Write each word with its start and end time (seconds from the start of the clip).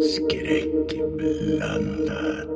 Skräckblandat. 0.00 2.48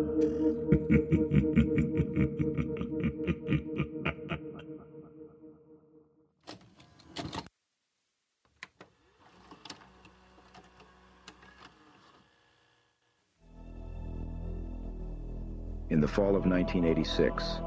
Fall 16.19 16.35
of 16.35 16.47
1986, 16.47 17.61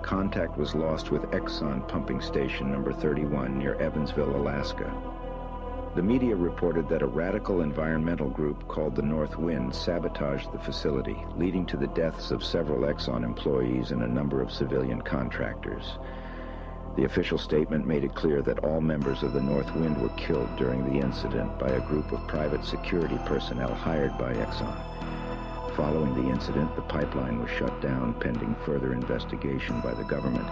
contact 0.00 0.56
was 0.56 0.74
lost 0.74 1.10
with 1.10 1.30
Exxon 1.32 1.86
pumping 1.88 2.22
station 2.22 2.72
number 2.72 2.90
31 2.90 3.58
near 3.58 3.74
Evansville, 3.74 4.34
Alaska. 4.34 4.90
The 5.94 6.02
media 6.02 6.34
reported 6.34 6.88
that 6.88 7.02
a 7.02 7.06
radical 7.06 7.60
environmental 7.60 8.30
group 8.30 8.66
called 8.66 8.96
the 8.96 9.02
North 9.02 9.36
Wind 9.36 9.74
sabotaged 9.74 10.50
the 10.52 10.58
facility, 10.58 11.18
leading 11.36 11.66
to 11.66 11.76
the 11.76 11.88
deaths 11.88 12.30
of 12.30 12.42
several 12.42 12.90
Exxon 12.90 13.24
employees 13.24 13.90
and 13.90 14.02
a 14.02 14.08
number 14.08 14.40
of 14.40 14.50
civilian 14.50 15.02
contractors. 15.02 15.98
The 16.96 17.04
official 17.04 17.36
statement 17.36 17.86
made 17.86 18.04
it 18.04 18.14
clear 18.14 18.40
that 18.40 18.64
all 18.64 18.80
members 18.80 19.22
of 19.22 19.34
the 19.34 19.42
North 19.42 19.70
Wind 19.74 20.00
were 20.00 20.16
killed 20.16 20.48
during 20.56 20.82
the 20.82 20.98
incident 20.98 21.58
by 21.58 21.68
a 21.68 21.86
group 21.86 22.10
of 22.12 22.26
private 22.26 22.64
security 22.64 23.18
personnel 23.26 23.74
hired 23.74 24.16
by 24.16 24.32
Exxon. 24.32 24.97
Following 25.78 26.12
the 26.12 26.28
incident, 26.28 26.74
the 26.74 26.82
pipeline 26.82 27.38
was 27.38 27.48
shut 27.50 27.80
down 27.80 28.12
pending 28.14 28.56
further 28.66 28.92
investigation 28.92 29.80
by 29.80 29.94
the 29.94 30.02
government 30.02 30.48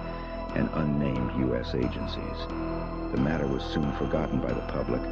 and 0.54 0.70
unnamed 0.74 1.32
U.S. 1.48 1.74
agencies. 1.74 2.46
The 3.10 3.18
matter 3.18 3.48
was 3.48 3.64
soon 3.64 3.90
forgotten 3.94 4.38
by 4.40 4.52
the 4.52 4.62
public, 4.68 5.02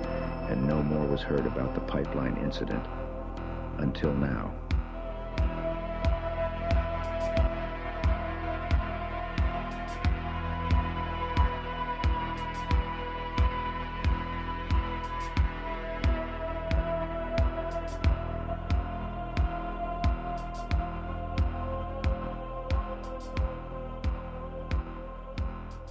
and 0.49 0.69
no 0.69 0.81
more 0.85 1.05
was 1.05 1.21
heard 1.21 1.47
about 1.47 1.75
the 1.75 1.81
pipeline 1.81 2.37
incident 2.37 2.87
until 3.79 4.15
now. 4.15 4.55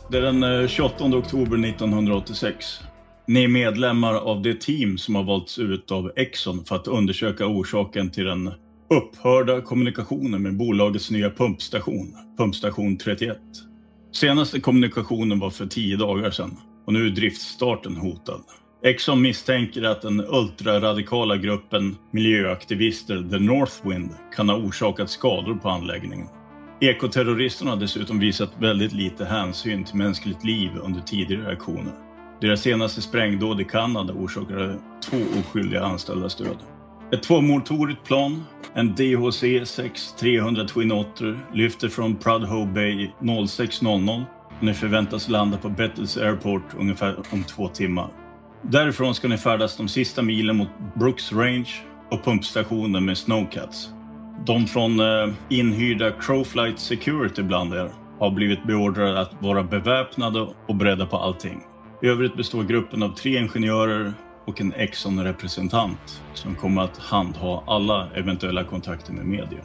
Det 0.09 0.17
är 0.17 0.21
den 0.21 0.43
eh, 0.43 0.67
28 0.67 1.05
oktober 1.05 1.67
1986. 1.67 2.79
Ni 3.27 3.43
är 3.43 3.47
medlemmar 3.47 4.13
av 4.13 4.41
det 4.41 4.61
team 4.61 4.97
som 4.97 5.15
har 5.15 5.23
valts 5.23 5.59
ut 5.59 5.91
av 5.91 6.11
Exxon 6.15 6.65
för 6.65 6.75
att 6.75 6.87
undersöka 6.87 7.47
orsaken 7.47 8.11
till 8.11 8.25
den 8.25 8.51
upphörda 8.89 9.61
kommunikationen 9.61 10.41
med 10.41 10.57
bolagets 10.57 11.11
nya 11.11 11.29
pumpstation, 11.29 12.15
pumpstation 12.37 12.97
31. 12.97 13.37
Senaste 14.13 14.59
kommunikationen 14.59 15.39
var 15.39 15.49
för 15.49 15.65
tio 15.65 15.97
dagar 15.97 16.31
sedan 16.31 16.57
och 16.85 16.93
nu 16.93 17.05
är 17.05 17.09
driftstarten 17.09 17.95
hotad. 17.95 18.41
Exxon 18.85 19.21
misstänker 19.21 19.83
att 19.83 20.01
den 20.01 20.19
ultraradikala 20.19 21.37
gruppen 21.37 21.95
miljöaktivister 22.11 23.27
The 23.31 23.39
Northwind 23.39 24.11
kan 24.35 24.49
ha 24.49 24.55
orsakat 24.55 25.09
skador 25.09 25.55
på 25.55 25.69
anläggningen. 25.69 26.27
Ekoterroristerna 26.89 27.71
har 27.71 27.77
dessutom 27.77 28.19
visat 28.19 28.51
väldigt 28.59 28.93
lite 28.93 29.25
hänsyn 29.25 29.83
till 29.83 29.95
mänskligt 29.95 30.43
liv 30.43 30.71
under 30.83 31.01
tidigare 31.01 31.51
aktioner. 31.51 31.93
Deras 32.41 32.61
senaste 32.61 33.01
sprängdåd 33.01 33.61
i 33.61 33.63
Kanada 33.63 34.13
orsakade 34.13 34.79
två 35.03 35.17
oskyldiga 35.39 35.83
anställdas 35.83 36.35
död. 36.35 36.57
Ett 37.13 37.23
tvåmotorigt 37.23 38.03
plan, 38.03 38.43
en 38.73 38.95
DHC-6 38.95 40.17
300 40.19 40.67
Twin 40.67 40.91
Otter, 40.91 41.39
lyfter 41.53 41.89
från 41.89 42.15
Prudhoe 42.15 42.65
Bay 42.65 43.11
06.00 43.19 44.23
och 44.57 44.63
ni 44.63 44.73
förväntas 44.73 45.29
landa 45.29 45.57
på 45.57 45.69
Bettles 45.69 46.17
Airport 46.17 46.73
ungefär 46.79 47.15
om 47.31 47.43
två 47.43 47.67
timmar. 47.67 48.09
Därifrån 48.61 49.15
ska 49.15 49.27
ni 49.27 49.37
färdas 49.37 49.77
de 49.77 49.87
sista 49.87 50.21
milen 50.21 50.57
mot 50.57 50.69
Brooks 50.95 51.31
Range 51.31 51.69
och 52.11 52.23
pumpstationen 52.23 53.05
med 53.05 53.17
Snowcats. 53.17 53.89
De 54.45 54.67
från 54.67 54.99
eh, 54.99 55.33
inhyrda 55.49 56.11
Crowflight 56.11 56.79
Security 56.79 57.43
bland 57.43 57.73
er 57.73 57.89
har 58.19 58.31
blivit 58.31 58.63
beordrade 58.63 59.19
att 59.19 59.33
vara 59.39 59.63
beväpnade 59.63 60.47
och 60.67 60.75
beredda 60.75 61.05
på 61.05 61.17
allting. 61.17 61.61
I 62.01 62.07
övrigt 62.07 62.37
består 62.37 62.63
gruppen 62.63 63.03
av 63.03 63.09
tre 63.09 63.37
ingenjörer 63.37 64.13
och 64.45 64.61
en 64.61 64.73
Exxon-representant 64.73 66.21
som 66.33 66.55
kommer 66.55 66.81
att 66.81 66.97
handha 66.97 67.63
alla 67.67 68.07
eventuella 68.15 68.63
kontakter 68.63 69.13
med 69.13 69.25
media. 69.25 69.59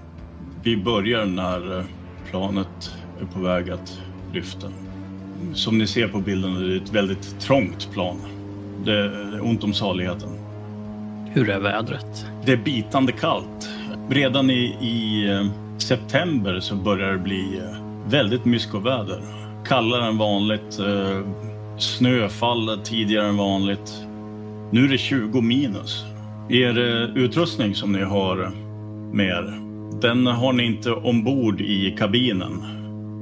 Vi 0.63 0.77
börjar 0.77 1.27
när 1.27 1.79
eh, 1.79 1.85
planet 2.31 2.95
är 3.21 3.27
på 3.27 3.41
väg 3.41 3.71
att 3.71 4.01
lyfta. 4.33 4.69
Som 5.55 5.79
ni 5.79 5.87
ser 5.87 6.09
på 6.09 6.21
bilden 6.21 6.57
är 6.57 6.69
det 6.69 6.77
ett 6.77 6.93
väldigt 6.93 7.41
trångt 7.41 7.93
plan. 7.93 8.17
Det 8.85 8.99
är 8.99 9.45
ont 9.45 9.65
om 9.65 9.73
saligheten. 9.73 10.29
Hur 11.31 11.51
är 11.51 11.61
vädret? 11.61 12.27
Det 12.45 12.53
är 12.53 12.57
bitande 12.57 13.13
kallt. 13.13 13.69
Redan 14.11 14.51
i, 14.51 14.77
i 14.81 15.29
eh, 15.31 15.47
september 15.79 16.61
så 16.61 16.75
börjar 16.75 17.13
det 17.13 17.19
bli 17.19 17.59
eh, 17.59 18.11
väldigt 18.11 18.45
myskoväder. 18.45 19.23
Kallare 19.65 20.07
än 20.07 20.19
vanligt. 20.19 20.79
Eh, 20.79 21.21
snöfall 21.79 22.79
tidigare 22.85 23.29
än 23.29 23.37
vanligt. 23.37 23.93
Nu 24.71 24.85
är 24.85 24.89
det 24.89 24.99
20 24.99 25.41
minus. 25.41 26.05
Er 26.49 26.79
utrustning 27.19 27.75
som 27.75 27.93
ni 27.93 28.03
har 28.03 28.51
med 29.13 29.27
er, 29.27 29.61
den 30.01 30.27
har 30.27 30.53
ni 30.53 30.65
inte 30.65 30.93
ombord 30.93 31.61
i 31.61 31.95
kabinen. 31.99 32.63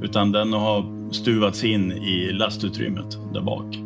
Utan 0.03 0.33
den 0.33 0.53
har 0.53 0.85
stuvats 1.13 1.65
in 1.65 1.93
i 1.93 2.33
lastutrymmet 2.33 3.19
där 3.35 3.41
bak. 3.41 3.79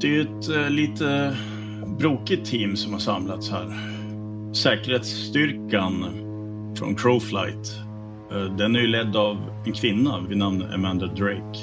Det 0.00 0.16
är 0.16 0.20
ett 0.20 0.72
lite 0.72 1.36
brokigt 1.98 2.50
team 2.50 2.76
som 2.76 2.92
har 2.92 3.00
samlats 3.00 3.50
här. 3.50 3.66
Säkerhetsstyrkan 4.52 6.27
från 6.78 6.94
Crowflight, 6.94 7.78
eh, 8.32 8.56
den 8.56 8.76
är 8.76 8.80
ju 8.80 8.86
ledd 8.86 9.16
av 9.16 9.36
en 9.66 9.72
kvinna 9.72 10.20
vid 10.28 10.38
namn 10.38 10.62
Amanda 10.74 11.06
Drake. 11.06 11.58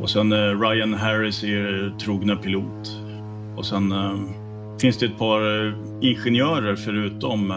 Och 0.00 0.10
sen 0.10 0.32
eh, 0.32 0.60
Ryan 0.60 0.94
Harris 0.94 1.44
är 1.44 1.98
trogna 1.98 2.36
pilot. 2.36 3.00
Och 3.56 3.66
sen 3.66 3.92
eh, 3.92 4.14
finns 4.80 4.98
det 4.98 5.06
ett 5.06 5.18
par 5.18 5.40
ingenjörer 6.04 6.76
förutom 6.76 7.54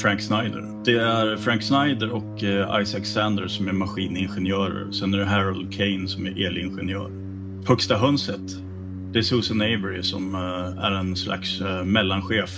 Frank 0.00 0.20
Snyder. 0.20 0.82
Det 0.84 0.94
är 0.94 1.36
Frank 1.36 1.62
Snyder 1.62 2.10
och 2.10 2.42
Isaac 2.82 3.04
Sanders 3.04 3.56
som 3.56 3.68
är 3.68 3.72
maskiningenjörer. 3.72 4.92
Sen 4.92 5.14
är 5.14 5.18
det 5.18 5.24
Harold 5.24 5.72
Kane 5.72 6.08
som 6.08 6.26
är 6.26 6.46
elingenjör. 6.46 7.10
Högsta 7.68 7.96
hönset, 7.96 8.40
det 9.12 9.18
är 9.18 9.22
Susan 9.22 9.60
Avery 9.60 10.02
som 10.02 10.34
är 10.78 10.90
en 10.90 11.16
slags 11.16 11.62
mellanchef 11.84 12.50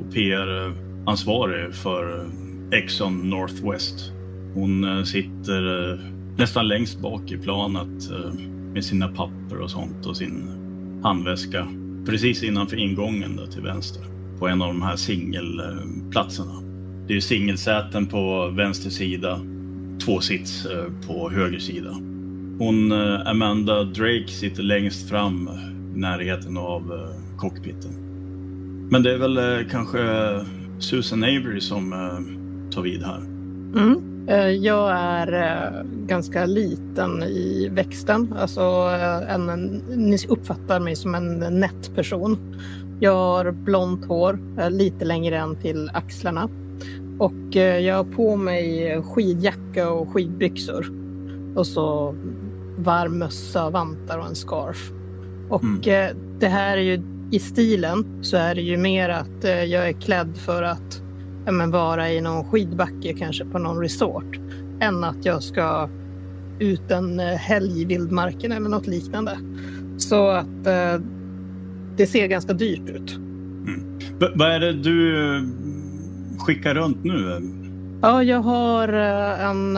och 0.00 0.14
PR-ansvarig 0.14 1.74
för 1.74 2.28
Exxon 2.72 3.30
Northwest. 3.30 4.12
Hon 4.54 4.84
eh, 4.84 5.04
sitter 5.04 5.90
eh, 5.92 5.98
nästan 6.36 6.68
längst 6.68 7.00
bak 7.00 7.32
i 7.32 7.38
planet 7.38 8.10
eh, 8.10 8.32
med 8.72 8.84
sina 8.84 9.08
papper 9.08 9.60
och 9.60 9.70
sånt 9.70 10.06
och 10.06 10.16
sin 10.16 10.48
handväska 11.02 11.68
precis 12.06 12.42
innanför 12.42 12.76
ingången 12.76 13.36
där 13.36 13.46
till 13.46 13.62
vänster 13.62 14.02
på 14.38 14.48
en 14.48 14.62
av 14.62 14.68
de 14.68 14.82
här 14.82 14.96
singelplatserna. 14.96 16.62
Det 17.08 17.16
är 17.16 17.20
singelsäten 17.20 18.06
på 18.06 18.48
vänster 18.48 18.90
sida, 18.90 19.40
två 20.04 20.20
sits 20.20 20.66
på 21.06 21.30
höger 21.30 21.58
sida. 21.58 21.90
Hon, 22.58 22.92
Amanda 23.26 23.84
Drake, 23.84 24.28
sitter 24.28 24.62
längst 24.62 25.08
fram 25.08 25.50
i 25.96 25.98
närheten 25.98 26.56
av 26.56 27.12
cockpiten. 27.38 27.90
Men 28.90 29.02
det 29.02 29.12
är 29.12 29.18
väl 29.18 29.64
kanske 29.70 30.00
Susan 30.78 31.24
Avery 31.24 31.60
som 31.60 31.92
tar 32.70 32.82
vid 32.82 33.02
här. 33.02 33.18
Mm. 33.76 34.00
Eh, 34.28 34.48
Jag 34.48 34.90
är 34.92 35.32
eh, 35.32 35.82
ganska 36.06 36.46
liten 36.46 37.22
i 37.22 37.68
växten. 37.72 38.34
Alltså, 38.38 38.60
eh, 39.00 39.34
en, 39.34 39.46
ni 39.96 40.18
uppfattar 40.28 40.80
mig 40.80 40.96
som 40.96 41.14
en 41.14 41.38
nätt 41.60 41.94
person. 41.94 42.38
Jag 43.00 43.14
har 43.14 43.50
blont 43.50 44.04
hår, 44.04 44.38
lite 44.70 45.04
längre 45.04 45.38
än 45.38 45.56
till 45.56 45.90
axlarna. 45.94 46.48
Och 47.18 47.54
jag 47.56 47.96
har 47.96 48.04
på 48.04 48.36
mig 48.36 49.02
skidjacka 49.02 49.90
och 49.90 50.08
skidbyxor. 50.12 50.86
Och 51.54 51.66
så 51.66 52.14
varm 52.78 53.18
mössa, 53.18 53.70
vantar 53.70 54.18
och 54.18 54.26
en 54.26 54.34
scarf. 54.34 54.90
Och 55.48 55.62
Mm. 55.64 56.16
det 56.38 56.48
här 56.48 56.76
är 56.76 56.82
ju 56.82 57.02
i 57.30 57.38
stilen 57.38 58.04
så 58.22 58.36
är 58.36 58.54
det 58.54 58.62
ju 58.62 58.76
mer 58.76 59.08
att 59.08 59.44
jag 59.44 59.88
är 59.88 59.92
klädd 59.92 60.36
för 60.36 60.62
att 60.62 61.02
ja, 61.48 61.52
men 61.52 61.70
vara 61.70 62.12
i 62.12 62.20
någon 62.20 62.44
skidbacke, 62.44 63.14
kanske 63.18 63.44
på 63.44 63.58
någon 63.58 63.82
resort, 63.82 64.38
än 64.80 65.04
att 65.04 65.24
jag 65.24 65.42
ska 65.42 65.88
ut 66.58 66.90
en 66.90 67.20
eh, 67.20 67.26
helg 67.26 67.82
i 67.82 67.84
vildmarken 67.84 68.52
eller 68.52 68.68
något 68.68 68.86
liknande. 68.86 69.38
Så 69.98 70.28
att 70.28 70.66
eh, 70.66 71.00
det 71.96 72.06
ser 72.06 72.26
ganska 72.26 72.52
dyrt 72.52 72.88
ut. 72.88 73.16
Mm. 73.16 73.98
Vad 74.34 74.50
är 74.50 74.60
det 74.60 74.72
du 74.72 75.26
eh, 75.36 75.42
skickar 76.38 76.74
runt 76.74 77.04
nu? 77.04 77.40
Ja, 78.02 78.22
jag 78.22 78.40
har 78.40 78.88
eh, 78.88 79.44
en 79.44 79.72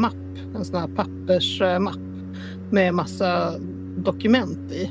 mapp, 0.00 0.14
en 0.54 0.64
sån 0.64 0.80
här 0.80 0.88
pappersmapp 0.88 2.00
med 2.70 2.94
massa 2.94 3.58
dokument 3.96 4.72
i. 4.72 4.90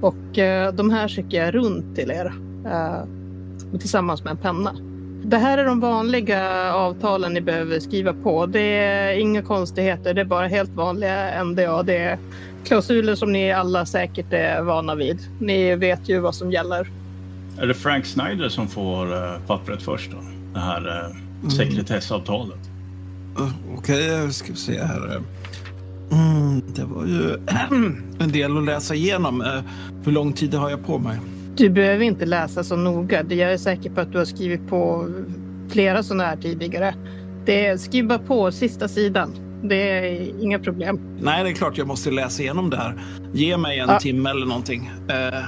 Och 0.00 0.38
eh, 0.38 0.74
de 0.74 0.90
här 0.90 1.08
skickar 1.08 1.38
jag 1.44 1.54
runt 1.54 1.96
till 1.96 2.10
er 2.10 2.32
eh, 2.66 3.04
tillsammans 3.78 4.24
med 4.24 4.30
en 4.30 4.36
penna. 4.36 4.72
Det 5.28 5.36
här 5.36 5.58
är 5.58 5.64
de 5.64 5.80
vanliga 5.80 6.72
avtalen 6.72 7.32
ni 7.32 7.40
behöver 7.40 7.80
skriva 7.80 8.12
på. 8.12 8.46
Det 8.46 8.60
är 8.60 9.18
inga 9.18 9.42
konstigheter, 9.42 10.14
det 10.14 10.20
är 10.20 10.24
bara 10.24 10.46
helt 10.46 10.70
vanliga 10.70 11.44
NDA. 11.44 11.82
Det 11.82 11.96
är 11.96 12.18
klausuler 12.64 13.14
som 13.14 13.32
ni 13.32 13.52
alla 13.52 13.86
säkert 13.86 14.32
är 14.32 14.62
vana 14.62 14.94
vid. 14.94 15.18
Ni 15.40 15.76
vet 15.76 16.08
ju 16.08 16.18
vad 16.18 16.34
som 16.34 16.52
gäller. 16.52 16.90
Är 17.58 17.66
det 17.66 17.74
Frank 17.74 18.06
Snyder 18.06 18.48
som 18.48 18.68
får 18.68 19.12
uh, 19.12 19.38
pappret 19.46 19.82
först 19.82 20.10
då? 20.10 20.16
Det 20.54 20.60
här 20.60 20.86
uh, 20.86 21.16
mm. 21.40 21.50
sekretessavtalet? 21.50 22.60
Uh, 23.38 23.50
Okej, 23.78 24.20
okay, 24.20 24.30
ska 24.30 24.52
vi 24.52 24.58
se 24.58 24.82
här. 24.82 25.22
Mm, 26.12 26.62
det 26.66 26.84
var 26.84 27.06
ju 27.06 27.36
en 28.24 28.32
del 28.32 28.58
att 28.58 28.64
läsa 28.64 28.94
igenom. 28.94 29.40
Uh, 29.40 29.60
hur 30.04 30.12
lång 30.12 30.32
tid 30.32 30.54
har 30.54 30.70
jag 30.70 30.86
på 30.86 30.98
mig? 30.98 31.18
Du 31.56 31.70
behöver 31.70 32.04
inte 32.04 32.26
läsa 32.26 32.64
så 32.64 32.76
noga. 32.76 33.24
Jag 33.28 33.52
är 33.52 33.58
säker 33.58 33.90
på 33.90 34.00
att 34.00 34.12
du 34.12 34.18
har 34.18 34.24
skrivit 34.24 34.68
på 34.68 35.08
flera 35.68 36.02
sådana 36.02 36.24
här 36.24 36.36
tidigare. 36.36 36.94
Det 37.44 37.66
är, 37.66 37.76
skriv 37.76 38.06
bara 38.06 38.18
på 38.18 38.52
sista 38.52 38.88
sidan. 38.88 39.34
Det 39.62 39.76
är 39.76 40.42
inga 40.42 40.58
problem. 40.58 41.00
Nej, 41.18 41.44
det 41.44 41.50
är 41.50 41.54
klart 41.54 41.78
jag 41.78 41.86
måste 41.86 42.10
läsa 42.10 42.42
igenom 42.42 42.70
det 42.70 42.76
här. 42.76 42.94
Ge 43.32 43.56
mig 43.56 43.78
en 43.78 43.88
ja. 43.88 43.98
timme 43.98 44.30
eller 44.30 44.46
någonting. 44.46 44.90
Eh, 45.08 45.44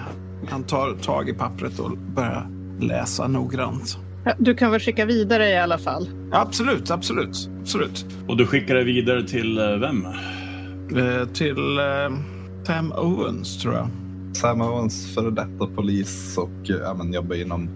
han 0.48 0.64
tar 0.64 0.94
tag 0.94 1.28
i 1.28 1.32
pappret 1.32 1.78
och 1.78 1.98
börjar 1.98 2.48
läsa 2.80 3.28
noggrant. 3.28 3.98
Du 4.38 4.54
kan 4.54 4.70
väl 4.70 4.80
skicka 4.80 5.04
vidare 5.04 5.48
i 5.48 5.58
alla 5.58 5.78
fall? 5.78 6.08
Absolut, 6.32 6.90
absolut, 6.90 7.50
absolut. 7.60 8.06
Och 8.28 8.36
du 8.36 8.46
skickar 8.46 8.74
det 8.74 8.84
vidare 8.84 9.28
till 9.28 9.58
eh, 9.58 9.76
vem? 9.76 10.06
Eh, 10.96 11.28
till 11.32 11.78
eh, 11.78 12.18
Sam 12.66 12.92
Owens, 12.92 13.62
tror 13.62 13.74
jag. 13.74 13.88
Sam 14.32 14.60
Owens, 14.60 15.14
före 15.14 15.30
detta 15.30 15.66
polis 15.76 16.38
och 16.38 16.70
eh, 16.70 16.76
ja, 16.76 16.94
men, 16.94 17.12
jobbar 17.12 17.36
inom 17.36 17.68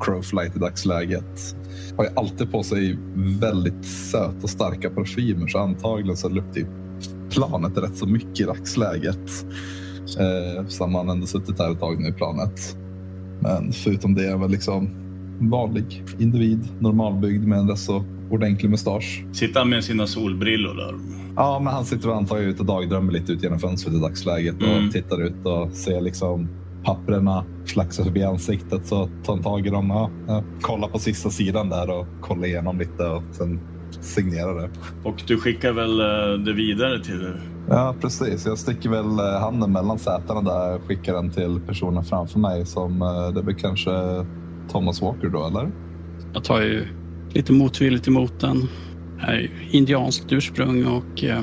Crowflight 0.00 0.56
i 0.56 0.58
dagsläget. 0.58 1.56
Har 1.96 2.04
ju 2.04 2.10
alltid 2.16 2.52
på 2.52 2.62
sig 2.62 2.98
väldigt 3.40 3.84
söta 3.84 4.42
och 4.42 4.50
starka 4.50 4.90
parfymer 4.90 5.46
så 5.46 5.58
antagligen 5.58 6.16
så 6.16 6.28
luktar 6.28 6.60
ju 6.60 6.66
planet 7.30 7.78
rätt 7.78 7.96
så 7.96 8.06
mycket 8.06 8.40
i 8.40 8.44
dagsläget. 8.44 9.46
Eh, 10.18 10.66
som 10.66 10.94
han 10.94 11.08
ändå 11.08 11.26
suttit 11.26 11.58
här 11.58 11.72
ett 11.72 11.80
tag 11.80 12.00
nu 12.00 12.08
i 12.08 12.12
planet. 12.12 12.76
Men 13.40 13.72
förutom 13.72 14.14
det 14.14 14.26
är 14.26 14.36
väl 14.36 14.50
liksom 14.50 14.90
vanlig 15.40 16.04
individ, 16.18 16.68
normalbyggd 16.80 17.44
med 17.46 17.58
en 17.58 17.68
rätt 17.68 17.78
så 17.78 18.04
ordentlig 18.34 18.70
mustasch. 18.70 19.24
Sitter 19.32 19.60
han 19.60 19.68
med 19.68 19.84
sina 19.84 20.06
solbrillor 20.06 20.74
där? 20.74 20.94
Ja, 21.36 21.60
men 21.64 21.72
han 21.72 21.84
sitter 21.84 22.08
antagligen 22.08 22.50
ute 22.50 22.60
och 22.60 22.66
dagdrömmer 22.66 23.12
lite 23.12 23.32
ut 23.32 23.42
genom 23.42 23.58
fönstret 23.58 23.94
i 23.94 24.00
dagsläget 24.00 24.62
mm. 24.62 24.86
och 24.86 24.92
tittar 24.92 25.22
ut 25.22 25.46
och 25.46 25.72
ser 25.72 26.00
liksom 26.00 26.48
papperna 26.84 27.44
flaxa 27.66 28.04
förbi 28.04 28.22
ansiktet 28.22 28.86
så 28.86 29.08
tar 29.24 29.34
han 29.34 29.42
tag 29.42 29.66
i 29.66 29.70
dem. 29.70 29.90
Ja, 29.90 30.10
ja, 30.26 30.44
kollar 30.60 30.88
på 30.88 30.98
sista 30.98 31.30
sidan 31.30 31.68
där 31.68 31.90
och 31.90 32.06
kollar 32.20 32.46
igenom 32.46 32.78
lite 32.78 33.04
och 33.06 33.22
sen 33.30 33.60
signerar 34.00 34.60
det. 34.60 34.70
Och 35.04 35.22
du 35.26 35.38
skickar 35.38 35.72
väl 35.72 36.00
eh, 36.00 36.44
det 36.44 36.52
vidare 36.52 37.04
till? 37.04 37.32
Ja, 37.68 37.94
precis. 38.00 38.46
Jag 38.46 38.58
sticker 38.58 38.90
väl 38.90 39.18
eh, 39.18 39.40
handen 39.40 39.72
mellan 39.72 39.98
sätena 39.98 40.40
där 40.40 40.74
och 40.74 40.82
skickar 40.82 41.14
den 41.14 41.30
till 41.30 41.60
personen 41.66 42.04
framför 42.04 42.38
mig 42.38 42.66
som 42.66 43.02
eh, 43.02 43.28
det 43.34 43.42
blir 43.42 43.54
kanske 43.54 43.90
Thomas 44.68 45.02
Walker 45.02 45.28
då, 45.28 45.46
eller? 45.46 45.70
Jag 46.32 46.44
tar 46.44 46.60
ju 46.60 46.86
lite 47.34 47.52
motvilligt 47.52 48.08
emot 48.08 48.40
den. 48.40 48.68
Jag 49.20 49.34
är 49.34 49.50
indianskt 49.70 50.32
ursprung 50.32 50.86
och 50.86 51.24
eh, 51.24 51.42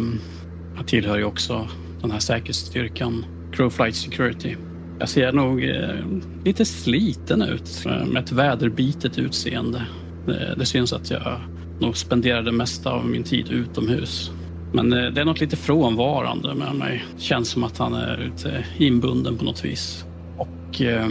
jag 0.76 0.88
tillhör 0.88 1.18
ju 1.18 1.24
också 1.24 1.68
den 2.02 2.12
här 2.12 2.20
säkerhetsstyrkan 2.20 3.26
Crowflight 3.52 3.96
Security. 3.96 4.56
Jag 5.00 5.10
ser 5.10 5.32
nog 5.32 5.64
eh, 5.64 5.96
lite 6.46 6.66
sliten 6.66 7.42
ut 7.42 7.86
eh, 7.86 8.06
med 8.06 8.24
ett 8.24 8.32
väderbitet 8.32 9.18
utseende. 9.18 9.82
Det, 10.26 10.56
det 10.58 10.66
syns 10.66 10.94
att 10.94 11.12
jag 11.12 11.40
nog 11.80 11.98
spenderar 11.98 12.42
det 12.42 12.52
mesta 12.52 12.92
av 12.92 13.06
min 13.06 13.24
tid 13.24 13.50
utomhus. 13.50 14.32
Men 14.74 14.94
eh, 14.94 15.12
det 15.12 15.22
är 15.22 15.26
något 15.26 15.42
lite 15.42 15.56
frånvarande 15.56 16.56
med 16.56 16.76
mig. 16.76 17.04
Det 17.16 17.22
känns 17.22 17.50
som 17.50 17.64
att 17.64 17.78
han 17.78 17.94
är 17.94 18.18
ute 18.18 18.66
inbunden 18.78 19.38
på 19.38 19.46
något 19.46 19.66
vis. 19.66 20.06
Och 20.38 20.82
eh, 20.82 21.10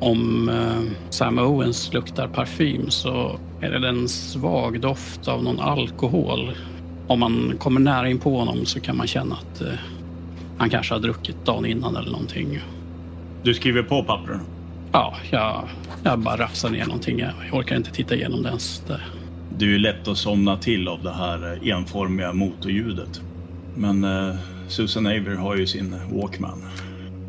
om 0.00 0.48
eh, 0.48 1.10
Sam 1.10 1.38
Owens 1.38 1.92
luktar 1.92 2.28
parfym 2.28 2.90
så 2.90 3.40
är 3.60 3.70
det 3.70 3.88
en 3.88 4.08
svag 4.08 4.80
doft 4.80 5.28
av 5.28 5.42
någon 5.42 5.60
alkohol. 5.60 6.50
Om 7.06 7.20
man 7.20 7.54
kommer 7.58 7.80
nära 7.80 8.08
in 8.08 8.18
på 8.18 8.38
honom 8.38 8.66
så 8.66 8.80
kan 8.80 8.96
man 8.96 9.06
känna 9.06 9.34
att 9.34 9.60
eh, 9.60 9.72
han 10.58 10.70
kanske 10.70 10.94
har 10.94 11.00
druckit 11.00 11.44
dagen 11.44 11.66
innan 11.66 11.96
eller 11.96 12.10
någonting. 12.10 12.60
Du 13.42 13.54
skriver 13.54 13.82
på 13.82 14.04
pappren? 14.04 14.40
Ja, 14.92 15.16
jag, 15.30 15.68
jag 16.04 16.18
bara 16.18 16.36
rafsar 16.36 16.70
ner 16.70 16.84
någonting. 16.86 17.18
Jag 17.18 17.32
orkar 17.52 17.76
inte 17.76 17.90
titta 17.90 18.14
igenom 18.14 18.42
det 18.42 18.48
ens. 18.48 18.82
Det. 18.86 19.00
Det 19.58 19.64
är 19.64 19.68
ju 19.68 19.78
lätt 19.78 20.08
att 20.08 20.18
somna 20.18 20.56
till 20.56 20.88
av 20.88 21.02
det 21.02 21.12
här 21.12 21.52
eh, 21.52 21.68
enformiga 21.68 22.32
motorljudet. 22.32 23.20
Men 23.76 24.04
eh, 24.04 24.34
Susan 24.68 25.06
Avery 25.06 25.36
har 25.36 25.56
ju 25.56 25.66
sin 25.66 25.96
Walkman. 26.12 26.62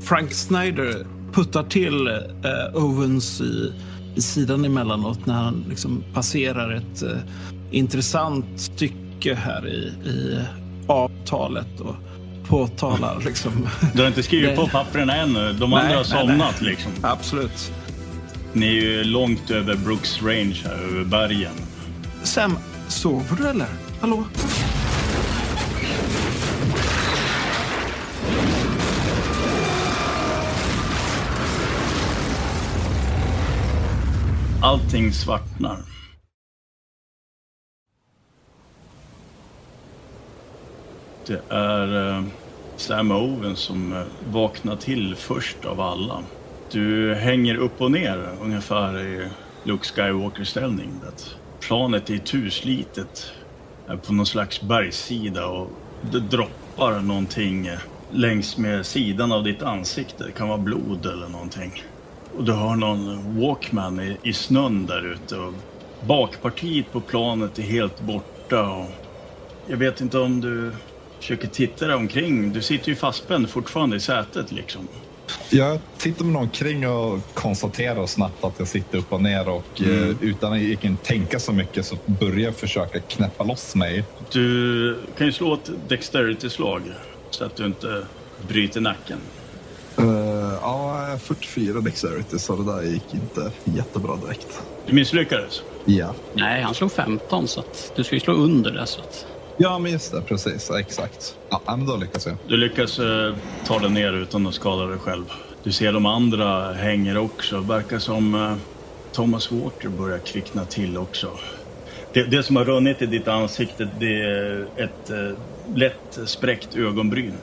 Frank 0.01 0.33
Snyder 0.33 1.06
puttar 1.34 1.64
till 1.64 2.08
eh, 2.08 2.84
Owens 2.84 3.42
i, 3.42 3.74
i 4.16 4.22
sidan 4.22 4.66
emellanåt 4.66 5.26
när 5.26 5.34
han 5.34 5.66
liksom 5.70 6.04
passerar 6.14 6.72
ett 6.74 7.04
eh, 7.04 7.18
intressant 7.72 8.46
stycke 8.56 9.36
här 9.36 9.68
i, 9.68 10.10
i 10.10 10.40
avtalet. 10.88 11.80
Och, 11.80 11.96
påtalar. 12.50 13.22
Liksom. 13.26 13.68
Du 13.94 14.02
har 14.02 14.08
inte 14.08 14.24
skrivit 14.24 14.56
på 14.56 14.68
pappren 14.68 15.10
ännu? 15.10 15.54
De 15.54 15.74
andra 15.74 15.98
har 15.98 16.04
somnat 16.04 16.56
nej. 16.62 16.70
liksom? 16.70 16.92
Absolut. 17.02 17.72
Ni 18.54 18.68
är 18.68 18.82
ju 18.82 19.04
långt 19.04 19.52
över 19.52 19.75
Brooks 19.75 20.22
Range 20.22 20.62
här, 20.66 20.74
över 20.74 21.04
bergen. 21.04 21.54
Sam, 22.24 22.58
sover 22.88 23.38
du 23.38 23.48
eller? 23.48 23.68
Hallå? 24.01 24.24
Allting 34.62 35.13
svartnar. 35.13 35.78
Det 41.28 41.42
är 41.50 42.18
eh, 42.18 42.24
Sam 42.75 43.12
Owen 43.12 43.56
som 43.56 43.94
eh, 43.94 44.04
vaknar 44.32 44.75
till 44.75 45.16
först 45.16 45.66
av 45.66 45.82
alla. 45.82 46.24
Du 46.72 47.16
hänger 47.16 47.56
upp 47.56 47.82
och 47.82 47.92
ner 47.92 48.30
ungefär 48.42 49.00
i 49.00 49.30
Luke 49.63 49.86
Skywalker-ställning. 49.86 50.92
Planet 51.60 52.10
är 52.10 52.18
tuslitet 52.18 53.32
är 53.88 53.96
på 53.96 54.13
någon 54.13 54.25
slags 54.25 54.62
bergssida 54.62 55.48
och 55.48 55.70
det 56.12 56.20
droppar 56.20 57.00
någonting 57.00 57.68
eh, 57.68 57.80
längs 58.12 58.58
med 58.58 58.86
sidan 58.86 59.32
av 59.32 59.44
ditt 59.44 59.63
ansikte. 59.63 60.24
Det 60.24 60.32
kan 60.32 60.48
vara 60.48 60.58
blod 60.58 61.06
eller 61.06 61.28
någonting. 61.28 61.84
Och 62.39 62.46
du 62.46 62.51
har 62.51 62.75
någon 62.75 63.39
Walkman 63.41 64.00
i, 64.00 64.17
i 64.24 64.34
snön 64.34 64.86
där 64.86 65.12
ute. 65.13 65.36
Och 65.36 65.53
bakpartiet 66.08 66.91
på 66.91 67.01
planet 67.01 67.60
är 67.60 67.63
helt 67.63 68.01
borta. 68.01 68.69
Och 68.69 68.86
jag 69.67 69.77
vet 69.77 70.01
inte 70.01 70.19
om 70.19 70.41
du 70.41 70.72
försöker 71.19 71.48
titta 71.48 71.88
dig 71.88 71.96
omkring. 71.96 72.53
Du 72.53 72.62
sitter 72.62 72.89
ju 72.89 72.96
fastspänd 72.96 73.50
fortfarande 73.50 73.96
i 73.96 74.00
sätet 74.00 74.51
liksom. 74.51 74.88
Jag 75.50 75.79
tittar 75.98 76.25
mig 76.25 76.41
omkring 76.41 76.88
och 76.88 77.19
konstaterar 77.34 78.05
snabbt 78.05 78.43
att 78.43 78.53
jag 78.58 78.67
sitter 78.67 78.98
upp 78.98 79.13
och 79.13 79.22
ner 79.22 79.50
och 79.50 79.81
mm. 79.81 80.10
eh, 80.10 80.15
utan 80.22 80.53
att 80.53 80.60
egentligen 80.60 80.98
tänka 80.98 81.39
så 81.39 81.51
mycket 81.51 81.86
så 81.86 81.98
börjar 82.05 82.39
jag 82.39 82.55
försöka 82.55 83.00
knäppa 83.00 83.43
loss 83.43 83.75
mig. 83.75 84.03
Du 84.31 84.98
kan 85.17 85.27
ju 85.27 85.34
slå 85.34 85.53
ett 85.53 85.72
dexterity-slag 85.88 86.81
så 87.29 87.46
att 87.46 87.55
du 87.55 87.65
inte 87.65 88.05
bryter 88.48 88.81
nacken. 88.81 89.17
Uh, 90.00 90.28
ja, 90.62 91.18
44 91.22 91.82
dexterity 91.82 92.39
så 92.39 92.56
det 92.56 92.74
där 92.74 92.82
gick 92.82 93.13
inte 93.13 93.51
jättebra 93.63 94.16
direkt. 94.16 94.62
Du 94.86 94.94
misslyckades? 94.94 95.62
Ja. 95.86 96.13
Nej, 96.34 96.62
han 96.62 96.74
slog 96.74 96.92
15 96.92 97.48
så 97.48 97.60
att 97.60 97.92
du 97.96 98.04
ska 98.04 98.16
ju 98.16 98.20
slå 98.20 98.34
under 98.34 98.72
det. 98.72 98.86
Så 98.86 99.01
att... 99.01 99.25
Ja, 99.58 99.80
men 99.80 99.92
just 99.92 100.12
det. 100.12 100.22
Precis. 100.22 100.72
Exakt. 100.72 101.36
Ja, 101.50 101.62
men 101.66 101.86
då 101.86 101.96
lyckas 101.96 102.25
jag. 102.25 102.38
Du 102.48 102.58
lyckas 102.58 103.00
uh, 103.00 103.36
ta 103.66 103.80
dig 103.80 103.89
ner 103.89 104.13
utan 104.13 104.48
att 104.48 104.54
skada 104.54 104.86
dig 104.86 104.98
själv. 104.98 105.25
Du 105.63 105.72
ser 105.72 105.94
de 105.94 106.06
andra 106.06 106.74
hänger 106.74 107.18
också. 107.18 107.60
Verkar 107.60 108.00
som 108.00 108.36
uh, 108.36 108.54
Thomas 109.12 109.51
Walker 109.51 109.89
börjar 109.89 110.20
kvickna 110.20 110.66
till 110.66 110.98
också. 110.98 111.28
Det, 112.13 112.24
det 112.24 112.44
som 112.44 112.56
har 112.56 112.66
runnit 112.66 113.01
i 113.01 113.06
ditt 113.06 113.28
ansikte 113.28 113.89
det 114.00 114.22
är 114.22 114.68
ett 114.78 115.10
eh, 115.10 115.32
lätt 115.75 116.20
spräckt 116.25 116.75
ögonbryn. 116.75 117.34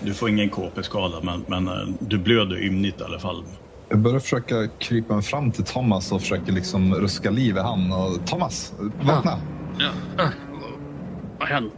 Du 0.00 0.14
får 0.14 0.28
ingen 0.28 0.50
KP-skada 0.50 1.16
men, 1.22 1.44
men 1.46 1.68
eh, 1.68 1.94
du 2.00 2.18
blöder 2.18 2.62
ymnigt 2.62 3.00
i 3.00 3.04
alla 3.04 3.18
fall. 3.18 3.44
Jag 3.88 3.98
börjar 3.98 4.20
försöka 4.20 4.68
krypa 4.78 5.14
mig 5.14 5.22
fram 5.22 5.52
till 5.52 5.64
Thomas 5.64 6.12
och 6.12 6.20
försöker 6.20 6.52
liksom 6.52 6.94
ruska 6.94 7.30
liv 7.30 7.56
i 7.56 7.60
han. 7.60 7.92
Och, 7.92 8.26
Thomas, 8.26 8.74
vakna! 9.02 9.38
Ja. 9.78 10.24
Äh, 10.24 10.30
vad, 11.38 11.48
händer? 11.48 11.72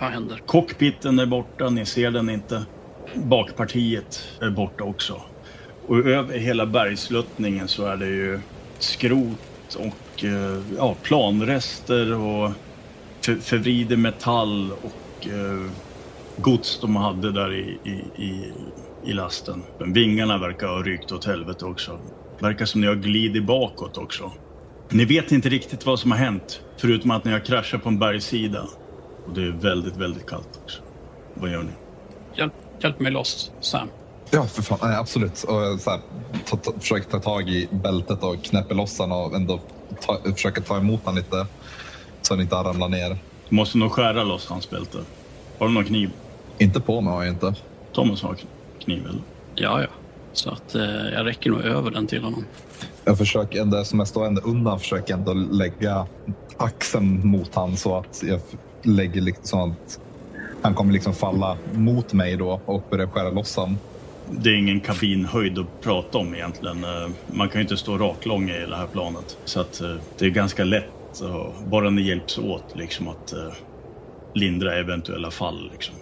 Vad, 0.00 0.10
händer? 0.10 0.42
Cockpiten 0.46 1.18
är 1.18 1.26
borta, 1.26 1.70
ni 1.70 1.86
ser 1.86 2.10
den 2.10 2.30
inte. 2.30 2.62
Bakpartiet 3.14 4.28
är 4.40 4.50
borta 4.50 4.84
också. 4.84 5.20
Och 5.86 5.98
över 5.98 6.38
hela 6.38 6.66
bergsluttningen 6.66 7.68
så 7.68 7.86
är 7.86 7.96
det 7.96 8.06
ju 8.06 8.40
skrot 8.78 9.74
och 9.78 10.24
eh, 10.24 10.62
ja, 10.76 10.94
planrester 11.02 12.14
och 12.14 12.50
för, 13.20 13.34
förvriden 13.34 14.02
metall 14.02 14.72
och 14.72 15.26
eh, 15.26 15.70
gods 16.36 16.78
de 16.80 16.96
hade 16.96 17.32
där 17.32 17.52
i, 17.52 17.78
i, 17.84 18.22
i, 18.24 18.52
i 19.04 19.12
lasten. 19.12 19.62
Men 19.78 19.92
vingarna 19.92 20.38
verkar 20.38 20.66
ha 20.66 20.82
rykt 20.82 21.12
åt 21.12 21.24
helvete 21.24 21.64
också. 21.64 21.98
Verkar 22.38 22.64
som 22.64 22.80
ni 22.80 22.86
har 22.86 22.94
glidit 22.94 23.46
bakåt 23.46 23.98
också. 23.98 24.32
Ni 24.88 25.04
vet 25.04 25.32
inte 25.32 25.48
riktigt 25.48 25.86
vad 25.86 26.00
som 26.00 26.10
har 26.10 26.18
hänt, 26.18 26.60
förutom 26.76 27.10
att 27.10 27.24
ni 27.24 27.32
har 27.32 27.40
kraschat 27.40 27.82
på 27.82 27.88
en 27.88 27.98
bergssida. 27.98 28.66
Och 29.26 29.34
det 29.34 29.42
är 29.42 29.50
väldigt, 29.50 29.96
väldigt 29.96 30.26
kallt 30.26 30.60
också. 30.62 30.82
Vad 31.34 31.50
gör 31.50 31.62
ni? 31.62 31.72
Hjälp, 32.34 32.52
hjälp 32.80 33.00
mig 33.00 33.12
loss, 33.12 33.50
Sam. 33.60 33.88
Ja, 34.30 34.46
för 34.46 34.62
fan. 34.62 34.78
Nej, 34.82 34.96
absolut. 34.96 35.42
Och 35.42 35.62
jag 35.62 35.80
så 35.80 35.90
här, 35.90 36.00
ta, 36.44 36.56
ta, 36.56 36.72
försöker 36.80 37.10
ta 37.10 37.20
tag 37.20 37.48
i 37.48 37.68
bältet 37.70 38.22
och 38.22 38.44
knäpper 38.44 38.74
loss 38.74 38.98
han 38.98 39.12
och 39.12 39.34
ändå 39.34 39.60
ta, 40.06 40.18
försöker 40.34 40.62
ta 40.62 40.76
emot 40.76 41.00
han 41.04 41.14
lite 41.14 41.46
så 42.22 42.34
han 42.34 42.40
inte 42.40 42.54
ramlar 42.54 42.88
ner. 42.88 43.18
Du 43.48 43.56
måste 43.56 43.78
nog 43.78 43.92
skära 43.92 44.24
loss 44.24 44.48
hans 44.48 44.70
bälte. 44.70 44.98
Har 45.58 45.68
du 45.68 45.74
någon 45.74 45.84
kniv? 45.84 46.10
Inte 46.58 46.80
på 46.80 47.00
mig 47.00 47.12
har 47.12 47.24
jag 47.24 47.34
inte. 47.34 47.54
Thomas 47.92 48.22
har 48.22 48.36
kniv, 48.78 49.06
eller? 49.08 49.20
Ja, 49.54 49.80
ja. 49.82 49.88
Så 50.32 50.50
att 50.50 50.74
eh, 50.74 50.82
jag 51.12 51.26
räcker 51.26 51.50
nog 51.50 51.60
över 51.60 51.90
den 51.90 52.06
till 52.06 52.22
honom. 52.22 52.44
Jag 53.04 53.18
försöker 53.18 53.60
ändå, 53.60 53.84
som 53.84 53.98
jag 53.98 54.08
står 54.08 54.26
ändå 54.26 54.40
undan, 54.44 54.80
försöker 54.80 55.14
ändå 55.14 55.32
lägga 55.32 56.06
axeln 56.56 57.26
mot 57.26 57.54
han 57.54 57.76
så 57.76 57.96
att 57.98 58.22
jag 58.26 58.40
lägger 58.82 59.20
liksom 59.20 59.44
så 59.44 59.92
att 59.92 60.00
han 60.62 60.74
kommer 60.74 60.92
liksom 60.92 61.14
falla 61.14 61.56
mot 61.72 62.12
mig 62.12 62.36
då 62.36 62.60
och 62.64 62.82
börja 62.90 63.08
skära 63.08 63.30
loss 63.30 63.56
han. 63.56 63.78
Det 64.30 64.50
är 64.50 64.54
ingen 64.54 64.80
kabinhöjd 64.80 65.58
att 65.58 65.80
prata 65.82 66.18
om 66.18 66.34
egentligen. 66.34 66.84
Eh, 66.84 67.08
Man 67.26 67.48
kan 67.48 67.58
ju 67.58 67.62
inte 67.62 67.76
stå 67.76 67.98
raklång 67.98 68.50
i 68.50 68.66
det 68.66 68.76
här 68.76 68.86
planet. 68.86 69.36
Så 69.44 69.60
att 69.60 69.80
eh, 69.80 69.94
det 70.18 70.24
är 70.26 70.30
ganska 70.30 70.64
lätt, 70.64 71.22
bara 71.66 71.90
ni 71.90 72.02
hjälps 72.02 72.38
åt, 72.38 72.64
liksom 72.74 73.08
att 73.08 73.32
eh, 73.32 73.52
lindra 74.34 74.74
eventuella 74.74 75.30
fall. 75.30 75.70
Liksom. 75.72 75.94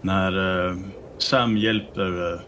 När 0.00 0.68
eh, 0.68 0.76
Sam 1.18 1.56
hjälper 1.56 2.32
eh, 2.32 2.40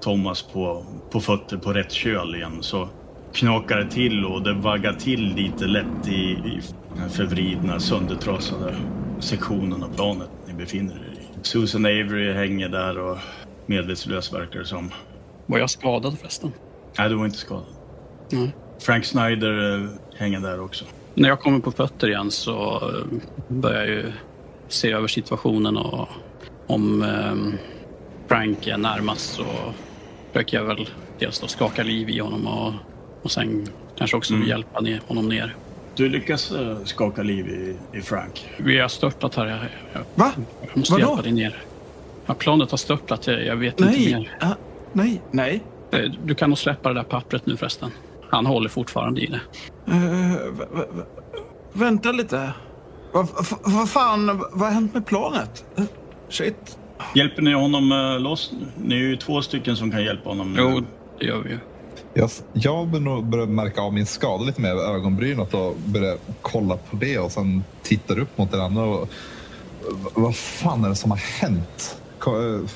Thomas 0.00 0.42
på, 0.42 0.86
på 1.10 1.20
fötter 1.20 1.56
på 1.56 1.72
rätt 1.72 1.92
köl 1.92 2.34
igen 2.34 2.58
så 2.60 2.88
knakar 3.32 3.78
det 3.78 3.90
till 3.90 4.24
och 4.24 4.42
det 4.42 4.52
vaggar 4.52 4.92
till 4.92 5.34
lite 5.34 5.66
lätt 5.66 6.08
i, 6.08 6.20
i 6.20 6.60
förvridna, 7.10 7.80
söndertrasade 7.80 8.74
sektionen 9.20 9.82
av 9.82 9.94
planet 9.94 10.30
ni 10.46 10.54
befinner 10.54 10.94
er 10.94 11.20
i. 11.20 11.38
Susan 11.42 11.84
Avery 11.84 12.32
hänger 12.32 12.68
där 12.68 12.98
och 12.98 13.18
medvetslös 13.66 14.32
verkar 14.32 14.58
det 14.58 14.66
som. 14.66 14.90
Var 15.46 15.58
jag 15.58 15.70
skadad 15.70 16.18
förresten? 16.18 16.52
Nej, 16.98 17.08
du 17.08 17.14
var 17.14 17.24
inte 17.24 17.38
skadad. 17.38 17.64
Nej. 18.30 18.54
Frank 18.80 19.04
Snyder 19.04 19.74
eh, 19.74 19.88
hänger 20.16 20.40
där 20.40 20.60
också. 20.60 20.84
När 21.14 21.28
jag 21.28 21.40
kommer 21.40 21.58
på 21.58 21.72
fötter 21.72 22.08
igen 22.08 22.30
så 22.30 22.82
börjar 23.48 23.78
jag 23.78 23.88
ju 23.88 24.12
se 24.68 24.92
över 24.92 25.08
situationen 25.08 25.76
och 25.76 26.08
om 26.74 27.02
eh, 27.02 27.58
Frank 28.28 28.66
är 28.66 28.76
närmast 28.76 29.32
så 29.34 29.44
försöker 30.32 30.56
jag 30.56 30.64
väl 30.64 30.88
dels 31.18 31.40
då 31.40 31.46
skaka 31.46 31.82
liv 31.82 32.10
i 32.10 32.18
honom 32.18 32.46
och, 32.46 32.72
och 33.22 33.30
sen 33.30 33.66
kanske 33.98 34.16
också 34.16 34.34
Mm. 34.34 34.48
hjälpa 34.48 34.80
ner, 34.80 35.00
honom 35.08 35.28
ner. 35.28 35.54
Du 35.96 36.08
lyckas 36.08 36.52
eh, 36.52 36.76
skaka 36.84 37.22
liv 37.22 37.48
i, 37.48 37.76
i 37.98 38.00
Frank. 38.02 38.48
Vi 38.58 38.78
har 38.78 38.88
störtat 38.88 39.34
här. 39.34 39.46
Jag, 39.46 39.58
jag, 39.92 40.00
Va? 40.14 40.32
jag 40.68 40.76
måste 40.76 40.92
Vadå? 40.94 41.06
hjälpa 41.06 41.22
dig 41.22 41.32
ner. 41.32 41.62
Ja, 42.26 42.34
planet 42.34 42.70
har 42.70 42.78
störtat. 42.78 43.26
Jag, 43.26 43.44
jag 43.46 43.56
vet 43.56 43.80
inte 43.80 43.92
Nej, 43.92 44.14
mer. 44.14 44.36
ah, 44.40 44.54
nej, 44.92 45.20
nej. 45.30 45.60
Eh, 45.90 46.10
Du 46.24 46.34
kan 46.34 46.50
nog 46.50 46.58
släppa 46.58 46.88
det 46.88 46.94
där 46.94 47.02
pappret 47.02 47.46
nu 47.46 47.56
förresten. 47.56 47.90
Han 48.30 48.46
håller 48.46 48.68
fortfarande 48.68 49.20
i 49.20 49.26
det. 49.26 49.40
Eh, 49.92 49.98
v- 50.52 50.64
v- 50.74 50.84
v- 50.92 51.02
vänta 51.72 52.12
lite. 52.12 52.52
Vad 53.12 53.28
vad- 53.34 53.72
vad 53.74 53.90
fan, 53.90 54.38
vad 54.52 54.60
har 54.68 54.70
hänt 54.74 54.94
med 54.94 55.06
planet? 55.06 55.64
Eh, 56.30 56.32
shit. 56.32 56.78
Hjälper 57.14 57.42
ni 57.42 57.52
honom 57.52 57.92
eh, 57.92 58.20
loss? 58.20 58.52
Ni 58.82 58.94
är 58.94 58.98
ju 58.98 59.16
två 59.16 59.42
stycken 59.42 59.76
som 59.76 59.90
kan 59.90 60.04
hjälpa 60.04 60.28
honom. 60.28 60.56
Jo, 60.58 60.82
det 61.18 61.26
gör 61.26 61.38
vi 61.42 61.50
ju. 61.50 61.58
Jag, 62.14 62.30
jag 62.52 62.88
bör 62.88 63.00
nog 63.00 63.24
börja 63.26 63.46
märka 63.46 63.80
av 63.80 63.94
min 63.94 64.06
skada 64.06 64.44
lite 64.44 64.60
mer 64.60 64.68
över 64.70 64.94
ögonbrynet 64.94 65.54
och 65.54 65.76
börja 65.84 66.16
kolla 66.42 66.76
på 66.76 66.96
det 66.96 67.18
och 67.18 67.32
sen 67.32 67.64
tittar 67.82 68.18
upp 68.18 68.38
mot 68.38 68.50
den 68.50 68.60
andra. 68.60 68.82
Och, 68.84 69.08
vad 70.14 70.36
fan 70.36 70.84
är 70.84 70.88
det 70.88 70.94
som 70.94 71.10
har 71.10 71.18
hänt? 71.40 72.00
Ko- 72.18 72.66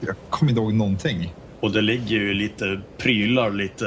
Jag 0.00 0.14
kommer 0.30 0.50
inte 0.52 0.62
ihåg 0.62 0.74
någonting. 0.74 1.34
Och 1.60 1.70
det 1.72 1.80
ligger 1.80 2.16
ju 2.16 2.34
lite 2.34 2.80
prylar 2.98 3.50
lite 3.50 3.84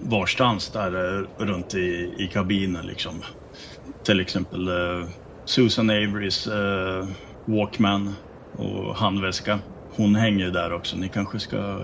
varstans 0.00 0.68
där 0.70 1.18
eh, 1.18 1.44
runt 1.44 1.74
i, 1.74 2.12
i 2.18 2.30
kabinen 2.32 2.86
liksom. 2.86 3.22
Till 4.04 4.20
exempel 4.20 4.68
eh, 4.68 5.08
Susan 5.44 5.90
Averys 5.90 6.46
eh, 6.46 7.06
Walkman 7.50 8.14
och 8.56 8.96
handväska. 8.96 9.58
Hon 9.96 10.14
hänger 10.14 10.44
ju 10.44 10.50
där 10.50 10.72
också. 10.72 10.96
Ni 10.96 11.08
kanske 11.08 11.38
ska 11.38 11.80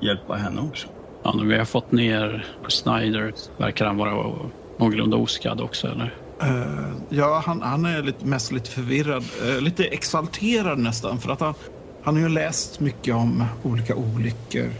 hjälpa 0.00 0.34
henne 0.34 0.60
också. 0.60 0.88
Ja, 1.22 1.34
nu 1.36 1.46
vi 1.46 1.58
har 1.58 1.64
fått 1.64 1.92
ner 1.92 2.46
Snyder. 2.68 3.32
Verkar 3.56 3.86
han 3.86 3.96
vara 3.96 4.32
någorlunda 4.78 5.16
oskadd 5.16 5.60
också, 5.60 5.86
eller? 5.88 6.14
Eh, 6.42 6.92
ja, 7.08 7.42
han, 7.46 7.62
han 7.62 7.86
är 7.86 8.02
lite, 8.02 8.26
mest 8.26 8.52
lite 8.52 8.70
förvirrad. 8.70 9.24
eh, 9.48 9.60
lite 9.60 9.84
exalterad 9.84 10.78
nästan. 10.78 11.18
För 11.18 11.32
att 11.32 11.40
han, 11.40 11.54
han 12.02 12.14
har 12.14 12.22
ju 12.22 12.28
läst 12.28 12.80
mycket 12.80 13.14
om 13.14 13.44
olika 13.62 13.94
olyckor. 13.96 14.70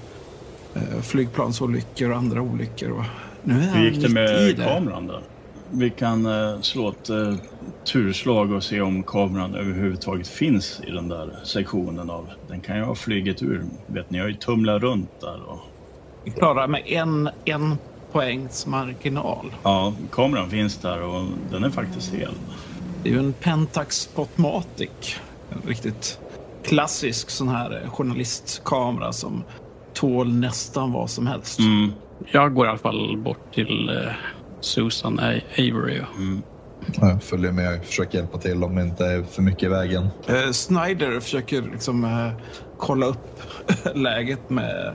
Uh, 0.76 1.00
flygplansolyckor 1.02 2.10
och 2.10 2.16
andra 2.16 2.40
olyckor. 2.40 2.90
Och 2.90 3.04
nu 3.42 3.54
är 3.54 3.58
han 3.58 3.78
Hur 3.78 3.90
gick 3.90 4.02
det 4.02 4.08
med 4.08 4.56
kameran 4.56 5.06
där? 5.06 5.22
Vi 5.75 5.91
kan 5.91 6.26
eh, 6.26 6.61
slå 6.61 6.88
ett 6.88 7.11
eh, 7.11 7.35
turslag 7.85 8.52
och 8.52 8.64
se 8.64 8.81
om 8.81 9.02
kameran 9.02 9.55
överhuvudtaget 9.55 10.29
finns 10.29 10.81
i 10.87 10.91
den 10.91 11.09
där 11.09 11.37
sektionen 11.45 12.11
av... 12.11 12.31
Den 12.49 12.61
kan 12.61 12.76
ju 12.76 12.83
ha 12.83 12.95
flugit 12.95 13.43
ur. 13.43 13.64
Vet 13.87 14.11
ni, 14.11 14.19
jag 14.19 14.25
har 14.25 14.29
ju 14.29 14.35
tumlat 14.35 14.83
runt 14.83 15.21
där 15.21 15.43
och... 15.47 15.59
Vi 16.25 16.31
klarar 16.31 16.69
med 16.69 16.83
en, 16.87 17.31
en 17.45 17.76
poängs 18.12 18.67
marginal. 18.67 19.52
Ja, 19.62 19.93
kameran 20.12 20.50
finns 20.50 20.76
där 20.76 21.02
och 21.02 21.25
den 21.50 21.64
är 21.64 21.71
faktiskt 21.71 22.14
hel. 22.14 22.35
Det 23.02 23.09
är 23.09 23.12
ju 23.12 23.19
en 23.19 23.33
Pentax 23.33 23.97
Spotmatic. 23.97 25.17
En 25.50 25.69
riktigt 25.69 26.21
klassisk 26.64 27.31
sån 27.31 27.49
här 27.49 27.83
eh, 27.83 27.91
journalistkamera 27.91 29.12
som 29.12 29.45
tål 29.93 30.33
nästan 30.33 30.93
vad 30.93 31.11
som 31.11 31.26
helst. 31.26 31.59
Mm. 31.59 31.93
Jag 32.31 32.55
går 32.55 32.67
i 32.67 32.69
alla 32.69 32.79
fall 32.79 33.17
bort 33.17 33.55
till 33.55 33.88
eh, 33.88 34.12
Susan 34.62 35.19
A- 35.21 35.40
Avery. 35.59 36.00
Jag 37.00 37.23
följer 37.23 37.52
med 37.52 37.78
och 37.78 37.85
försöker 37.85 38.19
hjälpa 38.19 38.38
till 38.38 38.64
om 38.64 38.75
det 38.75 38.83
inte 38.83 39.04
är 39.07 39.23
för 39.23 39.42
mycket 39.42 39.62
i 39.62 39.69
vägen. 39.69 40.07
Eh, 40.26 40.50
Snyder 40.50 41.21
försöker 41.21 41.62
liksom 41.62 42.04
eh, 42.04 42.33
kolla 42.78 43.07
upp 43.07 43.40
läget 43.95 44.50
med 44.50 44.95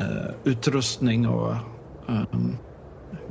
eh, 0.00 0.06
utrustning 0.44 1.28
och 1.28 1.54
ehm, 2.08 2.56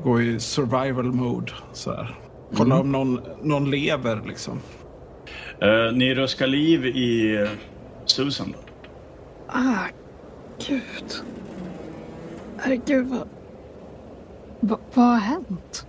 gå 0.03 0.21
i 0.21 0.39
survival 0.39 1.05
mode. 1.13 1.51
Så 1.73 1.91
här. 1.93 2.15
Kolla 2.55 2.79
om 2.79 2.91
någon, 2.91 3.21
någon 3.43 3.71
lever 3.71 4.21
liksom. 4.27 4.59
Eh, 5.61 5.93
ni 5.93 6.13
röskar 6.15 6.47
liv 6.47 6.85
i 6.85 7.47
Susan 8.05 8.51
då? 8.51 8.57
Ah, 9.47 9.85
gud. 10.67 10.81
Herregud, 12.57 13.07
vad... 13.07 13.27
Va, 14.61 14.77
vad 14.93 15.05
har 15.05 15.17
hänt? 15.17 15.85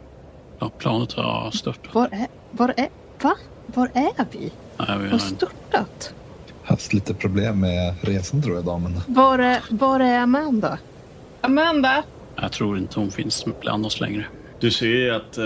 Ja, 0.58 0.70
planet 0.78 1.12
har 1.12 1.50
störtat. 1.50 1.94
Var 1.94 2.08
är... 2.12 2.26
Var 2.50 2.74
är... 2.76 2.88
Va? 3.22 3.34
Var 3.66 3.90
är 3.94 4.26
vi? 4.30 4.52
Ja, 4.76 4.84
vi 4.86 4.92
Har 4.92 5.10
har, 5.10 5.18
störtat? 5.18 6.14
Haft 6.64 6.92
lite 6.92 7.14
problem 7.14 7.60
med 7.60 7.94
resan 8.00 8.42
tror 8.42 8.56
jag 8.56 8.64
damen. 8.64 9.00
Var 9.06 9.38
är, 9.38 9.62
var 9.70 10.00
är 10.00 10.18
Amanda? 10.18 10.78
Amanda? 11.40 12.04
jag 12.36 12.52
tror 12.52 12.78
inte 12.78 13.00
hon 13.00 13.10
finns 13.10 13.44
bland 13.60 13.86
oss 13.86 14.00
längre. 14.00 14.26
Du 14.60 14.70
ser 14.70 14.86
ju 14.86 15.10
att 15.10 15.38
eh, 15.38 15.44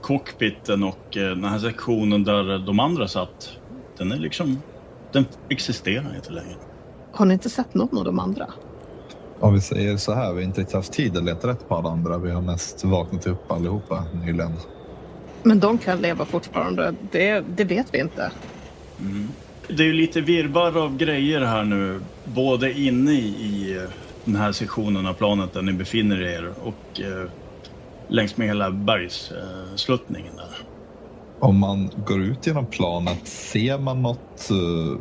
cockpiten 0.00 0.82
och 0.82 1.16
eh, 1.16 1.28
den 1.28 1.44
här 1.44 1.58
sektionen 1.58 2.24
där 2.24 2.66
de 2.66 2.80
andra 2.80 3.08
satt, 3.08 3.50
den 3.96 4.12
är 4.12 4.16
liksom... 4.16 4.62
Den 5.12 5.24
existerar 5.48 6.16
inte 6.16 6.32
längre. 6.32 6.56
Har 7.12 7.26
ni 7.26 7.34
inte 7.34 7.50
sett 7.50 7.74
någon 7.74 7.98
av 7.98 8.04
de 8.04 8.18
andra? 8.18 8.46
Om 9.40 9.54
vi 9.54 9.60
säger 9.60 9.96
så 9.96 10.14
här, 10.14 10.32
vi 10.32 10.40
har 10.40 10.48
inte 10.48 10.60
riktigt 10.60 10.76
haft 10.76 10.92
tid 10.92 11.16
att 11.16 11.24
leta 11.24 11.48
rätt 11.48 11.68
på 11.68 11.74
alla 11.74 11.90
andra. 11.90 12.18
Vi 12.18 12.30
har 12.30 12.42
mest 12.42 12.84
vaknat 12.84 13.26
upp 13.26 13.52
allihopa 13.52 14.04
nyligen. 14.24 14.52
Men 15.42 15.60
de 15.60 15.78
kan 15.78 15.98
leva 15.98 16.24
fortfarande. 16.24 16.94
Det, 17.12 17.44
det 17.56 17.64
vet 17.64 17.86
vi 17.94 18.00
inte. 18.00 18.32
Det 19.68 19.82
är 19.82 19.86
ju 19.86 19.92
lite 19.92 20.20
virrvarr 20.20 20.76
av 20.76 20.96
grejer 20.96 21.40
här 21.40 21.64
nu. 21.64 22.00
Både 22.24 22.72
inne 22.72 23.12
i 23.12 23.80
den 24.24 24.36
här 24.36 24.52
sektionen 24.52 25.06
av 25.06 25.14
planet 25.14 25.52
där 25.52 25.62
ni 25.62 25.72
befinner 25.72 26.22
er 26.22 26.52
och 26.62 27.00
eh, 27.00 27.30
längs 28.08 28.36
med 28.36 28.46
hela 28.46 28.70
bergssluttningen 28.70 30.36
där. 30.36 30.58
Om 31.40 31.58
man 31.58 31.90
går 32.06 32.22
ut 32.22 32.46
genom 32.46 32.66
planet, 32.66 33.28
ser 33.28 33.78
man 33.78 34.02
något, 34.02 34.50
uh, 34.50 34.98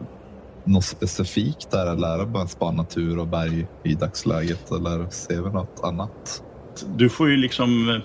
något 0.64 0.86
specifikt 0.86 1.72
där 1.72 1.92
eller 1.92 2.08
är 2.08 2.18
det 2.18 2.26
bara 2.26 2.48
bara 2.60 2.72
natur 2.72 3.20
och 3.20 3.28
berg 3.28 3.68
i 3.84 3.94
dagsläget 3.94 4.72
eller 4.72 5.10
ser 5.10 5.42
vi 5.42 5.50
något 5.50 5.80
annat? 5.84 6.44
Du 6.96 7.10
får 7.10 7.30
ju 7.30 7.38
liksom 7.38 7.90
eh, 7.90 7.98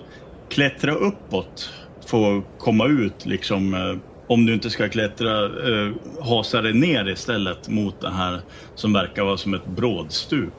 klättra 0.49 0.93
uppåt 0.93 1.69
för 2.05 2.37
att 2.37 2.43
komma 2.59 2.85
ut 2.87 3.25
liksom. 3.25 3.73
eh, 3.73 3.97
Om 4.27 4.45
du 4.45 4.53
inte 4.53 4.69
ska 4.69 4.89
klättra, 4.89 5.45
eh, 5.45 5.93
hasa 6.21 6.61
dig 6.61 6.73
ner 6.73 7.09
istället 7.09 7.69
mot 7.69 8.01
det 8.01 8.09
här 8.09 8.41
som 8.75 8.93
verkar 8.93 9.23
vara 9.23 9.37
som 9.37 9.53
ett 9.53 9.67
brådstup. 9.67 10.53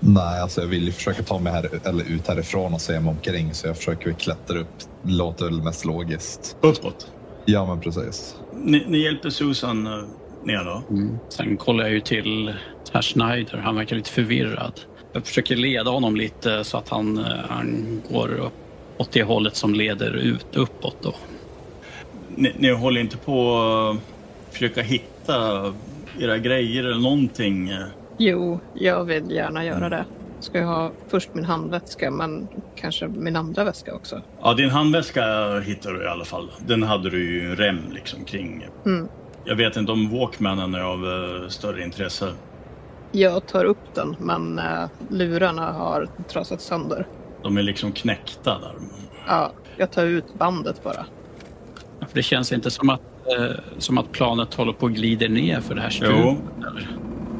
Nej, 0.00 0.40
alltså 0.40 0.60
jag 0.60 0.68
vill 0.68 0.84
ju 0.84 0.92
försöka 0.92 1.22
ta 1.22 1.38
mig 1.38 1.52
här, 1.52 1.68
eller 1.84 2.04
ut 2.04 2.28
härifrån 2.28 2.74
och 2.74 2.80
se 2.80 3.00
mig 3.00 3.10
omkring 3.10 3.54
så 3.54 3.66
jag 3.66 3.76
försöker 3.76 4.12
klättra 4.12 4.58
upp. 4.58 4.68
Låter 5.02 5.44
väl 5.44 5.62
mest 5.62 5.84
logiskt. 5.84 6.56
Uppåt. 6.60 7.10
Ja, 7.44 7.66
men 7.66 7.80
precis. 7.80 8.36
Ni, 8.54 8.84
ni 8.88 8.98
hjälpte 8.98 9.30
Susan 9.30 9.88
ner 10.46 10.64
då? 10.64 10.82
Sen 11.28 11.56
kollar 11.56 11.84
jag 11.84 11.92
ju 11.92 12.00
till 12.00 12.54
herr 12.92 13.02
Schneider. 13.02 13.58
Han 13.58 13.76
verkar 13.76 13.96
lite 13.96 14.10
förvirrad. 14.10 14.80
Jag 15.12 15.26
försöker 15.26 15.56
leda 15.56 15.90
honom 15.90 16.16
lite 16.16 16.64
så 16.64 16.78
att 16.78 16.88
han, 16.88 17.18
eh, 17.18 17.24
han 17.48 18.02
går 18.10 18.34
upp 18.34 18.52
åt 18.98 19.12
det 19.12 19.22
hållet 19.22 19.56
som 19.56 19.74
leder 19.74 20.12
ut 20.12 20.56
uppåt. 20.56 20.96
Då. 21.02 21.14
Ni, 22.34 22.52
ni 22.58 22.70
håller 22.70 23.00
inte 23.00 23.16
på 23.16 23.58
att 23.58 24.52
försöka 24.52 24.82
hitta 24.82 25.74
era 26.20 26.38
grejer 26.38 26.84
eller 26.84 27.00
någonting? 27.00 27.72
Jo, 28.18 28.60
jag 28.74 29.04
vill 29.04 29.30
gärna 29.30 29.64
göra 29.64 29.88
det. 29.88 30.04
Ska 30.40 30.58
jag 30.58 30.66
ha 30.66 30.92
först 31.08 31.34
min 31.34 31.44
handväska, 31.44 32.10
men 32.10 32.48
kanske 32.76 33.08
min 33.08 33.36
andra 33.36 33.64
väska 33.64 33.94
också. 33.94 34.22
Ja, 34.42 34.54
din 34.54 34.70
handväska 34.70 35.58
hittar 35.60 35.92
du 35.92 36.04
i 36.04 36.06
alla 36.06 36.24
fall. 36.24 36.50
Den 36.66 36.82
hade 36.82 37.10
du 37.10 37.34
ju 37.34 37.50
en 37.50 37.56
rem 37.56 37.78
liksom 37.92 38.24
kring. 38.24 38.66
Mm. 38.86 39.08
Jag 39.48 39.56
vet 39.56 39.76
inte 39.76 39.92
om 39.92 40.10
Walkmanen 40.18 40.74
är 40.74 40.80
av 40.80 41.06
eh, 41.06 41.48
större 41.48 41.82
intresse. 41.82 42.32
Jag 43.12 43.46
tar 43.46 43.64
upp 43.64 43.94
den, 43.94 44.16
men 44.18 44.58
eh, 44.58 44.88
lurarna 45.10 45.72
har 45.72 46.08
trasat 46.28 46.60
sönder. 46.60 47.06
De 47.42 47.56
är 47.56 47.62
liksom 47.62 47.92
knäckta 47.92 48.58
där. 48.58 48.72
Ja, 49.26 49.52
jag 49.76 49.90
tar 49.90 50.04
ut 50.04 50.34
bandet 50.38 50.82
bara. 50.84 51.06
För 52.00 52.14
det 52.14 52.22
känns 52.22 52.52
inte 52.52 52.70
som 52.70 52.90
att, 52.90 53.00
eh, 53.38 53.56
som 53.78 53.98
att 53.98 54.12
planet 54.12 54.54
håller 54.54 54.72
på 54.72 54.86
att 54.86 54.92
glida 54.92 55.28
ner 55.28 55.60
för 55.60 55.74
det 55.74 55.80
här 55.80 55.90
stupet. 55.90 56.16
Jo. 56.18 56.36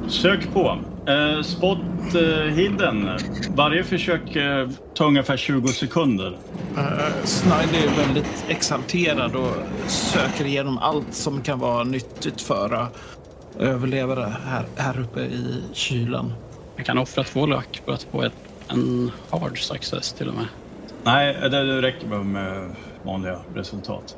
Sök 0.08 0.52
på. 0.52 0.78
Eh, 1.08 1.42
spot 1.42 1.78
eh, 2.14 2.54
hidden. 2.54 3.18
Varje 3.54 3.84
försök 3.84 4.36
eh, 4.36 4.68
tar 4.94 5.06
ungefär 5.06 5.36
20 5.36 5.68
sekunder. 5.68 6.38
Uh, 6.76 7.24
Snyder 7.24 7.86
är 7.86 8.06
väldigt 8.06 8.44
exalterad 8.48 9.36
och 9.36 9.54
söker 9.86 10.44
igenom 10.44 10.78
allt 10.78 11.14
som 11.14 11.42
kan 11.42 11.58
vara 11.58 11.84
nyttigt 11.84 12.40
för 12.40 12.74
att 12.74 12.98
överleva 13.58 14.14
det 14.14 14.36
här, 14.46 14.66
här 14.76 15.00
uppe 15.00 15.20
i 15.20 15.62
kylan. 15.72 16.32
Jag 16.76 16.86
kan 16.86 16.98
offra 16.98 17.24
två 17.24 17.46
lack 17.46 17.82
för 17.84 17.92
att 17.92 18.02
få 18.02 18.22
ett, 18.22 18.32
en 18.68 19.10
hard 19.30 19.58
success 19.58 20.12
till 20.12 20.28
och 20.28 20.34
med. 20.34 20.46
Nej, 21.04 21.50
det 21.50 21.82
räcker 21.82 22.06
med 22.06 22.74
vanliga 23.02 23.38
resultat. 23.54 24.16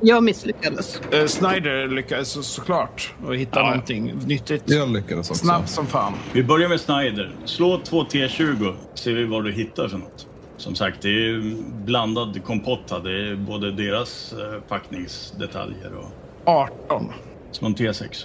Jag 0.00 0.24
misslyckades. 0.24 1.00
Uh, 1.14 1.26
Snyder 1.26 1.88
lyckades 1.88 2.28
så, 2.28 2.42
såklart 2.42 3.14
att 3.28 3.34
hitta 3.36 3.60
Ja. 3.60 3.66
någonting 3.66 4.12
nyttigt. 4.26 4.62
Jag 4.66 4.92
lyckades 4.92 5.30
också. 5.30 5.44
Snabbt 5.44 5.68
som 5.68 5.86
fan. 5.86 6.12
Vi 6.32 6.42
börjar 6.44 6.68
med 6.68 6.80
Snyder. 6.80 7.36
Slå 7.44 7.80
två 7.84 8.04
T20. 8.04 8.74
Ser 8.94 9.12
vi 9.12 9.24
vad 9.24 9.44
du 9.44 9.52
hittar 9.52 9.88
för 9.88 9.98
något. 9.98 10.26
Som 10.56 10.74
sagt, 10.74 11.02
det 11.02 11.08
är 11.08 11.56
blandad 11.84 12.44
kompott 12.44 12.90
här. 12.90 13.00
Det 13.00 13.28
är 13.30 13.36
både 13.36 13.72
deras 13.72 14.32
eh, 14.32 14.60
packningsdetaljer 14.60 15.92
och... 15.94 16.10
18. 16.44 17.12
Slå 17.52 17.66
en 17.68 17.74
T6. 17.74 18.24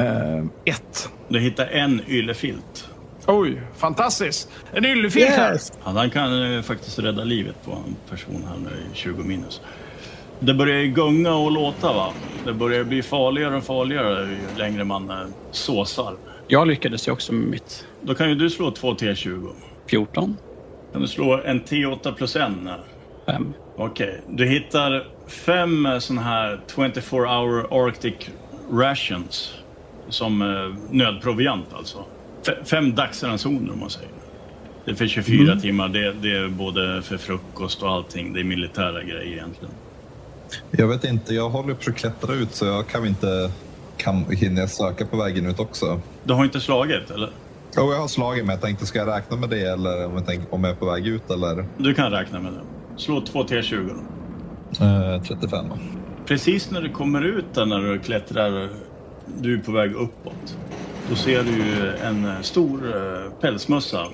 Uh, 0.00 0.46
ett. 0.64 1.08
Du 1.28 1.40
hittar 1.40 1.66
en 1.66 2.00
yllefilt. 2.08 2.88
Oj, 3.26 3.62
fantastiskt! 3.76 4.48
En 4.72 4.84
yllefilt 4.84 5.28
här. 5.30 5.58
Ja, 5.84 5.90
han 5.90 6.10
kan 6.10 6.54
eh, 6.54 6.62
faktiskt 6.62 6.98
rädda 6.98 7.24
livet 7.24 7.54
på 7.64 7.70
en 7.72 7.96
person 8.10 8.44
här 8.48 8.56
nu 8.58 8.70
i 8.92 8.96
20 8.96 9.22
minus. 9.22 9.60
Det 10.44 10.54
börjar 10.54 10.78
ju 10.78 10.88
gunga 10.88 11.34
och 11.34 11.52
låta 11.52 11.92
va? 11.92 12.12
Det 12.44 12.52
börjar 12.52 12.84
bli 12.84 13.02
farligare 13.02 13.56
och 13.56 13.64
farligare 13.64 14.28
ju 14.30 14.58
längre 14.58 14.84
man 14.84 15.10
eh, 15.10 15.16
såsar. 15.50 16.14
Jag 16.48 16.68
lyckades 16.68 17.08
ju 17.08 17.12
också 17.12 17.32
med 17.32 17.48
mitt 17.48 17.86
Då 18.02 18.14
kan 18.14 18.28
ju 18.28 18.34
du 18.34 18.50
slå 18.50 18.70
två 18.70 18.94
T20. 18.94 19.48
14, 19.86 20.36
Kan 20.92 21.02
du 21.02 21.08
slå 21.08 21.40
en 21.44 21.60
T8 21.60 22.12
plus 22.14 22.36
en? 22.36 22.70
5. 23.26 23.52
Okej, 23.76 24.20
du 24.30 24.46
hittar 24.46 25.06
fem 25.26 25.88
sådana 26.00 26.22
här 26.22 26.60
24 26.74 27.38
hour 27.38 27.86
Arctic 27.86 28.14
rations. 28.72 29.54
Som 30.08 30.42
eh, 30.42 30.74
nödproviant 30.90 31.66
alltså. 31.72 32.04
Fem 32.64 32.94
dagsransoner 32.94 33.72
om 33.72 33.80
man 33.80 33.90
säger. 33.90 34.08
Det 34.84 34.90
är 34.90 34.94
för 34.94 35.06
24 35.06 35.56
timmar. 35.56 35.88
Det, 35.88 36.12
det 36.12 36.36
är 36.36 36.48
både 36.48 37.02
för 37.02 37.16
frukost 37.16 37.82
och 37.82 37.90
allting. 37.90 38.32
Det 38.32 38.40
är 38.40 38.44
militära 38.44 39.02
grejer 39.02 39.32
egentligen. 39.32 39.74
Jag 40.70 40.88
vet 40.88 41.04
inte, 41.04 41.34
jag 41.34 41.50
håller 41.50 41.74
på 41.74 41.90
att 41.90 41.96
klättra 41.96 42.34
ut 42.34 42.54
så 42.54 42.64
jag 42.66 42.86
kan 42.86 43.06
inte... 43.06 43.50
Kan, 43.96 44.24
hinner 44.30 44.60
jag 44.60 44.70
söka 44.70 45.06
på 45.06 45.16
vägen 45.16 45.46
ut 45.46 45.60
också? 45.60 46.00
Du 46.24 46.32
har 46.34 46.44
inte 46.44 46.60
slagit 46.60 47.10
eller? 47.10 47.30
Jo, 47.76 47.92
jag 47.92 48.00
har 48.00 48.08
slagit 48.08 48.46
mig. 48.46 48.54
Jag 48.54 48.62
tänkte, 48.62 48.86
ska 48.86 48.98
jag 48.98 49.08
räkna 49.08 49.36
med 49.36 49.50
det 49.50 49.60
eller 49.60 50.06
om 50.06 50.14
jag, 50.14 50.26
tänker, 50.26 50.54
om 50.54 50.64
jag 50.64 50.72
är 50.72 50.76
på 50.76 50.86
väg 50.86 51.06
ut 51.06 51.30
eller? 51.30 51.66
Du 51.78 51.94
kan 51.94 52.10
räkna 52.10 52.40
med 52.40 52.52
det. 52.52 52.60
Slå 52.96 53.20
två 53.20 53.42
T20 53.42 53.90
då. 54.78 54.84
Eh, 54.84 55.22
35. 55.22 55.66
Precis 56.26 56.70
när 56.70 56.80
du 56.82 56.88
kommer 56.90 57.22
ut 57.22 57.44
där 57.54 57.66
när 57.66 57.80
du 57.80 57.98
klättrar, 57.98 58.68
du 59.40 59.54
är 59.54 59.58
på 59.58 59.72
väg 59.72 59.92
uppåt. 59.94 60.56
Då 61.08 61.16
ser 61.16 61.42
du 61.42 61.50
ju 61.50 61.96
en 61.96 62.28
stor 62.42 62.96
eh, 62.96 63.32
pälsmössa 63.40 64.06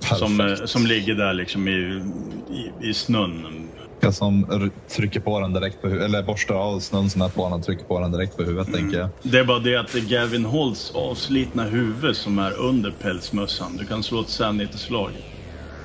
som, 0.00 0.40
eh, 0.40 0.46
Perfekt. 0.46 0.68
som 0.68 0.86
ligger 0.86 1.14
där 1.14 1.34
liksom 1.34 1.68
i, 1.68 2.02
i, 2.50 2.88
i 2.88 2.94
snön. 2.94 3.59
Jag 4.02 4.14
som 4.14 4.70
trycker 4.88 5.20
på 5.20 5.40
den 5.40 5.52
direkt 5.52 5.82
på 5.82 5.88
huvudet, 5.88 6.08
eller 6.08 6.22
borstar 6.22 6.54
av 6.54 6.80
snön 6.80 7.10
sån 7.10 7.22
här 7.22 7.28
på 7.28 7.42
och 7.42 7.64
trycker 7.64 7.84
på 7.84 8.00
den 8.00 8.12
direkt 8.12 8.36
på 8.36 8.42
huvudet 8.42 8.74
tänker 8.74 8.98
jag. 8.98 9.08
Det 9.22 9.38
är 9.38 9.44
bara 9.44 9.58
det 9.58 9.76
att 9.76 9.92
det 9.92 9.98
är 9.98 10.20
Gavin 10.20 10.44
Holts 10.44 10.92
avslitna 10.94 11.64
huvud 11.64 12.16
som 12.16 12.38
är 12.38 12.52
under 12.52 12.90
pälsmössan. 12.90 13.76
Du 13.76 13.86
kan 13.86 14.02
slå 14.02 14.20
ett 14.20 14.28
sanity-slag. 14.28 15.10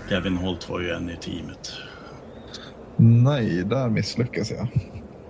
Gavin 0.10 0.38
Holt 0.38 0.70
var 0.70 0.80
ju 0.80 0.90
en 0.90 1.10
i 1.10 1.16
teamet. 1.18 1.72
Nej, 2.98 3.64
där 3.64 3.90
misslyckas 3.90 4.52
jag. 4.52 4.68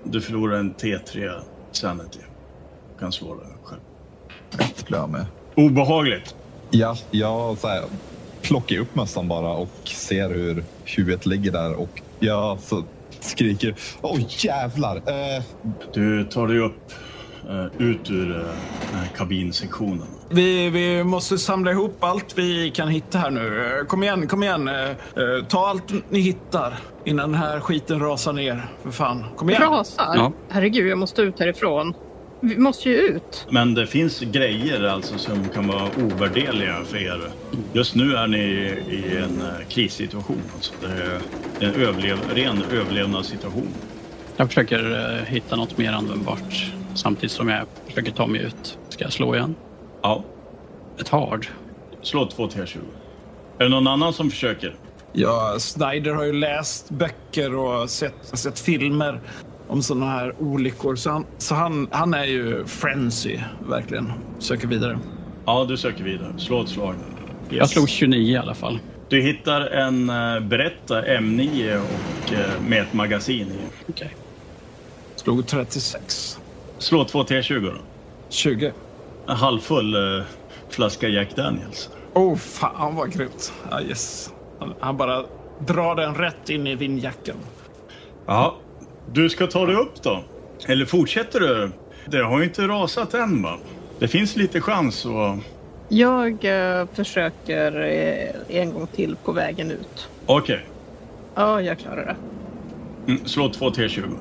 Du 0.03 0.21
förlorar 0.21 0.57
en 0.57 0.73
T3 0.73 1.31
sanity. 1.71 2.19
Du 2.93 2.99
kan 2.99 3.11
slå 3.11 3.35
det 3.35 3.45
själv. 3.63 3.81
Ett 4.59 4.87
blir 4.87 4.97
jag 4.97 5.09
med. 5.09 5.25
Obehagligt. 5.55 6.35
Ja, 6.71 6.97
jag 7.11 7.57
så 7.57 7.67
här, 7.67 7.83
plockar 8.41 8.77
upp 8.77 8.95
mössan 8.95 9.27
bara 9.27 9.53
och 9.53 9.69
ser 9.83 10.29
hur 10.29 10.63
huvudet 10.83 11.25
ligger 11.25 11.51
där 11.51 11.73
och 11.73 12.01
jag 12.25 12.59
så 12.59 12.83
skriker 13.19 13.75
Åh 14.01 14.19
jävlar! 14.27 14.95
Eh, 14.95 15.43
Du 15.93 16.23
tar 16.23 16.47
dig 16.47 16.59
upp, 16.59 16.91
eh, 17.49 17.81
ut 17.81 18.11
ur 18.11 18.39
eh, 18.39 19.17
kabinsektionen. 19.17 20.07
Vi, 20.29 20.69
vi 20.69 21.03
måste 21.03 21.37
samla 21.37 21.71
ihop 21.71 22.03
allt 22.03 22.37
vi 22.37 22.71
kan 22.71 22.87
hitta 22.87 23.17
här 23.17 23.29
nu. 23.31 23.77
Eh, 23.79 23.85
Kom 23.87 24.03
igen, 24.03 24.27
kom 24.27 24.43
igen. 24.43 24.69
Ta 25.49 25.67
allt 25.67 25.93
ni 26.09 26.19
hittar 26.19 26.73
innan 27.05 27.31
den 27.31 27.41
här 27.41 27.59
skiten 27.59 27.99
rasar 27.99 28.33
ner. 28.33 28.65
För 28.83 28.91
fan. 28.91 29.23
Kom 29.35 29.49
igen. 29.49 29.61
Rasar? 29.61 30.11
Ja. 30.15 30.31
Herregud, 30.49 30.87
jag 30.87 30.97
måste 30.97 31.21
ut 31.21 31.39
härifrån. 31.39 31.93
Vi 32.47 32.57
måste 32.57 32.89
ju 32.89 32.95
ut. 32.95 33.47
Men 33.49 33.73
det 33.73 33.87
finns 33.87 34.19
grejer 34.19 34.83
alltså 34.83 35.17
som 35.17 35.49
kan 35.49 35.67
vara 35.67 35.89
ovärderliga 36.03 36.83
för 36.85 36.97
er. 36.97 37.21
Just 37.73 37.95
nu 37.95 38.15
är 38.15 38.27
ni 38.27 38.37
i 38.89 39.17
en 39.17 39.41
eh, 39.41 39.67
krissituation. 39.69 40.41
Alltså 40.55 40.73
det 40.81 40.87
är 40.87 41.19
en 41.69 41.81
överlev, 41.81 42.17
ren 42.35 42.63
överlevnadssituation. 42.71 43.67
Jag 44.37 44.47
försöker 44.47 44.91
eh, 45.19 45.25
hitta 45.25 45.55
något 45.55 45.77
mer 45.77 45.91
användbart 45.91 46.71
samtidigt 46.95 47.31
som 47.31 47.49
jag 47.49 47.65
försöker 47.87 48.11
ta 48.11 48.27
mig 48.27 48.41
ut. 48.41 48.77
Ska 48.89 49.03
jag 49.03 49.13
slå 49.13 49.35
igen? 49.35 49.55
Ja, 50.01 50.23
Ett 50.99 51.09
hard. 51.09 51.47
slå 52.01 52.25
två 52.25 52.47
T20. 52.47 52.77
Är 53.57 53.63
det 53.63 53.69
någon 53.69 53.87
annan 53.87 54.13
som 54.13 54.29
försöker? 54.31 54.75
Ja, 55.13 55.55
Snyder 55.59 56.13
har 56.13 56.23
ju 56.23 56.33
läst 56.33 56.89
böcker 56.89 57.55
och 57.55 57.89
sett, 57.89 58.13
sett 58.21 58.59
filmer 58.59 59.19
om 59.67 59.81
sådana 59.81 60.05
här 60.05 60.33
olyckor. 60.39 60.95
Så 60.95 61.09
han, 61.09 61.25
så 61.37 61.55
han, 61.55 61.87
han 61.91 62.13
är 62.13 62.25
ju 62.25 62.65
frenzy, 62.65 63.39
verkligen. 63.67 64.11
Söker 64.39 64.67
vidare. 64.67 64.99
Ja, 65.45 65.65
du 65.69 65.77
söker 65.77 66.03
vidare. 66.03 66.33
Slå 66.37 66.63
ett 66.63 66.69
slag. 66.69 66.95
Jag 67.49 67.69
slog 67.69 67.89
29 67.89 68.33
i 68.33 68.37
alla 68.37 68.55
fall. 68.55 68.79
Du 69.09 69.21
hittar 69.21 69.61
en 69.61 70.09
uh, 70.09 70.39
Beretta 70.39 71.01
M9 71.01 71.77
och, 71.77 72.31
uh, 72.31 72.67
med 72.67 72.81
ett 72.81 72.93
magasin 72.93 73.47
i. 73.47 73.91
Okej. 73.91 74.15
Slog 75.15 75.47
36. 75.47 76.39
Slå 76.77 77.05
två 77.05 77.23
T20 77.23 77.61
då. 77.61 77.81
20. 78.29 78.73
En 79.27 79.35
halvfull 79.35 79.95
uh, 79.95 80.23
flaska 80.69 81.07
Jack 81.07 81.35
Daniels. 81.35 81.89
Oh, 82.13 82.35
fan 82.35 82.95
vad 82.95 83.13
grymt. 83.13 83.53
Ah, 83.69 83.81
yes. 83.81 84.33
han, 84.59 84.73
han 84.79 84.97
bara 84.97 85.23
drar 85.59 85.95
den 85.95 86.15
rätt 86.15 86.49
in 86.49 86.67
i 86.67 86.75
vindjackan. 86.75 87.35
Ja, 88.25 88.55
du 89.13 89.29
ska 89.29 89.47
ta 89.47 89.65
dig 89.65 89.75
upp 89.75 90.03
då. 90.03 90.23
Eller 90.67 90.85
fortsätter 90.85 91.39
du? 91.39 91.71
Det 92.05 92.23
har 92.23 92.39
ju 92.39 92.43
inte 92.43 92.67
rasat 92.67 93.13
än 93.13 93.41
va? 93.41 93.57
Det 93.99 94.07
finns 94.07 94.35
lite 94.35 94.61
chans 94.61 95.05
och... 95.05 95.37
Jag 95.89 96.45
eh, 96.45 96.87
försöker 96.93 97.81
eh, 97.81 98.57
en 98.61 98.73
gång 98.73 98.87
till 98.87 99.15
på 99.23 99.31
vägen 99.31 99.71
ut. 99.71 100.09
Okej. 100.25 100.65
Ja, 101.35 101.61
jag 101.61 101.79
klarar 101.79 102.05
det. 102.05 102.15
Mm, 103.11 103.25
slå 103.25 103.49
två 103.49 103.69
T20. 103.69 104.15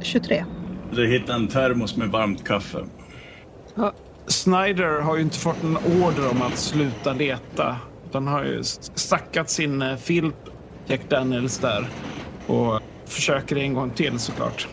23. 0.00 0.44
Du 0.92 1.06
hittar 1.06 1.34
en 1.34 1.48
termos 1.48 1.96
med 1.96 2.08
varmt 2.08 2.44
kaffe. 2.44 2.78
Ja, 3.74 3.92
Snyder 4.26 5.00
har 5.00 5.16
ju 5.16 5.22
inte 5.22 5.38
fått 5.38 5.62
en 5.62 5.76
order 5.76 6.30
om 6.30 6.42
att 6.42 6.58
sluta 6.58 7.12
leta. 7.12 7.76
Utan 8.08 8.26
har 8.26 8.44
ju 8.44 8.62
stackat 8.94 9.50
sin 9.50 9.82
eh, 9.82 9.96
filt, 9.96 10.36
Jack 10.86 11.00
Daniels, 11.08 11.58
där. 11.58 11.88
Och 12.46 12.80
försöker 13.08 13.56
en 13.56 13.74
gång 13.74 13.90
till 13.90 14.18
såklart. 14.18 14.68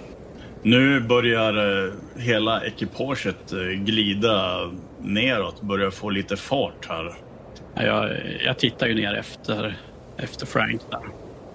Nu 0.64 1.00
börjar 1.00 1.86
eh, 1.88 1.94
hela 2.16 2.66
ekipaget 2.66 3.54
eh, 3.54 3.60
glida 3.60 4.60
neråt, 5.02 5.62
börjar 5.62 5.90
få 5.90 6.10
lite 6.10 6.38
fart 6.38 6.86
här. 6.90 7.14
Ja, 7.76 7.84
Jag, 7.84 8.10
jag 8.46 8.60
tittar 8.60 8.88
ju 8.88 8.94
ner 8.96 9.14
efter, 9.14 9.78
efter 10.18 10.46
Frank 10.46 10.82
där. 10.92 11.02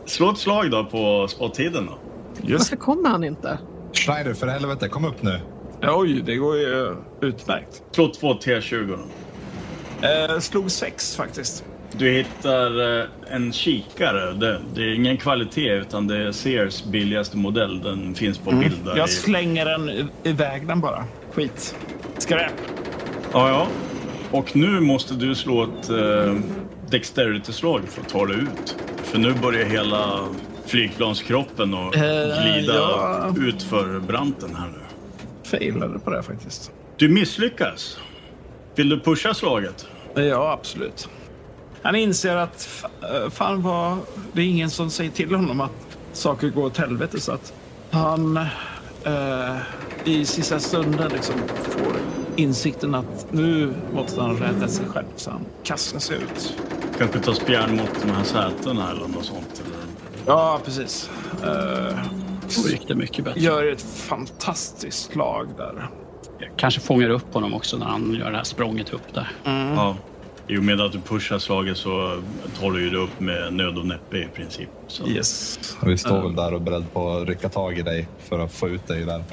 Slå 0.06 0.30
ett 0.30 0.38
slag 0.38 0.70
då 0.70 0.84
på 0.84 1.28
spottiden 1.28 1.86
då. 1.86 1.98
Just. 2.42 2.64
varför 2.72 2.76
kommer 2.84 3.08
han 3.08 3.24
inte? 3.24 3.58
Schneider, 3.92 4.34
för 4.34 4.46
helvete, 4.46 4.88
kom 4.88 5.04
upp 5.04 5.22
nu. 5.22 5.40
Oj, 5.82 6.22
det 6.26 6.36
går 6.36 6.56
ju 6.56 6.96
utmärkt. 7.20 7.82
Slå 7.90 8.08
två 8.08 8.34
T20 8.34 8.86
då. 8.88 8.98
Eh, 10.08 10.38
slog 10.38 10.70
sex 10.70 11.16
faktiskt. 11.16 11.64
Du 11.92 12.10
hittar 12.10 12.98
eh, 13.00 13.04
en 13.30 13.52
kikare. 13.52 14.32
Det, 14.32 14.60
det 14.74 14.80
är 14.82 14.94
ingen 14.94 15.16
kvalitet 15.16 15.72
utan 15.72 16.06
det 16.06 16.16
är 16.16 16.32
Sears 16.32 16.84
billigaste 16.84 17.36
modell. 17.36 17.82
Den 17.82 18.14
finns 18.14 18.38
på 18.38 18.50
bild 18.50 18.76
där. 18.84 18.90
Mm. 18.90 18.98
Jag 18.98 19.10
slänger 19.10 19.64
den 19.64 19.90
i- 19.90 20.06
iväg 20.24 20.66
den 20.66 20.80
bara. 20.80 21.04
Skit. 21.34 21.76
Skräp. 22.18 22.52
Ja, 23.32 23.48
ja. 23.48 23.66
Och 24.30 24.56
nu 24.56 24.80
måste 24.80 25.14
du 25.14 25.34
slå 25.34 25.62
ett 25.64 25.90
eh, 25.90 26.34
dexterity-slag 26.90 27.80
för 27.88 28.00
att 28.00 28.08
ta 28.08 28.26
dig 28.26 28.36
ut. 28.36 28.76
För 29.02 29.18
nu 29.18 29.32
börjar 29.42 29.64
hela 29.64 30.18
flygplanskroppen 30.66 31.74
att 31.74 31.94
Eh, 31.96 32.00
glida 32.02 32.74
ja. 32.74 33.34
ut 33.40 33.62
för 33.62 34.00
branten 34.00 34.54
här 34.56 34.66
nu. 34.68 34.78
Failade 35.58 35.98
på 35.98 36.10
det 36.10 36.22
faktiskt. 36.22 36.72
Du 36.96 37.08
misslyckas. 37.08 37.98
Vill 38.74 38.88
du 38.88 39.00
pusha 39.00 39.34
slaget? 39.34 39.86
Ja, 40.14 40.52
absolut. 40.52 41.08
Han 41.82 41.96
inser 41.96 42.36
att 42.36 42.84
eh, 43.02 43.30
fan 43.30 43.62
vad, 43.62 43.98
det 44.32 44.40
är 44.42 44.46
ingen 44.46 44.70
som 44.70 44.90
säger 44.90 45.10
till 45.10 45.34
honom 45.34 45.60
att 45.60 45.98
saker 46.12 46.48
går 46.48 46.64
åt 46.64 46.76
helvete 46.76 47.20
så 47.20 47.32
att 47.32 47.52
han 47.90 48.36
eh, 49.04 49.56
i 50.04 50.24
sista 50.24 50.58
stunden 50.60 51.10
liksom 51.12 51.34
får 51.62 51.92
insikten 52.36 52.94
att 52.94 53.26
nu 53.32 53.74
måste 53.94 54.20
han 54.20 54.36
rädda 54.36 54.68
sig 54.68 54.86
själv 54.86 55.06
så 55.16 55.30
han 55.30 55.44
kastar 55.64 55.98
sig 55.98 56.16
ut. 56.16 56.56
Kanske 56.98 57.18
ta 57.20 57.34
spjärn 57.34 57.76
mot 57.76 57.90
de 58.02 58.10
här 58.10 58.24
sätena 58.24 58.90
eller 58.90 59.08
något 59.08 59.24
sånt. 59.24 59.62
Eller? 59.66 59.76
Ja, 60.26 60.60
precis. 60.64 61.10
Eh, 61.42 61.96
Då 62.62 62.68
gick 62.68 62.88
det 62.88 62.94
mycket 62.94 63.24
bättre. 63.24 63.40
gör 63.40 63.72
ett 63.72 63.82
fantastiskt 63.96 65.12
slag 65.12 65.48
där. 65.56 65.88
Jag 66.38 66.48
kanske 66.56 66.80
fångar 66.80 67.08
upp 67.10 67.34
honom 67.34 67.54
också 67.54 67.76
när 67.76 67.86
han 67.86 68.14
gör 68.14 68.30
det 68.30 68.36
här 68.36 68.44
språnget 68.44 68.92
upp 68.92 69.14
där. 69.14 69.28
Ja. 69.44 69.96
I 70.50 70.58
och 70.58 70.62
med 70.64 70.80
att 70.80 70.92
du 70.92 71.00
pushar 71.00 71.38
slaget 71.38 71.76
så 71.76 72.22
tar 72.60 72.70
du 72.70 72.80
ju 72.82 72.90
det 72.90 72.98
upp 72.98 73.20
med 73.20 73.52
nöd 73.52 73.78
och 73.78 73.86
näppe 73.86 74.18
i 74.18 74.28
princip. 74.34 74.68
Så. 74.88 75.08
Yes. 75.08 75.58
Vi 75.82 75.98
står 75.98 76.22
väl 76.22 76.34
där 76.34 76.54
och 76.54 76.60
beredd 76.60 76.92
på 76.92 77.12
att 77.12 77.28
rycka 77.28 77.48
tag 77.48 77.78
i 77.78 77.82
dig 77.82 78.08
för 78.28 78.38
att 78.38 78.52
få 78.52 78.68
ut 78.68 78.86
dig 78.86 79.04
där. 79.04 79.24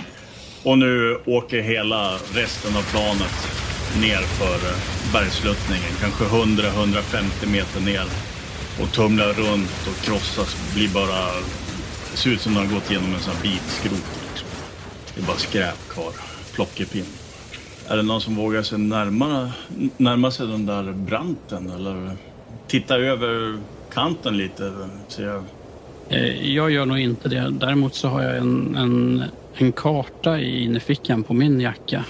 Och 0.63 0.77
nu 0.77 1.19
åker 1.25 1.61
hela 1.61 2.13
resten 2.33 2.77
av 2.77 2.91
planet 2.91 3.47
ner 4.01 4.21
för 4.21 4.59
bergsluttningen. 5.13 5.91
Kanske 5.99 6.23
100-150 6.23 7.51
meter 7.51 7.81
ner. 7.81 8.05
Och 8.81 8.91
tumlar 8.91 9.33
runt 9.33 9.87
och 9.87 10.05
krossas. 10.05 10.73
Blir 10.75 10.89
bara... 10.89 11.25
Det 12.11 12.17
ser 12.17 12.29
ut 12.29 12.41
som 12.41 12.57
att 12.57 12.63
de 12.63 12.67
har 12.67 12.75
gått 12.75 12.91
igenom 12.91 13.13
en 13.13 13.19
sån 13.19 13.33
här 13.33 13.41
bit 13.41 13.67
skrot. 13.67 14.21
Liksom. 14.29 14.47
Det 15.15 15.21
är 15.21 15.25
bara 15.25 15.37
skräp 15.37 15.89
kvar. 15.89 16.11
Plockepinn. 16.53 17.05
Är 17.89 17.97
det 17.97 18.03
någon 18.03 18.21
som 18.21 18.35
vågar 18.35 18.61
sig 18.61 18.79
närmare, 18.79 19.51
närma 19.97 20.31
sig 20.31 20.47
den 20.47 20.65
där 20.65 20.91
branten? 20.93 21.69
Eller 21.69 22.11
titta 22.67 22.95
över 22.97 23.57
kanten 23.93 24.37
lite? 24.37 24.73
Ser 25.07 25.25
jag. 25.27 25.43
Eh, 26.09 26.53
Jag 26.55 26.71
gör 26.71 26.85
nog 26.85 26.99
inte 26.99 27.29
det. 27.29 27.53
Däremot 27.59 27.95
så 27.95 28.07
har 28.07 28.21
jag 28.23 28.37
en, 28.37 28.75
en, 28.75 29.23
en 29.53 29.71
karta 29.71 30.39
i 30.39 30.63
innerfickan 30.63 31.23
på 31.23 31.33
min 31.33 31.59
jacka. 31.61 32.05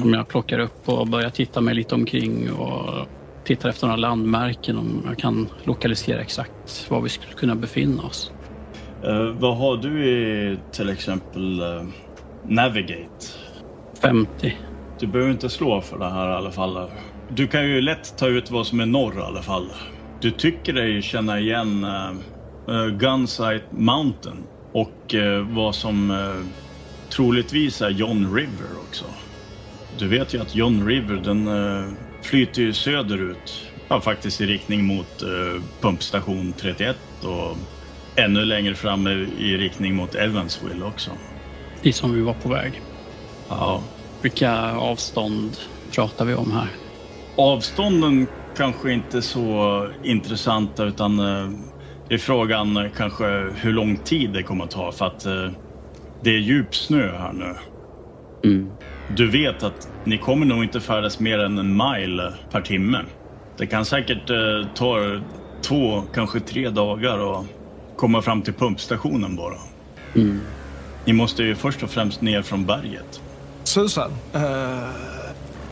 Som 0.00 0.12
jag 0.14 0.28
plockar 0.28 0.58
upp 0.58 0.88
och 0.88 1.06
börjar 1.08 1.30
titta 1.30 1.60
mig 1.60 1.74
lite 1.74 1.94
omkring 1.94 2.52
och 2.52 3.06
tittar 3.44 3.68
efter 3.68 3.86
några 3.86 3.96
landmärken 3.96 4.78
om 4.78 5.02
jag 5.06 5.18
kan 5.18 5.48
lokalisera 5.64 6.20
exakt 6.20 6.86
var 6.88 7.00
vi 7.00 7.08
skulle 7.08 7.32
kunna 7.32 7.54
befinna 7.54 8.02
oss. 8.02 8.30
Eh, 9.04 9.24
vad 9.38 9.56
har 9.56 9.76
du 9.76 10.08
i 10.08 10.56
till 10.72 10.88
exempel 10.90 11.60
eh, 11.60 11.82
Navigate? 12.48 13.26
50. 14.02 14.56
Du 15.00 15.06
behöver 15.06 15.32
inte 15.32 15.48
slå 15.48 15.80
för 15.80 15.98
det 15.98 16.10
här 16.10 16.30
i 16.30 16.34
alla 16.34 16.50
fall. 16.50 16.90
Du 17.28 17.46
kan 17.46 17.68
ju 17.68 17.80
lätt 17.80 18.18
ta 18.18 18.26
ut 18.26 18.50
vad 18.50 18.66
som 18.66 18.80
är 18.80 18.86
norr 18.86 19.18
i 19.18 19.22
alla 19.22 19.42
fall. 19.42 19.72
Du 20.20 20.30
tycker 20.30 20.72
dig 20.72 21.02
känna 21.02 21.40
igen 21.40 21.84
uh, 21.84 22.74
uh, 22.74 22.96
Gunsight 22.96 23.64
Mountain 23.70 24.44
och 24.72 25.14
eh, 25.14 25.46
vad 25.48 25.74
som 25.74 26.10
eh, 26.10 26.46
troligtvis 27.10 27.82
är 27.82 27.90
John 27.90 28.34
River 28.34 28.78
också. 28.88 29.04
Du 29.98 30.08
vet 30.08 30.34
ju 30.34 30.40
att 30.40 30.54
John 30.54 30.86
River 30.86 31.16
den 31.16 31.48
eh, 31.48 31.92
flyter 32.22 32.62
ju 32.62 32.72
söderut. 32.72 33.70
Ja, 33.88 34.00
faktiskt 34.00 34.40
i 34.40 34.46
riktning 34.46 34.84
mot 34.84 35.22
eh, 35.22 35.62
pumpstation 35.80 36.54
31 36.56 36.96
och 37.22 37.56
ännu 38.16 38.44
längre 38.44 38.74
fram 38.74 39.06
i, 39.06 39.28
i 39.38 39.56
riktning 39.56 39.94
mot 39.94 40.14
Evansville 40.14 40.84
också. 40.84 41.10
Dit 41.82 41.96
som 41.96 42.14
vi 42.14 42.20
var 42.20 42.34
på 42.34 42.48
väg. 42.48 42.80
Ja, 43.48 43.82
Vilka 44.22 44.72
avstånd 44.72 45.56
pratar 45.94 46.24
vi 46.24 46.34
om 46.34 46.52
här? 46.52 46.68
Avstånden 47.36 48.26
kanske 48.56 48.92
inte 48.92 49.22
så 49.22 49.88
intressanta 50.02 50.84
utan 50.84 51.18
eh, 51.18 51.50
det 52.08 52.14
är 52.14 52.18
frågan 52.18 52.76
eh, 52.76 52.90
kanske 52.96 53.24
hur 53.54 53.72
lång 53.72 53.96
tid 53.96 54.30
det 54.30 54.42
kommer 54.42 54.64
att 54.64 54.70
ta 54.70 54.92
för 54.92 55.06
att 55.06 55.26
eh, 55.26 55.50
det 56.22 56.30
är 56.30 56.38
djup 56.38 56.74
snö 56.74 57.18
här 57.18 57.32
nu. 57.32 57.54
Mm. 58.44 58.70
Du 59.16 59.30
vet 59.30 59.62
att 59.62 59.88
ni 60.04 60.18
kommer 60.18 60.46
nog 60.46 60.64
inte 60.64 60.80
färdas 60.80 61.20
mer 61.20 61.38
än 61.38 61.58
en 61.58 61.76
mile 61.76 62.32
per 62.50 62.60
timme. 62.60 62.98
Det 63.58 63.66
kan 63.66 63.84
säkert 63.84 64.26
ta 64.74 65.20
två, 65.62 66.02
kanske 66.14 66.40
tre 66.40 66.68
dagar 66.68 67.32
att 67.32 67.46
komma 67.96 68.22
fram 68.22 68.42
till 68.42 68.54
pumpstationen 68.54 69.36
bara. 69.36 69.58
Mm. 70.14 70.40
Ni 71.04 71.12
måste 71.12 71.42
ju 71.42 71.54
först 71.54 71.82
och 71.82 71.90
främst 71.90 72.20
ner 72.20 72.42
från 72.42 72.66
berget. 72.66 73.22
Susan, 73.72 74.10
eh, 74.32 74.88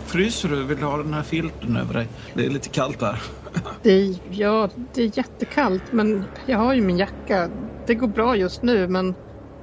fryser 0.07 0.49
du? 0.49 0.65
Vill 0.65 0.79
du 0.79 0.85
ha 0.85 0.97
den 0.97 1.15
här 1.15 1.23
filten 1.23 1.77
över 1.77 1.95
dig? 1.95 2.09
Det 2.35 2.47
är 2.47 2.51
lite 2.51 2.69
kallt 2.69 3.01
där. 3.01 3.23
Det 3.83 3.91
är, 3.91 4.15
ja, 4.31 4.69
det 4.95 5.03
är 5.03 5.19
jättekallt, 5.19 5.83
men 5.91 6.25
jag 6.47 6.59
har 6.59 6.75
ju 6.75 6.81
min 6.81 6.99
jacka. 6.99 7.49
Det 7.87 7.95
går 7.95 8.09
bra 8.09 8.37
just 8.37 8.63
nu, 8.63 8.89
men 8.89 9.15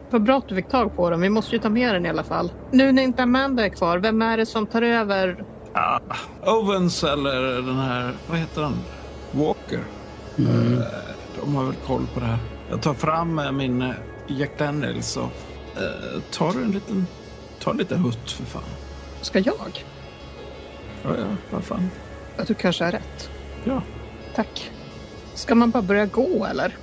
vad 0.09 0.23
bra 0.23 0.37
att 0.37 0.47
du 0.47 0.55
fick 0.55 0.69
tag 0.69 0.95
på 0.95 1.09
den. 1.09 1.21
Vi 1.21 1.29
måste 1.29 1.55
ju 1.55 1.61
ta 1.61 1.69
med 1.69 1.93
den 1.95 2.05
i 2.05 2.09
alla 2.09 2.23
fall. 2.23 2.51
Nu 2.71 2.91
när 2.91 3.03
inte 3.03 3.23
Amanda 3.23 3.65
är 3.65 3.69
kvar, 3.69 3.97
vem 3.97 4.21
är 4.21 4.37
det 4.37 4.45
som 4.45 4.67
tar 4.67 4.81
över? 4.81 5.43
Ah, 5.73 5.99
Owens 6.45 7.03
eller 7.03 7.61
den 7.61 7.79
här, 7.79 8.13
vad 8.29 8.39
heter 8.39 8.61
han? 8.61 8.77
Walker. 9.31 9.79
Eh, 10.37 10.85
de 11.41 11.55
har 11.55 11.65
väl 11.65 11.75
koll 11.87 12.07
på 12.13 12.19
det 12.19 12.25
här. 12.25 12.39
Jag 12.69 12.81
tar 12.81 12.93
fram 12.93 13.39
eh, 13.39 13.51
min 13.51 13.81
eh, 13.81 13.91
Jack 14.27 14.59
Daniels 14.59 15.17
och 15.17 15.31
eh, 15.75 16.21
tar 16.31 16.49
en 16.49 16.71
liten, 16.71 17.07
tar 17.67 17.71
en 17.71 17.77
liten 17.77 17.99
hutt 17.99 18.31
för 18.31 18.45
fan. 18.45 18.63
Ska 19.21 19.39
jag? 19.39 19.85
Ja, 21.03 21.09
ja, 21.17 21.35
vad 21.49 21.63
fan. 21.63 21.89
Att 22.37 22.47
du 22.47 22.53
kanske 22.53 22.83
har 22.83 22.91
rätt. 22.91 23.29
Ja. 23.63 23.81
Tack. 24.35 24.71
Ska 25.33 25.55
man 25.55 25.71
bara 25.71 25.83
börja 25.83 26.05
gå 26.05 26.45
eller? 26.45 26.77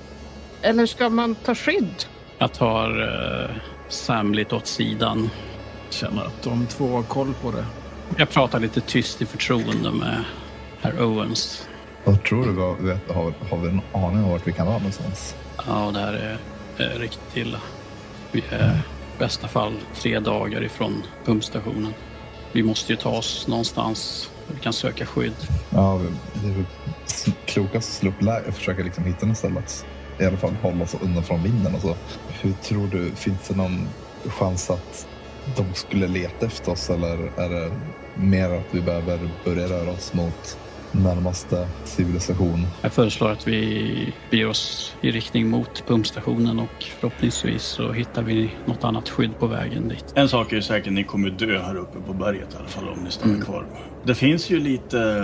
Eller 0.61 0.85
ska 0.85 1.09
man 1.09 1.35
ta 1.35 1.55
skydd? 1.55 2.05
Jag 2.37 2.53
tar 2.53 3.01
eh, 3.01 3.55
Sam 3.89 4.33
lite 4.33 4.55
åt 4.55 4.67
sidan. 4.67 5.29
Känner 5.89 6.25
att 6.25 6.43
de 6.43 6.67
två 6.67 6.87
har 6.87 7.03
koll 7.03 7.33
på 7.41 7.51
det. 7.51 7.65
Jag 8.17 8.29
pratar 8.29 8.59
lite 8.59 8.81
tyst 8.81 9.21
i 9.21 9.25
förtroende 9.25 9.91
med, 9.91 10.23
herr 10.81 11.03
Owens. 11.03 11.67
Vad 12.03 12.23
tror 12.23 12.45
du? 12.45 12.51
Vad, 12.51 12.81
vet, 12.81 13.11
har, 13.11 13.33
har 13.49 13.57
vi 13.57 13.67
en 13.69 13.81
aning 13.93 14.23
om 14.23 14.29
vart 14.29 14.47
vi 14.47 14.53
kan 14.53 14.65
vara 14.65 14.77
någonstans? 14.77 15.35
Ja, 15.67 15.91
det 15.93 15.99
här 15.99 16.13
är, 16.13 16.37
är 16.83 16.99
riktigt 16.99 17.37
illa. 17.37 17.59
Vi 18.31 18.43
är 18.49 18.79
i 18.94 18.94
bästa 19.19 19.47
fall 19.47 19.73
tre 19.95 20.19
dagar 20.19 20.63
ifrån 20.63 21.03
pumpstationen. 21.25 21.93
Vi 22.51 22.63
måste 22.63 22.93
ju 22.93 22.97
ta 22.97 23.09
oss 23.09 23.47
någonstans 23.47 24.29
där 24.47 24.55
vi 24.55 24.61
kan 24.61 24.73
söka 24.73 25.05
skydd. 25.05 25.35
Ja, 25.69 26.01
det 26.33 26.47
är 26.47 26.53
väl 26.53 26.65
klokast 27.45 27.89
att 27.89 27.95
slå 27.95 28.09
upp 28.09 28.21
läge 28.21 28.47
och 28.47 28.53
försöka 28.53 28.83
liksom 28.83 29.03
hitta 29.03 29.25
något 29.25 29.37
ställe 29.37 29.59
att 29.59 29.85
i 30.19 30.25
alla 30.25 30.37
fall 30.37 30.53
hålla 30.61 30.83
oss 30.83 30.95
undan 31.01 31.23
från 31.23 31.43
vinden 31.43 31.73
Alltså. 31.73 31.95
Hur 32.41 32.53
tror 32.53 32.87
du, 32.87 33.11
finns 33.15 33.47
det 33.47 33.55
någon 33.55 33.87
chans 34.25 34.69
att 34.69 35.07
de 35.57 35.73
skulle 35.73 36.07
leta 36.07 36.45
efter 36.45 36.71
oss 36.71 36.89
eller 36.89 37.31
är 37.37 37.49
det 37.49 37.71
mer 38.15 38.49
att 38.49 38.65
vi 38.71 38.81
behöver 38.81 39.29
börja 39.45 39.67
röra 39.67 39.91
oss 39.91 40.13
mot 40.13 40.57
närmaste 41.03 41.67
civilisation? 41.83 42.67
Jag 42.81 42.93
föreslår 42.93 43.31
att 43.31 43.47
vi 43.47 44.13
beger 44.31 44.47
oss 44.49 44.95
i 45.01 45.11
riktning 45.11 45.49
mot 45.49 45.83
pumpstationen 45.87 46.59
och 46.59 46.83
förhoppningsvis 46.99 47.63
så 47.63 47.91
hittar 47.91 48.21
vi 48.23 48.51
något 48.65 48.83
annat 48.83 49.09
skydd 49.09 49.39
på 49.39 49.47
vägen 49.47 49.87
dit. 49.87 50.05
En 50.15 50.29
sak 50.29 50.51
är 50.51 50.55
ju 50.55 50.61
säker, 50.61 50.91
ni 50.91 51.03
kommer 51.03 51.29
dö 51.29 51.61
här 51.61 51.75
uppe 51.77 51.99
på 52.07 52.13
berget 52.13 52.53
i 52.53 52.57
alla 52.57 52.67
fall 52.67 52.89
om 52.89 52.99
ni 53.03 53.11
stannar 53.11 53.33
Mm. 53.33 53.45
kvar. 53.45 53.65
Det 54.03 54.15
finns 54.15 54.49
ju 54.49 54.59
lite 54.59 55.23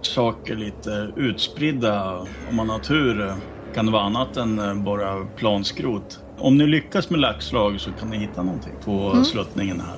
saker 0.00 0.56
lite 0.56 1.12
utspridda. 1.16 2.18
Om 2.50 2.56
man 2.56 2.68
har 2.70 2.78
tur 2.78 3.34
kan 3.74 3.86
det 3.86 3.92
vara 3.92 4.02
annat 4.02 4.36
än 4.36 4.58
eh, 4.58 4.74
bara 4.74 5.24
planskrot. 5.36 6.20
Om 6.38 6.58
ni 6.58 6.66
lyckas 6.66 7.10
med 7.10 7.20
laxslag 7.20 7.80
så 7.80 7.90
kan 7.92 8.10
ni 8.10 8.18
hitta 8.18 8.42
någonting 8.42 8.72
på 8.84 9.10
Mm. 9.10 9.24
sluttningen 9.24 9.80
här. 9.80 9.96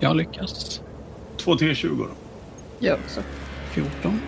Jag 0.00 0.16
lyckas. 0.16 0.80
2 1.36 1.54
T20 1.54 1.98
då. 1.98 2.06
Jag 2.78 2.98
också. 3.04 3.20
14. 3.76 4.20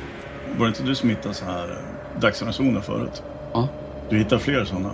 Var 0.59 0.67
det 0.67 0.69
inte 0.69 0.83
du 0.83 0.95
som 0.95 1.09
hittade 1.09 1.35
så 1.35 1.45
här 1.45 1.69
eh, 1.71 2.21
dagsransoner 2.21 2.81
förut? 2.81 3.23
Ja, 3.53 3.69
Du 4.11 4.19
hittar 4.19 4.39
fler 4.39 4.65
sådana. 4.65 4.91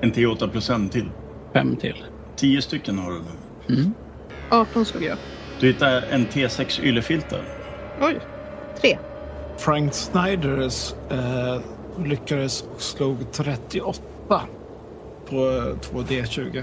En 0.00 0.12
T8 0.12 0.48
plus 0.50 0.70
en 0.70 0.88
till. 0.88 1.10
fem 1.52 1.76
till. 1.76 2.04
10 2.36 2.62
stycken 2.62 2.98
har 2.98 3.10
du 3.10 3.18
nu. 3.18 3.74
Mm. 3.74 3.94
18 4.50 4.84
slog 4.84 5.02
jag. 5.04 5.18
Du 5.60 5.66
hittar 5.66 6.02
en 6.10 6.26
T6 6.26 6.82
yllefilter. 6.82 7.42
Oj. 8.00 8.20
Tre. 8.80 8.98
Frank 9.58 9.94
Snyders 9.94 10.94
eh, 11.10 11.60
lyckades 12.04 12.62
och 12.74 12.80
slog 12.80 13.32
38 13.32 14.02
på 15.30 15.36
eh, 15.36 15.94
2D20. 15.94 16.62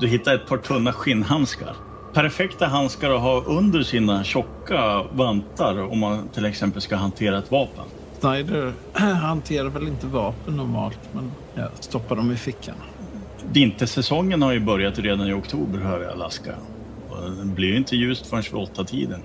Du 0.00 0.06
hittar 0.06 0.34
ett 0.34 0.46
par 0.48 0.56
tunna 0.56 0.92
skinnhandskar. 0.92 1.76
Perfekta 2.14 2.66
handskar 2.66 3.10
att 3.10 3.20
ha 3.20 3.42
under 3.42 3.82
sina 3.82 4.24
tjocka 4.24 5.02
vantar 5.12 5.92
om 5.92 5.98
man 5.98 6.28
till 6.28 6.44
exempel 6.44 6.82
ska 6.82 6.96
hantera 6.96 7.38
ett 7.38 7.50
vapen. 7.50 7.84
Snyder 8.20 8.72
hanterar 9.14 9.68
väl 9.68 9.88
inte 9.88 10.06
vapen 10.06 10.56
normalt, 10.56 10.98
men 11.12 11.32
jag 11.54 11.68
stoppar 11.80 12.16
dem 12.16 12.32
i 12.32 12.36
fickan. 12.36 12.74
Vintersäsongen 13.52 14.42
har 14.42 14.52
ju 14.52 14.60
börjat 14.60 14.98
redan 14.98 15.28
i 15.28 15.32
oktober 15.32 15.78
hör 15.78 16.02
jag 16.02 16.12
Alaska. 16.12 16.54
Och 17.10 17.30
Det 17.30 17.44
blir 17.44 17.68
ju 17.68 17.76
inte 17.76 17.96
ljust 17.96 18.26
förrän 18.26 18.42
vid 18.42 18.62
åtta 18.62 18.84
tiden. 18.84 19.20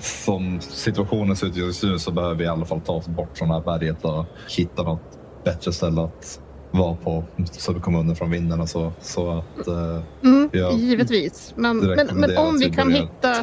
Som 0.00 0.60
situationen 0.60 1.36
ser 1.36 1.46
ut 1.46 1.56
just 1.56 1.82
nu 1.82 1.98
så 1.98 2.10
behöver 2.10 2.34
vi 2.34 2.44
i 2.44 2.48
alla 2.48 2.64
fall 2.64 2.80
ta 2.80 2.92
oss 2.92 3.08
bort 3.08 3.38
från 3.38 3.48
det 3.48 3.54
här 3.54 3.62
berget 3.62 4.04
och 4.04 4.24
hitta 4.56 4.82
något 4.82 5.18
bättre 5.44 5.72
ställe 5.72 6.02
att 6.02 6.40
vara 6.70 6.94
på 6.96 7.24
så 7.52 7.72
vi 7.72 7.80
kommer 7.80 7.98
undan 7.98 8.16
från 8.16 8.30
vinden 8.30 8.60
och 8.60 8.68
så. 8.68 8.92
Så 9.00 9.30
att 9.30 9.66
eh, 9.68 10.00
Mm, 10.24 10.50
Ja. 10.52 10.70
givetvis. 10.72 11.52
Men, 11.56 11.78
men, 11.78 12.06
men 12.12 12.36
om 12.36 12.58
vi 12.58 12.70
kan 12.70 12.92
hitta... 12.92 13.34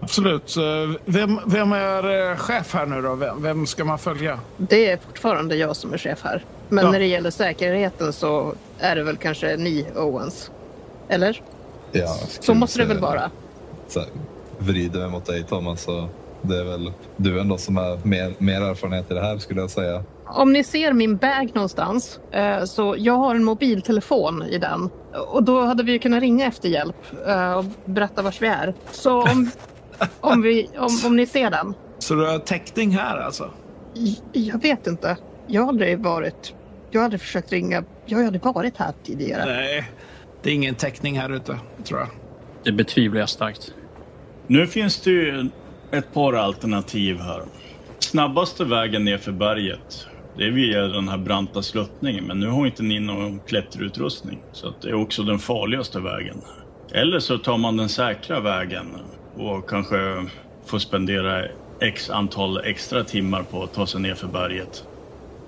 Absolut. 0.00 0.56
Eh, 0.56 0.62
Vem, 1.04 1.40
vem 1.46 1.72
är 1.72 2.30
eh, 2.30 2.36
chef 2.36 2.74
här 2.74 2.86
nu 2.86 3.02
då? 3.02 3.14
Vem, 3.14 3.42
vem 3.42 3.66
ska 3.66 3.84
man 3.84 3.98
följa? 3.98 4.40
Det 4.56 4.90
är 4.90 4.96
fortfarande 4.96 5.56
jag 5.56 5.76
som 5.76 5.92
är 5.92 5.98
chef 5.98 6.20
här. 6.24 6.44
Men 6.68 6.84
Ja. 6.84 6.90
när 6.90 6.98
det 6.98 7.06
gäller 7.06 7.30
säkerheten 7.30 8.12
så 8.12 8.54
är 8.78 8.96
det 8.96 9.02
väl 9.02 9.16
kanske 9.16 9.56
ni 9.56 9.86
Owens. 9.96 10.50
Eller? 11.08 11.42
Ja, 11.92 12.16
Så 12.40 12.54
måste 12.54 12.78
det 12.78 12.84
väl 12.84 12.98
vara. 13.00 13.30
Så 13.88 14.00
här, 14.00 14.08
vrider 14.58 15.00
mig 15.00 15.08
mot 15.10 15.24
dig 15.26 15.44
Thomas 15.44 15.82
så 15.82 16.08
det 16.42 16.56
är 16.58 16.64
väl 16.64 16.92
du 17.16 17.40
ändå 17.40 17.58
som 17.58 17.76
har 17.76 17.98
mer, 18.02 18.34
mer 18.38 18.60
erfarenhet 18.62 19.10
i 19.10 19.14
det 19.14 19.20
här 19.20 19.38
skulle 19.38 19.60
jag 19.60 19.70
säga. 19.70 20.02
Om 20.34 20.52
ni 20.52 20.64
ser 20.64 20.92
min 20.92 21.16
bag 21.16 21.50
någonstans, 21.54 22.20
eh, 22.32 22.64
så 22.64 22.94
jag 22.98 23.14
har 23.14 23.34
en 23.34 23.44
mobiltelefon 23.44 24.42
i 24.42 24.58
den. 24.58 24.90
Och 25.28 25.42
då 25.42 25.60
hade 25.60 25.82
vi 25.82 25.92
ju 25.92 25.98
kunnat 25.98 26.20
ringa 26.20 26.46
efter 26.46 26.68
hjälp 26.68 26.96
eh, 27.26 27.52
och 27.52 27.64
berätta 27.84 28.22
vars 28.22 28.42
vi 28.42 28.46
är. 28.46 28.74
Så 28.90 29.22
om, 29.22 29.50
om, 30.20 30.42
vi, 30.42 30.68
om, 30.76 30.90
om 31.06 31.16
ni 31.16 31.26
ser 31.26 31.50
den. 31.50 31.74
Så 31.98 32.14
du 32.14 32.26
har 32.26 32.38
täckning 32.38 32.90
här 32.90 33.18
alltså? 33.18 33.50
Jag 34.32 34.62
vet 34.62 34.86
inte. 34.86 35.16
Jag 35.46 35.62
har 35.62 35.68
aldrig 35.68 35.98
varit... 35.98 36.54
Jag 36.90 37.00
har 37.00 37.04
aldrig 37.04 37.20
försökt 37.20 37.52
ringa. 37.52 37.84
Jag 38.06 38.18
har 38.18 38.24
aldrig 38.24 38.42
varit 38.42 38.76
här 38.76 38.92
tidigare. 39.02 39.44
Nej, 39.44 39.90
det 40.42 40.50
är 40.50 40.54
ingen 40.54 40.74
täckning 40.74 41.20
här 41.20 41.30
ute, 41.30 41.58
tror 41.84 42.00
jag. 42.00 42.08
Det 42.64 42.72
betvivlar 42.72 43.20
jag 43.20 43.28
starkt. 43.28 43.74
Nu 44.46 44.66
finns 44.66 45.00
det 45.00 45.10
ju 45.10 45.50
ett 45.90 46.14
par 46.14 46.32
alternativ 46.32 47.18
här. 47.20 47.42
Snabbaste 47.98 48.64
vägen 48.64 49.04
ner 49.04 49.18
för 49.18 49.32
berget, 49.32 50.06
det 50.36 50.44
är 50.44 50.50
via 50.50 50.82
den 50.82 51.08
här 51.08 51.18
branta 51.18 51.62
sluttningen. 51.62 52.24
Men 52.24 52.40
nu 52.40 52.46
har 52.46 52.66
inte 52.66 52.82
ni 52.82 53.00
någon 53.00 53.40
klätterutrustning. 53.40 54.38
Så 54.52 54.68
att 54.68 54.82
det 54.82 54.88
är 54.88 54.94
också 54.94 55.22
den 55.22 55.38
farligaste 55.38 56.00
vägen. 56.00 56.36
Eller 56.92 57.18
så 57.18 57.38
tar 57.38 57.58
man 57.58 57.76
den 57.76 57.88
säkra 57.88 58.40
vägen 58.40 58.86
och 59.36 59.68
kanske 59.68 60.26
får 60.66 60.78
spendera 60.78 61.44
x 61.80 62.10
antal 62.10 62.60
extra 62.64 63.04
timmar 63.04 63.42
på 63.42 63.62
att 63.62 63.74
ta 63.74 63.86
sig 63.86 64.00
ner 64.00 64.14
för 64.14 64.26
berget. 64.26 64.84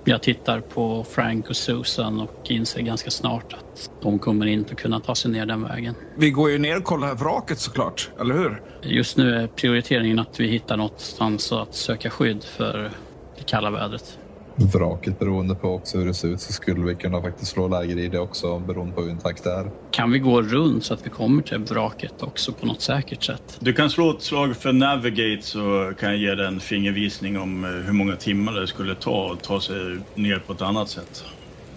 Jag 0.05 0.21
tittar 0.21 0.59
på 0.59 1.03
Frank 1.03 1.49
och 1.49 1.55
Susan 1.55 2.21
och 2.21 2.51
inser 2.51 2.81
ganska 2.81 3.11
snart 3.11 3.53
att 3.53 3.91
de 4.01 4.19
kommer 4.19 4.45
inte 4.45 4.75
kunna 4.75 4.99
ta 4.99 5.15
sig 5.15 5.31
ner 5.31 5.45
den 5.45 5.63
vägen. 5.63 5.95
Vi 6.17 6.31
går 6.31 6.49
ju 6.49 6.57
ner 6.57 6.77
och 6.77 6.83
kollar 6.83 7.15
vraket 7.15 7.59
såklart, 7.59 8.09
eller 8.19 8.35
hur? 8.35 8.61
Just 8.81 9.17
nu 9.17 9.35
är 9.35 9.47
prioriteringen 9.47 10.19
att 10.19 10.39
vi 10.39 10.47
hittar 10.47 10.77
någonstans 10.77 11.51
att 11.51 11.75
söka 11.75 12.09
skydd 12.09 12.43
för 12.43 12.91
det 13.37 13.43
kalla 13.45 13.71
vädret. 13.71 14.19
Vraket 14.59 15.19
beroende 15.19 15.55
på 15.55 15.69
också 15.69 15.97
hur 15.97 16.05
det 16.05 16.13
ser 16.13 16.27
ut 16.27 16.41
så 16.41 16.53
skulle 16.53 16.85
vi 16.85 16.95
kunna 16.95 17.21
faktiskt 17.21 17.51
slå 17.51 17.67
läger 17.67 17.97
i 17.97 18.07
det 18.07 18.19
också 18.19 18.59
beroende 18.59 18.93
på 18.93 19.01
hur 19.01 19.09
intakt 19.09 19.43
det 19.43 19.51
är. 19.51 19.71
Kan 19.91 20.11
vi 20.11 20.19
gå 20.19 20.41
runt 20.41 20.83
så 20.85 20.93
att 20.93 21.05
vi 21.05 21.09
kommer 21.09 21.43
till 21.43 21.57
vraket 21.57 22.23
också 22.23 22.53
på 22.53 22.65
något 22.65 22.81
säkert 22.81 23.23
sätt? 23.23 23.57
Du 23.59 23.73
kan 23.73 23.89
slå 23.89 24.11
ett 24.11 24.21
slag 24.21 24.55
för 24.55 24.73
Navigate 24.73 25.41
så 25.41 25.93
kan 25.99 26.09
jag 26.09 26.17
ge 26.17 26.35
dig 26.35 26.47
en 26.47 26.59
fingervisning 26.59 27.37
om 27.39 27.63
eh, 27.63 27.69
hur 27.69 27.93
många 27.93 28.15
timmar 28.15 28.53
det 28.53 28.67
skulle 28.67 28.95
ta 28.95 29.33
att 29.33 29.43
ta 29.43 29.61
sig 29.61 29.99
ner 30.15 30.39
på 30.39 30.53
ett 30.53 30.61
annat 30.61 30.89
sätt. 30.89 31.23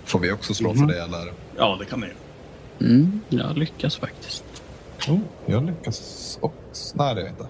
Får 0.05 0.19
vi 0.19 0.33
också 0.33 0.55
slå 0.55 0.75
för 0.75 0.87
det 0.87 1.03
eller? 1.03 1.33
Ja, 1.57 1.77
det 1.81 1.85
kan 1.85 2.01
ni. 2.01 2.07
Mm, 2.87 3.21
jag 3.29 3.59
lyckas 3.59 3.97
faktiskt. 3.97 4.45
Oh, 5.09 5.19
jag 5.47 5.67
lyckas 5.67 6.39
också. 6.43 6.97
Nej, 6.97 7.15
det 7.15 7.21
är 7.21 7.25
jag 7.25 7.33
inte. 7.33 7.45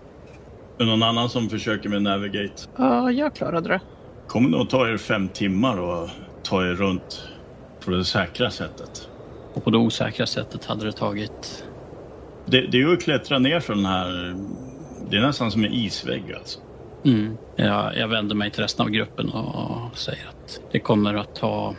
Är 0.79 0.85
det 0.85 0.91
någon 0.91 1.03
annan 1.03 1.29
som 1.31 1.49
försöker 1.51 1.89
med 1.89 2.03
Navigate? 2.03 2.63
Ja, 2.77 3.11
jag 3.11 3.35
klarade 3.35 3.69
det. 3.69 3.81
Kommer 4.31 4.49
nog 4.49 4.69
ta 4.69 4.89
er 4.89 4.97
fem 4.97 5.29
timmar 5.29 5.77
och 5.77 6.09
ta 6.43 6.63
er 6.63 6.75
runt 6.75 7.29
på 7.85 7.91
det 7.91 8.05
säkra 8.05 8.51
sättet. 8.51 9.09
Och 9.55 9.65
på 9.65 9.71
det 9.71 9.79
osäkra 9.79 10.27
sättet 10.27 10.65
hade 10.65 10.85
det 10.85 10.93
tagit... 10.93 11.65
Det, 12.47 12.61
det 12.61 12.77
är 12.77 12.81
ju 12.81 12.93
att 12.93 13.03
klättra 13.03 13.39
ner 13.39 13.61
från 13.61 13.77
den 13.77 13.87
här... 13.87 14.37
Det 15.11 15.17
är 15.17 15.21
nästan 15.21 15.51
som 15.51 15.65
en 15.65 15.73
isvägg 15.73 16.23
alltså. 16.39 16.61
Mm. 17.05 17.37
Jag, 17.57 17.97
jag 17.97 18.09
vänder 18.09 18.35
mig 18.35 18.51
till 18.51 18.63
resten 18.63 18.87
av 18.87 18.91
gruppen 18.91 19.29
och 19.29 19.99
säger 19.99 20.29
att 20.29 20.61
det 20.73 20.79
kommer 20.79 21.15
att 21.15 21.35
ta 21.35 21.75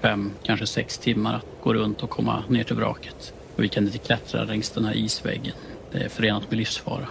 fem, 0.00 0.30
kanske 0.42 0.66
sex 0.66 0.98
timmar 0.98 1.34
att 1.34 1.46
gå 1.62 1.74
runt 1.74 2.02
och 2.02 2.10
komma 2.10 2.42
ner 2.48 2.64
till 2.64 2.76
vraket. 2.76 3.34
Och 3.56 3.62
vi 3.62 3.68
kan 3.68 3.84
inte 3.84 3.98
klättra 3.98 4.44
längs 4.44 4.70
den 4.70 4.84
här 4.84 4.96
isväggen. 4.96 5.54
Det 5.90 5.98
är 5.98 6.08
förenat 6.08 6.50
med 6.50 6.58
livsfara. 6.58 7.08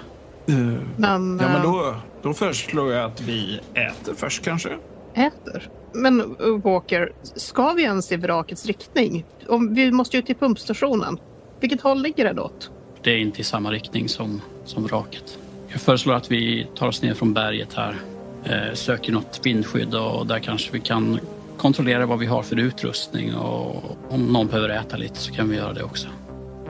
Eh, 0.51 0.57
Men, 0.97 1.39
Ja, 1.41 1.47
men 1.47 1.55
eh, 1.55 1.63
då, 1.63 1.95
då 2.21 2.33
föreslår 2.33 2.93
jag 2.93 3.05
att 3.05 3.21
vi 3.21 3.59
äter 3.73 4.13
först 4.15 4.43
kanske. 4.43 4.69
äter. 5.13 5.69
Men 5.93 6.21
uh, 6.21 6.61
Walker, 6.63 7.11
ska 7.23 7.73
vi 7.73 7.83
ens 7.83 8.11
i 8.11 8.15
vrakets 8.15 8.65
riktning? 8.65 9.25
Om, 9.47 9.73
vi 9.73 9.91
måste 9.91 10.17
ju 10.17 10.23
till 10.23 10.35
pumpstationen. 10.35 11.17
Vilket 11.59 11.81
håll 11.81 12.01
ligger 12.01 12.33
det 12.33 12.41
åt? 12.41 12.71
Det 13.03 13.11
är 13.11 13.17
inte 13.17 13.41
i 13.41 13.43
samma 13.43 13.71
riktning 13.71 14.09
som, 14.09 14.41
som 14.65 14.83
vraket. 14.83 15.37
Jag 15.67 15.81
föreslår 15.81 16.13
att 16.13 16.31
vi 16.31 16.67
tar 16.75 16.87
oss 16.87 17.01
ner 17.01 17.13
från 17.13 17.33
berget 17.33 17.73
här, 17.73 17.95
eh, 18.43 18.73
söker 18.73 19.11
något 19.11 19.39
vindskydd 19.43 19.95
och 19.95 20.27
där 20.27 20.39
kanske 20.39 20.71
vi 20.71 20.79
kan 20.79 21.19
kontrollera 21.57 22.05
vad 22.05 22.19
vi 22.19 22.25
har 22.25 22.43
för 22.43 22.59
utrustning 22.59 23.35
och 23.35 23.97
om 24.09 24.25
någon 24.25 24.47
behöver 24.47 24.69
äta 24.69 24.97
lite 24.97 25.15
så 25.19 25.33
kan 25.33 25.49
vi 25.49 25.55
göra 25.55 25.73
det 25.73 25.83
också. 25.83 26.07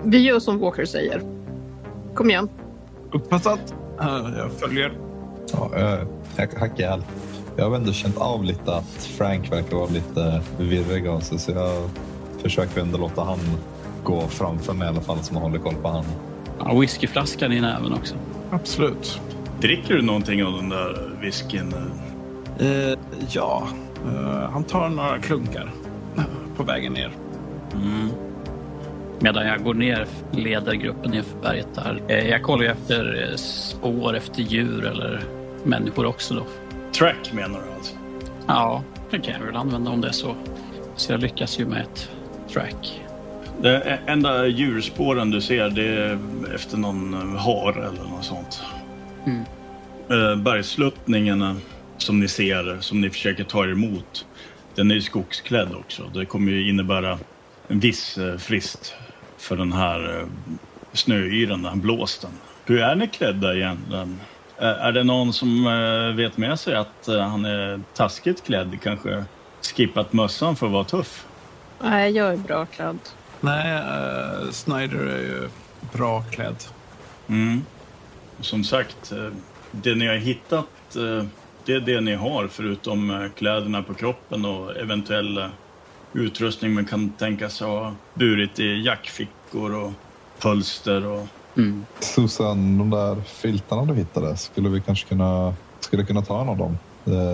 Vi 0.04 0.18
gör 0.18 0.40
som 0.40 0.60
Walker 0.60 0.86
säger. 0.86 1.22
Kom 2.16 2.30
igen. 2.30 2.50
Uppfattat? 3.12 3.74
Eh, 4.02 4.30
Jag 4.38 4.52
följer. 4.52 4.92
Ja, 5.54 5.70
jag, 5.74 6.00
jag 6.36 6.60
hackar 6.60 6.80
ihjäl. 6.80 7.04
Jag 7.56 7.70
har 7.70 7.76
ändå 7.76 7.94
känt 7.94 8.18
av 8.18 8.44
lite 8.44 8.76
att 8.76 9.04
Frank 9.18 9.52
verkar 9.52 9.78
vara 9.78 9.90
lite 9.90 10.42
virrig 10.60 11.08
av 11.08 11.20
sig 11.20 11.40
så 11.40 11.52
jag 11.52 11.90
försöker 12.42 12.82
ändå 12.82 12.98
låta 12.98 13.24
han 13.24 13.40
gå 14.04 14.22
framför 14.28 14.74
mig 14.74 14.86
i 14.88 14.90
alla 14.90 15.02
fall 15.02 15.24
som 15.24 15.38
håller 15.38 15.60
koll 15.60 15.76
på 15.76 15.88
han. 15.88 16.06
Ja, 16.60 16.80
whiskyflaskan 16.80 17.52
i 17.54 17.62
näven 17.62 17.94
också. 17.94 18.16
Absolut. 18.52 19.22
Dricker 19.62 19.94
du 19.96 20.02
någonting 20.02 20.44
av 20.44 20.54
den 20.54 20.70
där 20.70 21.18
whiskyn? 21.22 21.74
Eh, 22.60 22.98
ja, 23.30 23.68
eh, 24.06 24.50
han 24.52 24.64
tar 24.64 24.90
några 24.90 25.20
klunkar 25.20 25.72
eh, 26.18 26.24
på 26.58 26.64
vägen 26.64 26.94
ner. 26.94 27.12
Mm. 27.74 28.10
Medan 29.24 29.48
jag 29.48 29.64
går 29.64 29.74
ner 29.74 30.08
leder 30.32 30.74
gruppen 30.74 31.12
ner 31.12 31.22
för 31.22 31.38
berget 31.42 31.76
där. 31.76 32.02
Eh, 32.08 32.28
Jag 32.30 32.44
kollar 32.44 32.64
ju 32.64 32.70
efter 32.72 33.28
eh, 33.30 33.36
spår 33.36 34.16
efter 34.16 34.42
djur 34.42 34.86
eller 34.86 35.22
människor 35.64 36.06
också 36.06 36.34
då. 36.34 36.46
Track 36.92 37.34
menar 37.34 37.60
du 37.68 37.74
alltså? 37.76 37.96
Ja, 38.48 38.84
det 39.12 39.20
kan 39.20 39.34
jag 39.40 39.46
väl 39.46 39.56
använda 39.56 39.92
om 39.92 40.02
det 40.02 40.08
är 40.08 40.12
så. 40.12 40.36
Så 40.96 41.12
jag 41.12 41.22
lyckas 41.22 41.60
ju 41.60 41.66
med 41.66 41.82
ett 41.82 42.10
track. 42.54 43.02
Det 43.62 44.00
enda 44.06 44.48
djurspåren 44.48 45.32
du 45.32 45.42
ser 45.42 45.70
det 45.70 45.88
är 45.88 46.20
efter 46.56 46.78
någon 46.78 47.14
har 47.38 47.72
eller 47.74 48.10
något 48.10 48.26
sånt. 48.26 48.64
Mm. 49.26 49.42
Eh, 50.10 50.36
Bergsluttningen 50.44 51.42
eh, 51.42 51.54
som 51.98 52.20
ni 52.20 52.28
ser, 52.28 52.78
som 52.80 53.02
ni 53.02 53.10
försöker 53.10 53.44
ta 53.44 53.64
er 53.64 53.72
emot, 53.72 54.26
den 54.76 54.92
är 54.92 54.96
ju 54.96 55.02
skogsklädd 55.02 55.70
också. 55.80 56.12
Det 56.14 56.26
kommer 56.26 56.52
ju 56.52 56.70
innebära 56.70 57.20
en 57.68 57.80
viss 57.80 58.18
eh, 58.18 58.38
frist 58.38 58.96
för 59.42 59.58
den 59.58 59.74
här 59.74 60.20
eh, 60.20 60.28
snöyran, 60.94 61.64
den 61.64 61.74
här 61.74 61.82
blåsten. 61.82 62.32
Hur 62.66 62.80
är 62.80 62.96
ni 62.96 63.08
klädda 63.08 63.56
egentligen? 63.56 64.20
Är 64.58 64.92
det 64.92 65.04
någon 65.04 65.34
som 65.34 65.68
eh, 65.68 66.16
vet 66.16 66.38
med 66.38 66.60
sig 66.60 66.76
att 66.76 67.08
eh, 67.08 67.20
han 67.20 67.46
är 67.46 67.82
taskigt 67.94 68.44
klädd? 68.46 68.78
Kanske 68.84 69.26
skippat 69.76 70.14
mössan 70.14 70.56
för 70.56 70.66
att 70.66 70.72
vara 70.72 70.84
tuff? 70.84 71.26
Nej, 71.80 72.12
jag 72.12 72.34
är 72.34 72.38
bra 72.38 72.66
klädd. 72.66 73.00
Nej, 73.40 73.74
eh, 73.74 74.52
Snyder 74.52 74.98
är 74.98 75.20
ju 75.20 75.50
bra 75.94 76.22
klädd. 76.22 76.64
Mm. 77.28 77.66
Som 78.40 78.64
sagt, 78.64 79.14
det 79.72 79.96
ni 79.96 80.08
har 80.08 80.16
hittat, 80.16 80.66
det 81.66 81.74
är 81.74 81.80
det 81.80 82.02
ni 82.02 82.16
har 82.16 82.48
förutom 82.48 83.30
kläderna 83.36 83.84
på 83.84 83.94
kroppen 83.94 84.46
och 84.46 84.78
eventuell 84.78 85.38
eh, 85.38 85.48
utrustning 86.14 86.74
man 86.74 86.86
kan 86.86 87.10
tänka 87.10 87.50
sig 87.50 87.68
ha 87.68 87.94
burit 88.14 88.60
i 88.60 88.82
jackfickor 88.86 89.76
och 89.76 89.92
pölster 90.42 91.06
och... 91.08 91.28
Mm. 91.58 91.86
Susan, 92.00 92.78
de 92.78 92.90
där 92.90 93.22
filtarna 93.22 93.86
du 93.86 93.94
hittade, 93.94 94.38
skulle 94.38 94.70
vi 94.70 94.82
kanske 94.82 95.08
kunna, 95.08 95.54
skulle 95.80 96.04
kunna 96.06 96.22
ta 96.22 96.42
en 96.42 96.50
av 96.50 96.58
dem? 96.58 96.78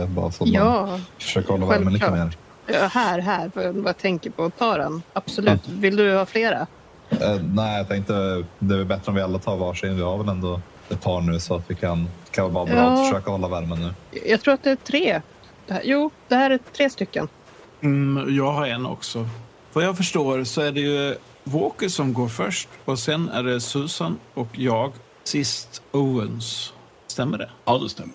Bara 0.08 0.32
så 0.32 0.44
att 0.44 0.50
man 0.50 0.62
Ja, 0.64 1.00
försöker 1.18 1.50
hålla 1.50 1.66
värmen 1.66 1.94
lite 1.94 2.12
mer. 2.12 2.38
Ja, 2.68 2.88
här, 2.88 3.20
här, 3.20 3.52
jag 3.86 3.98
tänker 3.98 4.30
på. 4.30 4.50
Ta 4.50 4.78
den. 4.78 5.02
Absolut. 5.14 5.68
Vill 5.68 5.96
du 5.96 6.16
ha 6.16 6.26
flera? 6.26 6.68
Eh, 7.10 7.42
nej, 7.54 7.78
jag 7.78 7.88
tänkte 7.88 8.44
det 8.60 8.76
är 8.76 8.84
bättre 8.84 9.10
om 9.10 9.16
vi 9.16 9.22
alla 9.22 9.40
tar 9.40 9.58
varsin. 9.58 9.96
Vi 9.96 10.02
har 10.02 10.18
väl 10.18 10.30
ändå 10.30 10.62
ett 10.90 11.02
par 11.02 11.22
nu 11.22 11.40
så 11.40 11.56
att 11.56 11.72
vi 11.72 11.76
kan, 11.76 12.08
kan 12.32 12.54
vara 12.54 12.66
bra 12.66 12.76
Ja. 12.76 12.94
att 12.94 13.10
försöka 13.10 13.32
hålla 13.32 13.48
värmen 13.48 13.80
nu. 13.80 14.20
Jag 14.26 14.42
tror 14.42 14.54
att 14.54 14.64
det 14.64 14.72
är 14.72 14.76
tre. 14.76 15.22
Det 15.68 15.74
här, 15.74 15.82
jo, 15.86 16.10
det 16.28 16.36
här 16.36 16.50
är 16.52 16.60
tre 16.78 16.90
stycken. 16.90 17.28
Mm, 17.82 18.36
jag 18.36 18.52
har 18.52 18.68
en 18.68 18.86
också. 18.86 19.28
Vad 19.74 19.84
jag 19.84 19.98
förstår 19.98 20.44
så 20.44 20.62
är 20.62 20.72
det 20.72 20.80
ju 20.82 21.16
Walker 21.44 21.90
som 21.90 22.14
går 22.14 22.28
först 22.28 22.70
och 22.86 23.00
sen 23.00 23.30
är 23.30 23.44
det 23.44 23.62
Susan 23.62 24.20
och 24.34 24.48
jag. 24.52 24.92
Sist 25.24 25.82
Owens. 25.92 26.74
Stämmer 27.08 27.38
det? 27.38 27.50
Ja, 27.66 27.78
det 27.78 27.90
stämmer. 27.90 28.14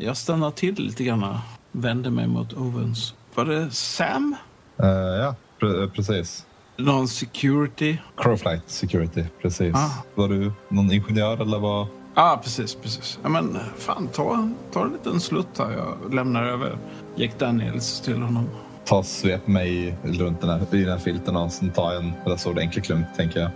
Jag 0.00 0.16
stannar 0.16 0.50
till 0.50 0.74
lite 0.74 1.04
grann. 1.04 1.38
Vänder 1.72 2.10
mig 2.10 2.26
mot 2.26 2.52
Owens. 2.52 3.14
Var 3.34 3.44
det 3.44 3.70
Sam? 3.70 4.36
Eh, 4.82 4.88
ja, 4.88 5.34
pre- 5.60 5.90
precis. 5.90 6.46
Någon 6.76 7.08
security? 7.08 7.98
Crowflight 8.16 8.62
Security, 8.66 9.24
precis. 9.42 9.74
Ah. 9.74 9.90
Var 10.14 10.28
du 10.28 10.52
någon 10.68 10.92
ingenjör 10.92 11.42
eller 11.42 11.58
vad? 11.58 11.86
Ja, 12.14 12.32
ah, 12.32 12.36
precis, 12.36 12.74
precis. 12.74 13.18
Ja, 13.22 13.28
men 13.28 13.58
fan, 13.76 14.08
ta, 14.12 14.50
ta 14.72 14.84
en 14.84 14.92
liten 14.92 15.20
slutt 15.20 15.58
här. 15.58 15.72
Jag 15.72 16.14
lämnar 16.14 16.44
över 16.44 16.78
Jack 17.16 17.38
Daniels 17.38 18.00
till 18.00 18.22
honom. 18.22 18.48
Ta 18.84 19.02
svep 19.02 19.46
mig 19.46 19.96
runt 20.02 20.40
den 20.40 20.50
här, 20.50 20.74
i 20.74 20.80
den 20.80 20.92
här 20.92 20.98
filten 20.98 21.36
och 21.36 21.52
sen 21.52 21.70
ta 21.70 21.92
en 21.92 22.12
rätt 22.26 22.46
ordentlig 22.46 22.84
klunk, 22.84 23.06
tänker 23.16 23.40
jag. 23.40 23.50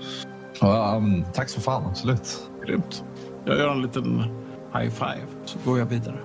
Ja, 0.61 0.99
men, 1.01 1.25
tack 1.33 1.49
så 1.49 1.61
fan, 1.61 1.87
absolut. 1.87 2.43
Grymt. 2.67 3.05
Jag 3.45 3.59
gör 3.59 3.73
en 3.73 3.83
liten 3.83 4.25
high 4.75 4.91
five, 4.91 5.27
så 5.45 5.59
går 5.65 5.79
jag 5.79 5.87
vidare. 5.87 6.17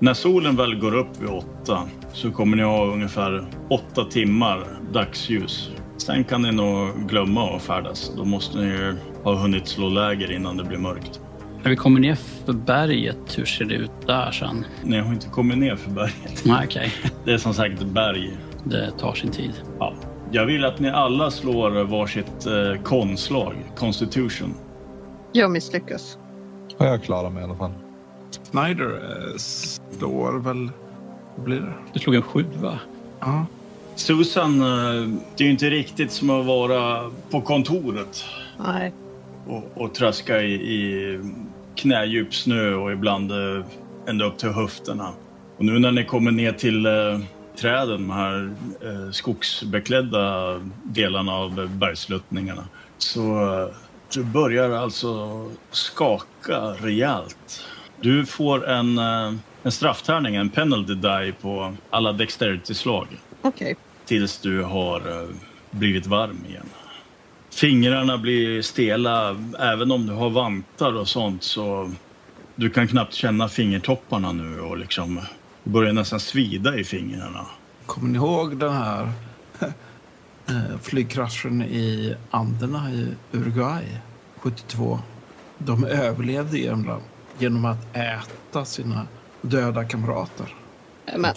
När 0.00 0.14
solen 0.14 0.56
väl 0.56 0.74
går 0.74 0.94
upp 0.94 1.20
vid 1.20 1.28
åtta 1.28 1.82
så 2.12 2.30
kommer 2.30 2.56
ni 2.56 2.62
ha 2.62 2.86
ungefär 2.86 3.46
åtta 3.70 4.04
timmar 4.04 4.66
dagsljus. 4.92 5.70
Sen 5.96 6.24
kan 6.24 6.42
ni 6.42 6.52
nog 6.52 7.08
glömma 7.08 7.56
att 7.56 7.62
färdas. 7.62 8.12
Då 8.16 8.24
måste 8.24 8.58
ni 8.58 8.64
ju 8.64 8.96
ha 9.22 9.34
hunnit 9.34 9.68
slå 9.68 9.88
läger 9.88 10.32
innan 10.32 10.56
det 10.56 10.64
blir 10.64 10.78
mörkt. 10.78 11.20
När 11.62 11.70
vi 11.70 11.76
kommer 11.76 12.00
ner 12.00 12.14
för 12.14 12.52
berget, 12.52 13.38
hur 13.38 13.44
ser 13.44 13.64
det 13.64 13.74
ut 13.74 13.90
där 14.06 14.30
sen? 14.30 14.64
Ni 14.84 14.98
har 14.98 15.12
inte 15.12 15.28
kommit 15.28 15.58
ner 15.58 15.76
för 15.76 15.90
berget. 15.90 16.44
Nej, 16.44 16.66
okej. 16.66 16.92
Det 17.24 17.32
är 17.32 17.38
som 17.38 17.54
sagt 17.54 17.82
berg. 17.82 18.36
Det 18.64 18.90
tar 18.90 19.14
sin 19.14 19.30
tid. 19.30 19.52
Ja. 19.78 19.94
Jag 20.32 20.46
vill 20.46 20.64
att 20.64 20.78
ni 20.78 20.90
alla 20.90 21.30
slår 21.30 21.84
varsitt 21.84 22.46
eh, 22.46 22.82
konslag, 22.82 23.54
Constitution. 23.76 24.54
Jag 25.32 25.50
misslyckas. 25.50 26.18
Ja, 26.78 26.86
jag 26.86 27.02
klarar 27.02 27.30
mig 27.30 27.40
i 27.40 27.44
alla 27.44 27.56
fall. 27.56 27.72
Snyder 28.42 28.88
eh, 28.88 29.36
slår 29.36 30.38
väl... 30.38 30.70
Vad 31.36 31.44
blir 31.44 31.60
det? 31.60 31.72
Du 31.92 31.98
slog 31.98 32.14
en 32.14 32.22
sjua. 32.22 32.78
Ja. 33.20 33.46
Susan, 33.94 34.60
eh, 34.60 35.08
det 35.36 35.44
är 35.44 35.46
ju 35.46 35.50
inte 35.50 35.70
riktigt 35.70 36.12
som 36.12 36.30
att 36.30 36.46
vara 36.46 37.10
på 37.30 37.40
kontoret 37.40 38.24
Nej. 38.66 38.92
och, 39.46 39.82
och 39.82 39.94
tröska 39.94 40.42
i, 40.42 40.52
i 40.54 41.20
knädjup 41.74 42.34
snö 42.34 42.74
och 42.74 42.92
ibland 42.92 43.32
eh, 43.32 43.64
ända 44.06 44.24
upp 44.24 44.38
till 44.38 44.48
höfterna. 44.48 45.12
Och 45.56 45.64
nu 45.64 45.78
när 45.78 45.92
ni 45.92 46.04
kommer 46.04 46.30
ner 46.30 46.52
till 46.52 46.86
eh, 46.86 47.18
träden, 47.56 48.08
de 48.08 48.10
här 48.10 48.52
eh, 48.82 49.10
skogsbeklädda 49.10 50.54
delarna 50.82 51.32
av 51.32 51.68
bergsluttningarna, 51.68 52.64
så 52.98 53.20
eh, 53.60 53.68
börjar 54.16 54.70
alltså 54.70 55.44
skaka 55.70 56.60
rejält. 56.60 57.64
Du 58.00 58.26
får 58.26 58.68
en, 58.68 58.98
eh, 58.98 59.34
en 59.62 59.72
strafftärning, 59.72 60.34
en 60.34 60.50
penalty 60.50 60.94
die 60.94 61.32
på 61.40 61.74
alla 61.90 62.12
dexterity-slag 62.12 63.06
Okej. 63.42 63.76
tills 64.04 64.38
du 64.38 64.62
har 64.62 65.22
eh, 65.22 65.28
blivit 65.70 66.06
varm 66.06 66.38
igen. 66.48 66.66
Fingrarna 67.50 68.18
blir 68.18 68.62
stela, 68.62 69.36
även 69.58 69.90
om 69.90 70.06
du 70.06 70.12
har 70.12 70.30
vantar 70.30 70.92
och 70.96 71.08
sånt 71.08 71.42
så 71.42 71.90
du 72.54 72.70
kan 72.70 72.88
knappt 72.88 73.14
känna 73.14 73.48
fingertopparna 73.48 74.32
nu 74.32 74.60
och 74.60 74.78
liksom 74.78 75.20
det 75.64 75.70
börjar 75.70 75.92
nästan 75.92 76.20
svida 76.20 76.78
i 76.78 76.84
fingrarna. 76.84 77.46
Kommer 77.86 78.08
ni 78.08 78.16
ihåg 78.16 78.56
den 78.56 78.72
här 78.72 79.12
flygkraschen 80.82 81.62
i 81.62 82.16
Anderna 82.30 82.90
i 82.90 83.08
Uruguay 83.32 83.84
72? 84.36 84.98
De 85.58 85.84
överlevde 85.84 86.58
genom, 86.58 87.00
genom 87.38 87.64
att 87.64 87.96
äta 87.96 88.64
sina 88.64 89.06
döda 89.40 89.84
kamrater. 89.84 90.54
Men 91.16 91.34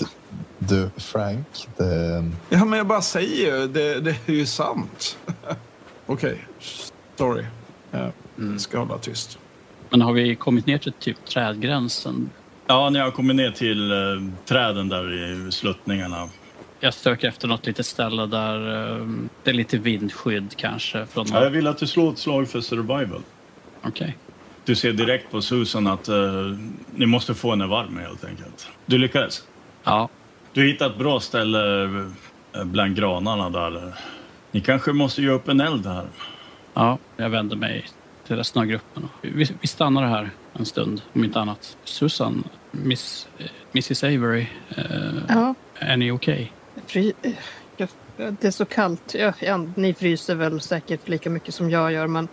Du, 0.60 0.90
Frank, 0.98 1.68
det, 1.78 2.30
Ja, 2.50 2.66
men 2.66 2.78
jag 2.78 2.88
bara 2.88 3.02
säger 3.02 3.60
ju, 3.62 3.68
det, 3.68 4.00
det 4.00 4.18
är 4.26 4.34
ju 4.34 4.46
sant. 4.46 5.18
Okej, 6.06 6.46
sorry. 7.16 7.46
Jag 7.92 8.12
ska 8.62 8.80
hålla 8.80 8.98
tyst. 8.98 9.38
Men 9.90 10.02
har 10.02 10.14
vi 10.14 10.36
kommit 10.36 10.66
ner 10.66 10.78
till 10.78 10.94
typ 11.00 11.26
trädgränsen? 11.26 12.30
Ja, 12.68 12.90
när 12.90 13.00
jag 13.00 13.14
kommer 13.14 13.34
ner 13.34 13.52
till 13.52 13.92
eh, 13.92 13.98
träden 14.46 14.90
där 14.90 15.14
i 15.48 15.52
sluttningarna. 15.52 16.30
Jag 16.84 16.94
söker 16.94 17.28
efter 17.28 17.48
något 17.48 17.66
litet 17.66 17.86
ställe 17.86 18.26
där 18.26 18.92
eh, 19.00 19.08
det 19.44 19.50
är 19.50 19.54
lite 19.54 19.78
vindskydd 19.78 20.54
kanske. 20.58 21.06
Från 21.06 21.26
Ja, 21.32 21.44
jag 21.44 21.50
vill 21.50 21.68
att 21.68 21.78
du 21.78 21.88
slår 21.88 22.12
ett 22.12 22.18
slag 22.18 22.50
för 22.50 22.62
survival. 22.62 23.22
Okej. 23.82 24.18
Du 24.66 24.76
ser 24.76 24.94
direkt 24.94 25.32
på 25.32 25.42
Susan 25.42 25.88
att 25.88 26.08
eh, 26.08 26.16
ni 26.96 27.06
måste 27.06 27.34
få 27.34 27.50
henne 27.50 27.68
varm 27.68 27.98
helt 27.98 28.24
enkelt. 28.26 28.70
Du 28.86 28.98
lyckades. 28.98 29.44
Ja. 29.84 30.10
Du 30.54 30.68
hittar 30.68 30.90
ett 30.90 30.98
bra 30.98 31.20
ställe 31.20 31.84
eh, 31.84 32.64
bland 32.64 32.96
granarna 32.96 33.50
där. 33.50 33.94
Ni 34.52 34.62
kanske 34.62 34.92
måste 34.94 35.22
göra 35.22 35.36
upp 35.36 35.48
en 35.48 35.62
eld 35.62 35.86
här. 35.86 36.06
ja, 36.74 36.98
jag 37.18 37.30
vänder 37.30 37.56
mig 37.56 37.86
till 38.28 38.36
resten 38.36 38.62
av 38.62 38.66
gruppen. 38.66 39.08
Vi, 39.22 39.48
vi 39.62 39.68
stannar 39.68 40.04
här 40.04 40.30
en 40.54 40.66
stund, 40.66 41.02
om 41.14 41.24
inte 41.24 41.40
annat. 41.40 41.78
Susan, 41.84 42.44
Miss, 42.72 43.28
eh, 43.38 43.46
Mrs 43.74 44.04
Avery, 44.04 44.48
eh, 44.70 44.86
Ja, 45.30 45.56
är 45.76 45.98
ni 45.98 46.12
okej? 46.12 46.52
Fry... 46.86 47.14
det 48.18 48.44
är 48.44 48.52
så 48.52 48.66
kallt. 48.66 49.16
Ja, 49.40 49.58
ni 49.76 49.94
fryser 49.94 50.36
väl 50.36 50.62
säkert 50.62 51.08
lika 51.08 51.30
mycket 51.30 51.54
som 51.54 51.70
jag 51.70 51.92
gör, 51.92 52.08
men 52.08 52.28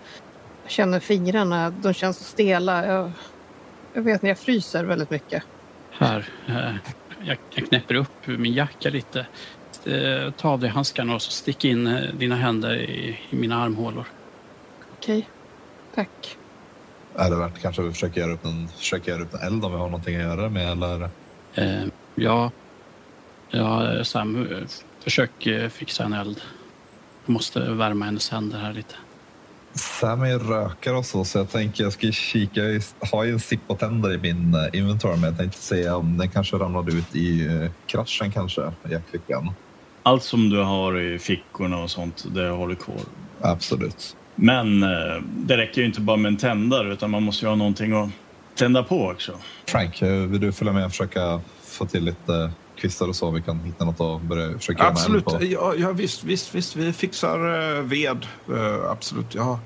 jag 0.62 0.70
känner 0.70 1.00
fingrarna. 1.00 1.70
De 1.70 1.94
känns 1.94 2.18
så 2.18 2.24
stela. 2.24 2.86
Jag, 2.86 3.12
jag 3.92 4.02
vet 4.02 4.22
när 4.22 4.30
jag 4.30 4.38
fryser 4.38 4.84
väldigt 4.84 5.10
mycket. 5.10 5.42
Här, 5.90 6.28
eh, 6.46 6.74
jag, 7.24 7.38
jag 7.54 7.68
knäpper 7.68 7.94
upp 7.94 8.26
min 8.26 8.54
jacka 8.54 8.90
lite. 8.90 9.26
Eh, 9.84 10.30
ta 10.30 10.48
av 10.48 10.60
dig 10.60 10.70
handskarna 10.70 11.14
och 11.14 11.22
så 11.22 11.30
stick 11.30 11.64
in 11.64 11.86
eh, 11.86 12.14
dina 12.14 12.36
händer 12.36 12.76
i, 12.76 13.18
i 13.30 13.36
mina 13.36 13.62
armhålor. 13.62 14.04
Okej, 14.98 15.28
tack. 15.94 16.36
Är 17.14 17.30
det 17.30 17.36
värt 17.36 17.62
kanske 17.62 17.82
att 17.82 17.88
vi 17.88 17.92
försöker 17.92 18.20
göra 18.20 18.32
upp 18.32 18.44
en, 18.44 18.68
försöker 18.68 19.12
göra 19.12 19.22
upp 19.22 19.34
en 19.34 19.40
eld 19.40 19.64
om 19.64 19.72
vi 19.72 19.78
har 19.78 19.86
någonting 19.86 20.16
att 20.16 20.22
göra 20.22 20.48
med 20.48 20.72
eller? 20.72 21.10
Eh, 21.54 21.84
ja, 22.14 22.50
ja, 23.50 24.04
Sam, 24.04 24.46
eh, 24.46 24.58
försök 25.04 25.46
eh, 25.46 25.68
fixa 25.68 26.04
en 26.04 26.12
eld. 26.12 26.40
Jag 27.26 27.32
måste 27.32 27.60
värma 27.60 28.04
hennes 28.04 28.30
händer 28.30 28.58
här 28.58 28.72
lite. 28.72 28.94
Sam 29.74 30.22
är 30.22 30.26
ju 30.26 30.38
rökare 30.38 30.96
och 30.96 31.06
så, 31.06 31.24
så 31.24 31.38
jag 31.38 31.50
tänker 31.50 31.84
jag 31.84 31.92
ska 31.92 32.12
kika. 32.12 32.60
Jag 32.60 32.82
har 33.12 33.24
ju 33.24 33.32
en 33.32 33.40
Zippo 33.40 33.74
tänder 33.74 34.12
i 34.14 34.18
min 34.18 34.54
eh, 34.54 34.78
inventory, 34.78 35.16
men 35.16 35.24
jag 35.24 35.38
tänkte 35.38 35.58
se 35.58 35.90
om 35.90 36.18
den 36.18 36.28
kanske 36.28 36.56
ramlade 36.56 36.92
ut 36.92 37.16
i 37.16 37.46
eh, 37.46 37.70
kraschen 37.86 38.32
kanske, 38.32 38.72
jackfickan. 38.90 39.50
Allt 40.02 40.22
som 40.22 40.50
du 40.50 40.62
har 40.62 41.00
i 41.00 41.18
fickorna 41.18 41.78
och 41.78 41.90
sånt, 41.90 42.26
det 42.34 42.48
har 42.48 42.68
du 42.68 42.76
kvar. 42.76 43.00
Absolut. 43.40 44.16
Men 44.34 44.82
eh, 44.82 45.22
det 45.22 45.56
räcker 45.56 45.80
ju 45.80 45.86
inte 45.86 46.00
bara 46.00 46.16
med 46.16 46.28
en 46.28 46.36
tändare 46.36 46.92
utan 46.92 47.10
man 47.10 47.22
måste 47.22 47.44
ju 47.44 47.48
ha 47.48 47.56
någonting 47.56 47.92
att 47.92 48.10
tända 48.54 48.82
på 48.82 49.06
också. 49.06 49.32
Frank, 49.66 50.02
eh, 50.02 50.12
vill 50.12 50.40
du 50.40 50.52
följa 50.52 50.72
med 50.72 50.84
och 50.84 50.90
försöka 50.90 51.40
få 51.62 51.86
till 51.86 52.04
lite 52.04 52.50
kvistar 52.80 53.08
och 53.08 53.16
så? 53.16 53.30
Vi 53.30 53.42
kan 53.42 53.60
hitta 53.60 53.84
något 53.84 54.00
att 54.00 54.22
börja 54.22 54.58
försöka 54.58 54.82
göra 54.82 54.92
med 54.92 54.98
eld 54.98 55.16
Absolut. 55.16 55.24
på. 55.24 55.44
Ja, 55.44 55.74
ja, 55.78 55.92
visst, 55.92 56.24
visst, 56.24 56.54
visst. 56.54 56.76
Vi 56.76 56.92
fixar 56.92 57.38
eh, 57.76 57.82
ved. 57.82 58.26
Eh, 58.50 58.90
absolut. 58.90 59.34
Ja. 59.34 59.60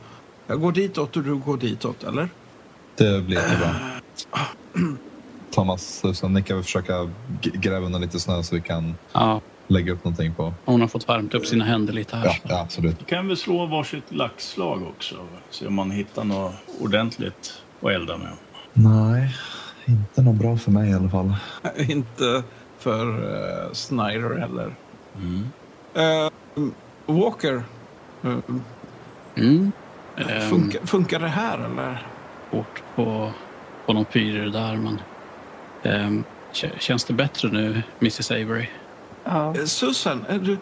Jag 0.46 0.60
går 0.60 0.72
ditåt 0.72 1.16
och 1.16 1.22
du 1.22 1.34
går 1.34 1.56
ditåt, 1.56 2.04
eller? 2.04 2.28
Det 2.96 3.20
blir 3.22 3.36
jättebra. 3.36 3.74
Thomas, 5.50 6.00
Susan, 6.00 6.32
ni 6.34 6.42
kan 6.42 6.56
väl 6.56 6.64
försöka 6.64 7.10
gräva 7.42 7.86
undan 7.86 8.00
lite 8.00 8.20
snö 8.20 8.42
så 8.42 8.54
vi 8.54 8.60
kan 8.60 8.94
Ja, 9.12 9.40
lägga 9.66 9.92
upp 9.92 10.04
någonting 10.04 10.34
på. 10.34 10.54
hon 10.64 10.80
har 10.80 10.88
fått 10.88 11.08
värmt 11.08 11.34
upp 11.34 11.46
sina 11.46 11.64
händer 11.64 11.92
lite 11.92 12.16
här. 12.16 12.24
Ja, 12.26 12.34
ja 12.48 12.60
absolut. 12.60 12.98
Du 12.98 13.04
kan 13.04 13.28
väl 13.28 13.36
slå 13.36 13.66
varsitt 13.66 14.04
laxslag 14.08 14.82
också. 14.82 15.14
Se 15.50 15.66
om 15.66 15.74
man 15.74 15.90
hittar 15.90 16.24
något 16.24 16.52
ordentligt 16.80 17.52
att 17.82 17.90
elda 17.90 18.18
med. 18.18 18.32
Nej, 18.72 19.36
inte 19.86 20.22
något 20.22 20.36
bra 20.36 20.56
för 20.56 20.70
mig 20.70 20.90
i 20.90 20.94
alla 20.94 21.10
fall. 21.10 21.34
Inte 21.76 22.42
för 22.83 23.07
uh, 23.07 23.72
Snyder 23.72 24.37
heller. 24.39 24.74
Mm. 25.16 25.45
Eh, 25.95 26.30
Walker, 27.07 27.62
eh, 28.22 28.39
Mm. 29.37 29.72
Ehm, 30.16 30.51
funkar, 30.51 30.87
funkar 30.87 31.20
det 31.20 31.28
här 31.28 31.59
eller? 31.59 32.07
Svårt 32.51 32.83
på, 32.97 33.30
på 33.87 33.93
någon 33.93 34.05
pyr 34.05 34.47
där, 34.47 34.76
men... 34.76 36.24
kä- 36.53 36.78
känns 36.78 37.05
det 37.05 37.12
bättre 37.14 37.49
nu, 37.49 37.83
Mrs 38.01 38.30
Avery? 38.30 38.66
Ja. 39.24 39.55
Eh, 39.57 39.64
Susan, 39.64 40.24
är 40.28 40.39
du, 40.39 40.59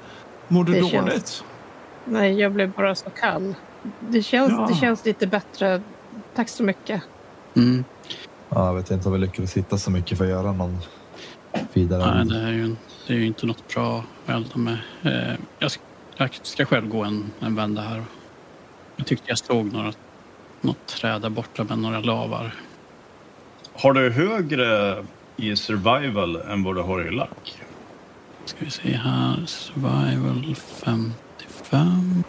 mår 0.49 0.64
du 0.64 0.73
Det 0.73 0.81
dåligt? 0.81 0.93
känns- 0.93 1.45
Nej, 2.05 2.41
jag 2.41 2.53
blev 2.53 2.71
bara 2.73 2.95
så 2.95 3.11
kall. 3.11 3.55
Det 4.01 4.23
känns, 4.23 4.51
Ja. 4.53 4.66
det 4.68 4.75
känns 4.75 5.05
lite 5.05 5.27
bättre. 5.27 5.83
Tack 6.35 6.49
så 6.49 6.62
mycket. 6.62 7.03
Mm. 7.57 7.85
Ja, 8.49 8.66
jag 8.66 8.75
vet 8.75 8.91
inte 8.91 9.09
om 9.09 9.12
vi 9.12 9.18
lyckades 9.21 9.57
hitta 9.57 9.79
så 9.79 9.91
mycket 9.91 10.18
för 10.18 10.25
att 10.25 10.31
göra 10.31 10.53
någon 10.53 10.79
vidare. 11.77 12.25
Nej, 12.25 12.27
det 12.27 12.49
är, 12.49 12.53
ju, 12.53 12.77
det 13.07 13.12
är 13.12 13.18
ju 13.18 13.27
inte 13.27 13.47
något 13.47 13.75
bra 13.75 13.99
att 13.99 14.35
elda 14.35 14.57
med. 14.57 14.79
Eh, 15.03 15.35
jag, 15.59 15.71
ska, 15.71 15.83
jag 16.16 16.31
ska 16.43 16.64
själv 16.64 16.89
gå 16.89 17.05
en, 17.05 17.31
en 17.41 17.55
vända 17.55 17.83
här. 17.83 18.03
Jag 18.97 19.07
tyckte 19.07 19.25
jag 19.29 19.39
såg 19.39 19.73
några, 19.73 19.93
något 20.61 20.87
träd 20.87 21.23
där 21.23 21.31
borta 21.31 21.64
med 21.64 21.79
några 21.79 22.01
lavar. 22.01 22.55
Har 23.73 23.93
du 23.93 24.11
högre 24.11 24.97
i 25.37 25.57
survival 25.57 26.37
än 26.37 26.62
vad 26.62 26.75
du 26.75 26.83
har 26.83 27.07
i 27.07 27.11
lack? 27.11 27.62
Ska 28.45 28.64
vi 28.64 28.71
se 28.71 28.93
här. 28.93 29.47
Survival 29.47 30.55
55. 30.55 32.25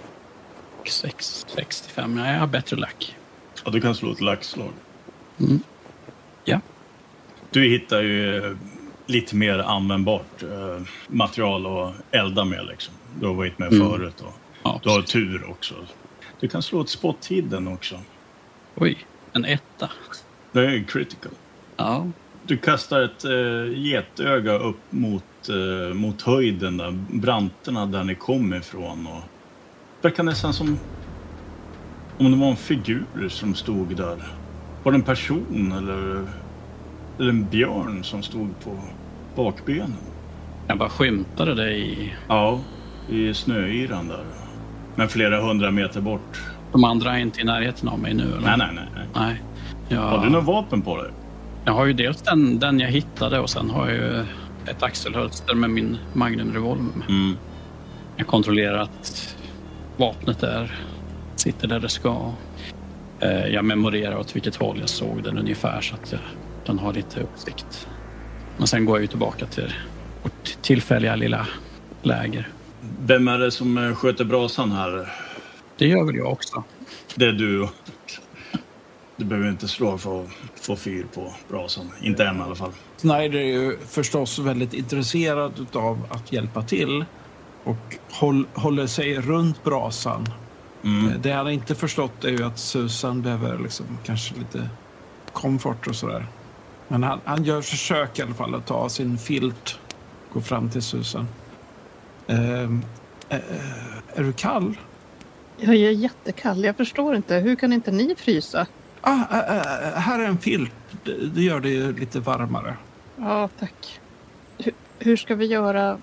Och 0.79 0.87
6, 0.87 1.45
65. 1.55 2.17
Ja, 2.17 2.31
jag 2.31 2.39
har 2.39 2.47
bättre 2.47 2.77
lack. 2.77 3.15
Ja, 3.65 3.71
du 3.71 3.81
kan 3.81 3.95
slå 3.95 4.11
ett 4.11 4.21
laxslag. 4.21 4.71
Mm. 5.39 5.59
Ja. 6.43 6.59
Du 7.51 7.69
hittar 7.69 8.01
ju 8.01 8.57
lite 9.11 9.35
mer 9.35 9.59
användbart 9.59 10.43
eh, 10.43 10.81
material 11.07 11.65
att 11.65 11.93
elda 12.11 12.45
med. 12.45 12.65
Liksom. 12.65 12.93
Du 13.19 13.25
har 13.27 13.33
varit 13.33 13.59
med 13.59 13.73
Mm. 13.73 13.89
förut 13.89 14.21
och 14.21 14.33
Ja, 14.63 14.79
du 14.83 14.89
har 14.89 15.01
tur 15.01 15.49
också. 15.49 15.73
Du 16.39 16.47
kan 16.47 16.61
slå 16.61 16.81
ett 16.81 16.89
spot 16.89 17.25
hidden 17.27 17.67
också. 17.67 17.99
Oj, 18.75 18.97
en 19.33 19.45
etta. 19.45 19.89
Det 20.51 20.65
är 20.65 20.83
critical. 20.83 21.31
Ja, 21.77 22.07
Du 22.45 22.57
kastar 22.57 23.01
ett 23.01 23.25
eh, 23.25 23.79
getöga 23.79 24.53
upp 24.57 24.79
mot, 24.89 25.23
eh, 25.49 25.93
mot 25.93 26.21
höjden, 26.21 26.77
där, 26.77 26.91
branterna 27.09 27.85
där 27.85 28.03
ni 28.03 28.15
kom 28.15 28.53
ifrån. 28.53 29.07
Och 29.07 29.21
det 30.01 30.07
verkar 30.07 30.23
nästan 30.23 30.53
som 30.53 30.79
om 32.17 32.31
det 32.31 32.37
var 32.37 32.47
en 32.49 32.55
figur 32.55 33.29
som 33.29 33.55
stod 33.55 33.95
där. 33.95 34.23
Var 34.83 34.91
det 34.91 34.95
en 34.97 35.01
person 35.01 35.71
eller, 35.77 36.27
eller 37.19 37.29
en 37.29 37.49
björn 37.49 38.03
som 38.03 38.23
stod 38.23 38.59
på 38.63 38.79
bakbenen? 39.35 39.95
jag 40.67 40.77
bara 40.77 40.89
skymtade 40.89 41.55
det 41.55 41.71
i... 41.77 42.13
Ja, 42.27 42.59
i 43.09 43.33
snöyran 43.33 44.07
där. 44.07 44.23
Men 44.95 45.07
flera 45.09 45.41
hundra 45.41 45.71
meter 45.71 46.01
bort. 46.01 46.41
De 46.71 46.83
andra 46.83 47.15
är 47.17 47.19
inte 47.21 47.41
i 47.41 47.43
närheten 47.43 47.89
av 47.89 47.99
mig 47.99 48.13
nu, 48.13 48.23
eller? 48.23 48.57
Nej, 48.57 48.71
nej, 48.75 48.85
nej. 48.95 49.05
nej. 49.15 49.41
Jag, 49.89 50.01
Har 50.01 50.23
du 50.25 50.29
något 50.29 50.43
vapen 50.43 50.81
på 50.81 50.97
dig? 51.01 51.11
jag 51.65 51.73
har 51.73 51.85
ju 51.85 51.93
dels 51.93 52.21
den, 52.21 52.59
den 52.59 52.79
jag 52.79 52.89
hittade 52.89 53.39
och 53.39 53.49
sen 53.49 53.69
har 53.69 53.87
jag 53.87 53.95
ju 53.95 54.19
ett 54.67 54.83
axelhölster 54.83 55.55
med 55.55 55.69
min 55.69 55.97
Magnum 56.13 56.53
revolver 56.53 56.83
med. 56.97 57.09
Mm. 57.09 57.37
Jag 58.17 58.27
kontrollerar 58.27 58.77
att 58.77 59.35
vapnet 59.97 60.43
är, 60.43 60.75
sitter 61.35 61.67
där 61.67 61.79
det 61.79 61.89
ska. 61.89 62.31
Eh, 63.19 63.45
Jag 63.47 63.65
memorerar 63.65 64.17
åt 64.17 64.35
vilket 64.35 64.55
håll 64.55 64.77
jag 64.79 64.89
såg 64.89 65.23
den 65.23 65.37
ungefär 65.37 65.81
så 65.81 65.95
att 65.95 66.11
jag, 66.11 66.21
den 66.65 66.79
har 66.79 66.93
lite 66.93 67.19
uppsikt. 67.19 67.87
Men 68.61 68.67
sen 68.67 68.85
går 68.85 68.97
jag 68.97 69.01
ju 69.01 69.07
tillbaka 69.07 69.45
till 69.45 69.73
vårt 70.23 70.61
tillfälliga 70.61 71.15
lilla 71.15 71.47
läger. 72.01 72.49
Vem 72.99 73.27
är 73.27 73.39
det 73.39 73.51
som 73.51 73.77
eh, 73.77 73.95
sköter 73.95 74.25
brasan 74.25 74.71
här? 74.71 75.07
Det 75.77 75.87
gör 75.87 76.03
väl 76.03 76.15
jag 76.15 76.31
också. 76.31 76.63
Det 77.15 77.25
är 77.25 77.31
du. 77.31 77.67
Du 79.15 79.25
behöver 79.25 79.49
inte 79.49 79.67
slå 79.67 79.97
för 79.97 80.23
att 80.23 80.29
få 80.61 80.75
fyr 80.75 81.05
på 81.13 81.33
brasan. 81.49 81.91
Inte 82.01 82.25
än 82.25 82.37
i 82.37 82.41
alla 82.41 82.55
fall. 82.55 82.71
Snyder 82.97 83.39
är 83.39 83.45
ju 83.45 83.77
förstås 83.87 84.39
väldigt 84.39 84.73
intresserad 84.73 85.67
av 85.73 86.07
att 86.09 86.33
hjälpa 86.33 86.63
till 86.63 87.05
och 87.63 87.95
håll, 88.11 88.45
håller 88.53 88.87
sig 88.87 89.15
runt 89.21 89.63
brasan. 89.63 90.27
Mm. 90.83 91.07
Eh, 91.09 91.19
Det 91.19 91.31
han 91.31 91.49
inte 91.49 91.75
förstått 91.75 92.23
är 92.23 92.29
ju 92.29 92.43
att 92.43 92.59
Susan 92.59 93.21
behöver 93.21 93.59
liksom 93.59 93.85
kanske 94.03 94.35
lite 94.35 94.69
komfort 95.33 95.87
och 95.87 95.95
sådär. 95.95 96.25
Men 96.91 97.03
han, 97.03 97.19
han 97.25 97.43
gör 97.43 97.61
försök 97.61 98.19
i 98.19 98.21
alla 98.21 98.33
fall 98.33 98.55
att 98.55 98.65
ta 98.65 98.89
sin 98.89 99.17
filt 99.17 99.79
och 100.27 100.33
gå 100.33 100.41
fram 100.41 100.69
till 100.69 100.81
Susan. 100.81 101.27
Ehm, 102.27 102.81
eh, 103.29 103.39
är 104.15 104.23
du 104.23 104.33
kall? 104.33 104.77
Jag 105.57 105.75
är 105.75 105.91
jättekall. 105.91 106.63
Jag 106.63 106.77
förstår 106.77 107.15
inte. 107.15 107.35
Hur 107.35 107.55
kan 107.55 107.73
inte 107.73 107.91
ni 107.91 108.15
frysa? 108.17 108.67
Ah, 109.01 109.19
eh, 109.31 109.57
eh, 109.57 109.93
här 109.99 110.19
är 110.19 110.25
en 110.25 110.37
filt. 110.37 110.71
Det, 111.03 111.27
det 111.27 111.41
gör 111.41 111.59
det 111.59 111.69
ju 111.69 111.97
lite 111.97 112.19
varmare. 112.19 112.75
Ja, 113.17 113.49
tack. 113.59 113.99
Hur, 114.57 114.73
hur 114.99 115.17
ska 115.17 115.35
vi 115.35 115.45
göra? 115.45 115.97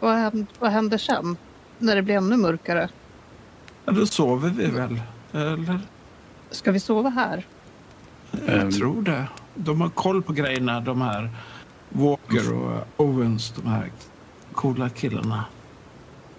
Vad 0.00 0.14
händer, 0.16 0.46
vad 0.58 0.70
händer 0.70 0.98
sen? 0.98 1.36
När 1.78 1.96
det 1.96 2.02
blir 2.02 2.14
ännu 2.14 2.36
mörkare? 2.36 2.88
Ja, 3.84 3.92
då 3.92 4.06
sover 4.06 4.48
vi 4.50 4.66
väl? 4.66 5.00
Eller? 5.32 5.80
Ska 6.50 6.72
vi 6.72 6.80
sova 6.80 7.08
här? 7.10 7.46
Jag 8.46 8.58
Ehm. 8.60 8.70
tror 8.72 9.02
det. 9.02 9.26
De 9.64 9.80
har 9.80 9.88
koll 9.88 10.22
på 10.22 10.32
grejerna, 10.32 10.80
de 10.80 11.00
här 11.00 11.30
Walker 11.88 12.54
och 12.54 12.86
Owens, 12.96 13.52
de 13.56 13.66
här 13.66 13.90
coola 14.52 14.88
killarna. 14.88 15.44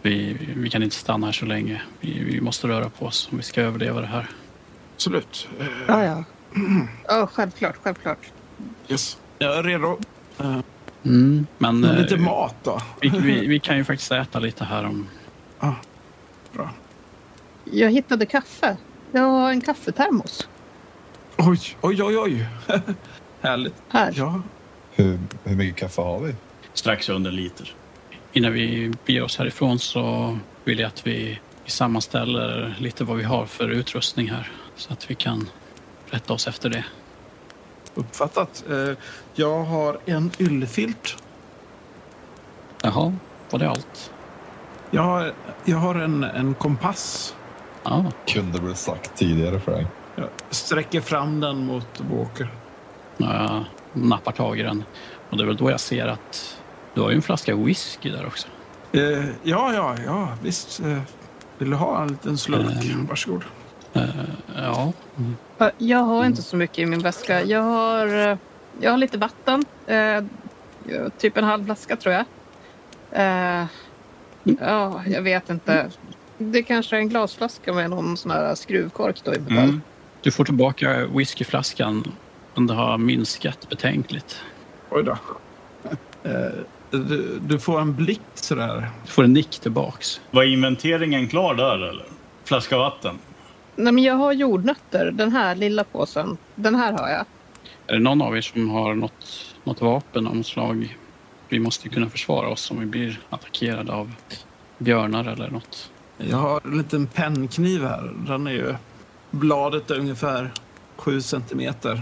Vi, 0.02 0.38
vi 0.56 0.70
kan 0.70 0.84
inte 0.84 0.96
stanna 0.96 1.26
här 1.28 1.34
så 1.34 1.46
länge. 1.46 1.82
Vi, 2.00 2.24
vi 2.24 2.42
måste 2.42 2.68
röra 2.68 2.90
på 2.90 3.06
oss 3.06 3.30
om 3.32 3.38
vi 3.38 3.44
ska 3.44 3.62
överleva 3.62 4.02
det 4.02 4.08
här. 4.08 4.30
Absolut. 4.96 5.48
Eh, 5.60 5.66
Ja, 5.88 6.04
ja. 6.04 6.24
Ja, 7.08 7.28
självklart, 7.34 7.76
självklart. 7.84 8.32
Yes. 8.88 9.18
Jag 9.40 9.58
är 9.58 9.64
redo. 9.64 10.00
Eh, 10.40 10.60
Mm, 11.04 11.48
men 11.58 11.84
eh, 11.84 11.98
lite 11.98 12.18
mat 12.18 12.56
då. 12.64 12.82
vi, 13.02 13.10
vi, 13.10 13.48
vi 13.48 13.60
kan 13.60 13.78
ju 13.78 13.84
faktiskt 13.84 14.12
äta 14.12 14.40
lite 14.40 14.64
här 14.64 14.86
om... 14.86 15.08
Ah, 15.60 15.74
bra. 16.54 16.70
Jag 17.66 17.92
hittade 17.92 18.26
kaffe. 18.26 18.78
Jag 19.12 19.22
har 19.22 19.52
en 19.52 19.62
kaffetermos 19.62 20.48
Oj, 21.38 21.60
oj, 21.82 22.04
oj, 22.04 22.18
oj. 22.18 22.46
Härligt. 23.42 23.74
här. 23.90 24.14
Ja. 24.16 24.42
Hur, 24.92 25.20
hur 25.44 25.56
mycket 25.56 25.76
kaffe 25.80 26.02
har 26.02 26.20
vi? 26.20 26.36
Strax 26.74 27.10
under 27.10 27.32
liter. 27.32 27.74
Innan 28.34 28.54
vi 28.54 28.92
beger 29.06 29.24
oss 29.24 29.38
härifrån 29.38 29.80
så 29.80 30.38
vill 30.64 30.80
jag 30.80 30.88
att 30.88 31.08
vi, 31.08 31.40
vi 31.66 31.72
sammanställer 31.72 32.76
lite 32.80 33.04
vad 33.04 33.18
vi 33.18 33.24
har 33.24 33.46
för 33.46 33.70
utrustning 33.70 34.30
här. 34.30 34.52
Så 34.76 34.94
att 34.94 35.12
vi 35.12 35.16
kan 35.16 35.50
rätta 36.10 36.34
oss 36.34 36.48
efter 36.48 36.70
det. 36.70 36.86
Uppfattat. 37.96 38.64
Eh, 38.70 38.98
Jag 39.36 39.64
har 39.64 39.98
en 40.06 40.32
yllefilt. 40.40 41.18
Jaha, 42.84 43.14
var 43.50 43.60
det 43.60 43.70
allt? 43.70 44.12
Jag 44.92 45.02
har, 45.02 45.34
jag 45.66 45.78
har 45.78 45.96
en, 45.96 46.24
en 46.24 46.54
kompass. 46.54 47.36
Ja, 47.84 48.12
Kunde 48.28 48.62
väl 48.62 48.76
sagt 48.76 49.16
tidigare 49.18 49.60
Frank. 49.60 49.88
Jag 50.16 50.28
sträcker 50.50 51.02
fram 51.02 51.40
den 51.40 51.66
mot 51.66 52.02
Walker. 52.12 52.48
Jag 53.28 53.64
nappar 53.94 54.32
tag 54.32 54.60
i 54.60 54.64
den. 54.64 54.84
Och 55.30 55.38
det 55.38 55.44
är 55.44 55.48
väl 55.48 55.58
då 55.58 55.72
jag 55.72 55.80
ser 55.80 56.08
att 56.08 56.58
du 56.94 57.02
har 57.02 57.10
ju 57.10 57.16
en 57.16 57.22
flaska 57.22 57.56
whisky 57.56 58.10
där 58.10 58.26
också. 58.26 58.48
Eh, 58.92 59.26
ja, 59.44 59.74
ja, 59.74 59.96
ja, 60.06 60.30
visst. 60.44 60.80
Eh, 60.80 61.02
vill 61.58 61.70
du 61.70 61.76
ha 61.76 62.02
en 62.02 62.08
liten 62.08 62.38
slurk? 62.38 62.86
Mm. 62.86 63.06
Varsågod. 63.06 63.44
Eh, 63.94 64.04
ja, 64.56 64.94
Ja, 65.58 65.72
Jag 65.78 66.00
har 66.00 66.26
inte 66.26 66.42
så 66.42 66.56
mycket 66.56 66.80
i 66.80 66.86
min 66.86 67.00
väska. 67.00 67.44
Jag 67.44 67.62
har, 67.62 68.08
eh, 68.32 68.38
jag 68.82 68.92
har 68.92 68.98
lite 68.98 69.18
vatten. 69.18 69.66
Eh, 69.88 70.24
typ 71.18 71.38
en 71.38 71.44
halv 71.44 71.66
flaska 71.66 71.96
tror 71.96 72.14
jag. 72.14 72.26
Eh, 73.12 73.66
ja, 74.44 75.02
jag 75.08 75.22
vet 75.22 75.50
inte. 75.50 75.90
Det 76.38 76.64
kanske 76.64 76.96
är 76.96 77.00
en 77.00 77.10
glasflaska 77.10 77.74
med 77.74 77.90
någon 77.90 78.18
sån 78.18 78.32
här 78.32 78.56
skruvkork 78.56 79.22
då 79.24 79.34
i 79.34 79.40
metall. 79.40 79.58
Mm. 79.58 79.82
du 80.22 80.32
får 80.32 80.46
tillbaka 80.46 81.06
whiskyflaskan. 81.06 82.12
Men 82.56 82.68
det 82.68 82.74
har 82.74 82.98
minskat 82.98 83.70
betänkligt. 83.70 84.42
Oj 84.90 85.04
då. 85.04 85.18
Eh, 86.24 86.52
du, 86.92 87.40
du 87.40 87.60
får 87.60 87.82
en 87.82 87.96
blick 87.96 88.22
sådär. 88.34 88.90
Du 89.06 89.12
får 89.12 89.24
en 89.24 89.34
nick 89.34 89.50
tillbaks. 89.50 90.22
Var 90.32 90.44
inventeringen 90.44 91.28
klar 91.28 91.56
där 91.56 91.76
eller? 91.76 92.06
Flaska 92.44 92.78
vatten? 92.78 93.20
Nej, 93.76 93.94
men 93.94 94.04
jag 94.04 94.16
har 94.16 94.34
jordnötter. 94.34 95.12
Den 95.12 95.32
här 95.32 95.56
lilla 95.56 95.84
påsen. 95.84 96.38
Den 96.56 96.76
här 96.76 96.92
har 96.92 97.10
jag. 97.10 97.26
Är 97.88 97.94
det 97.94 98.00
någon 98.00 98.22
av 98.22 98.38
er 98.38 98.42
som 98.42 98.70
har 98.70 98.94
något, 98.96 99.56
något 99.64 99.82
vapen 99.82 100.28
av 100.28 100.44
slag? 100.44 100.98
Vi 101.50 101.60
måste 101.60 101.90
kunna 101.90 102.10
försvara 102.10 102.50
oss 102.50 102.72
om 102.72 102.80
vi 102.80 102.86
blir 102.86 103.20
attackerade 103.30 103.92
av 103.92 104.12
björnar 104.78 105.26
eller 105.26 105.50
något. 105.50 105.92
Jag 106.18 106.38
har 106.38 106.62
en 106.64 106.78
liten 106.78 107.08
pennkniv 107.08 107.84
här. 107.84 108.14
Den 108.28 108.48
är 108.48 108.52
ju... 108.52 108.76
Bladet 109.32 109.92
är 109.92 110.00
ungefär 110.00 110.52
sju 110.98 111.22
centimeter. 111.22 112.02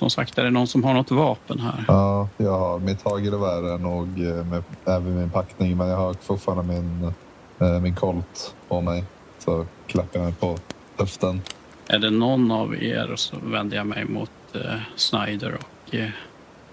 Som 0.00 0.10
sagt, 0.10 0.38
är 0.38 0.44
det 0.44 0.50
någon 0.50 0.66
som 0.66 0.84
har 0.84 0.94
något 0.94 1.10
vapen 1.10 1.60
här? 1.60 1.84
Ja, 1.88 2.28
jag 2.36 2.58
har 2.58 2.78
mitt 2.78 3.02
hagelgevär 3.02 3.74
är 3.74 3.78
nog 3.78 4.08
eh, 4.26 4.44
med, 4.44 4.62
även 4.84 5.18
min 5.18 5.30
packning, 5.30 5.76
men 5.76 5.88
jag 5.88 5.96
har 5.96 6.14
fortfarande 6.14 6.74
min, 6.74 7.12
eh, 7.58 7.80
min 7.80 7.94
Colt 7.94 8.54
på 8.68 8.80
mig. 8.80 9.04
Så 9.38 9.66
klappar 9.86 10.20
jag 10.20 10.24
mig 10.24 10.34
på 10.34 10.58
höften. 10.96 11.42
Är 11.86 11.98
det 11.98 12.10
någon 12.10 12.50
av 12.50 12.82
er 12.82 13.12
så 13.16 13.36
vänder 13.42 13.76
jag 13.76 13.86
mig 13.86 14.04
mot 14.04 14.30
eh, 14.54 14.60
Snyder 14.96 15.58
och 15.58 15.94
eh, 15.94 16.10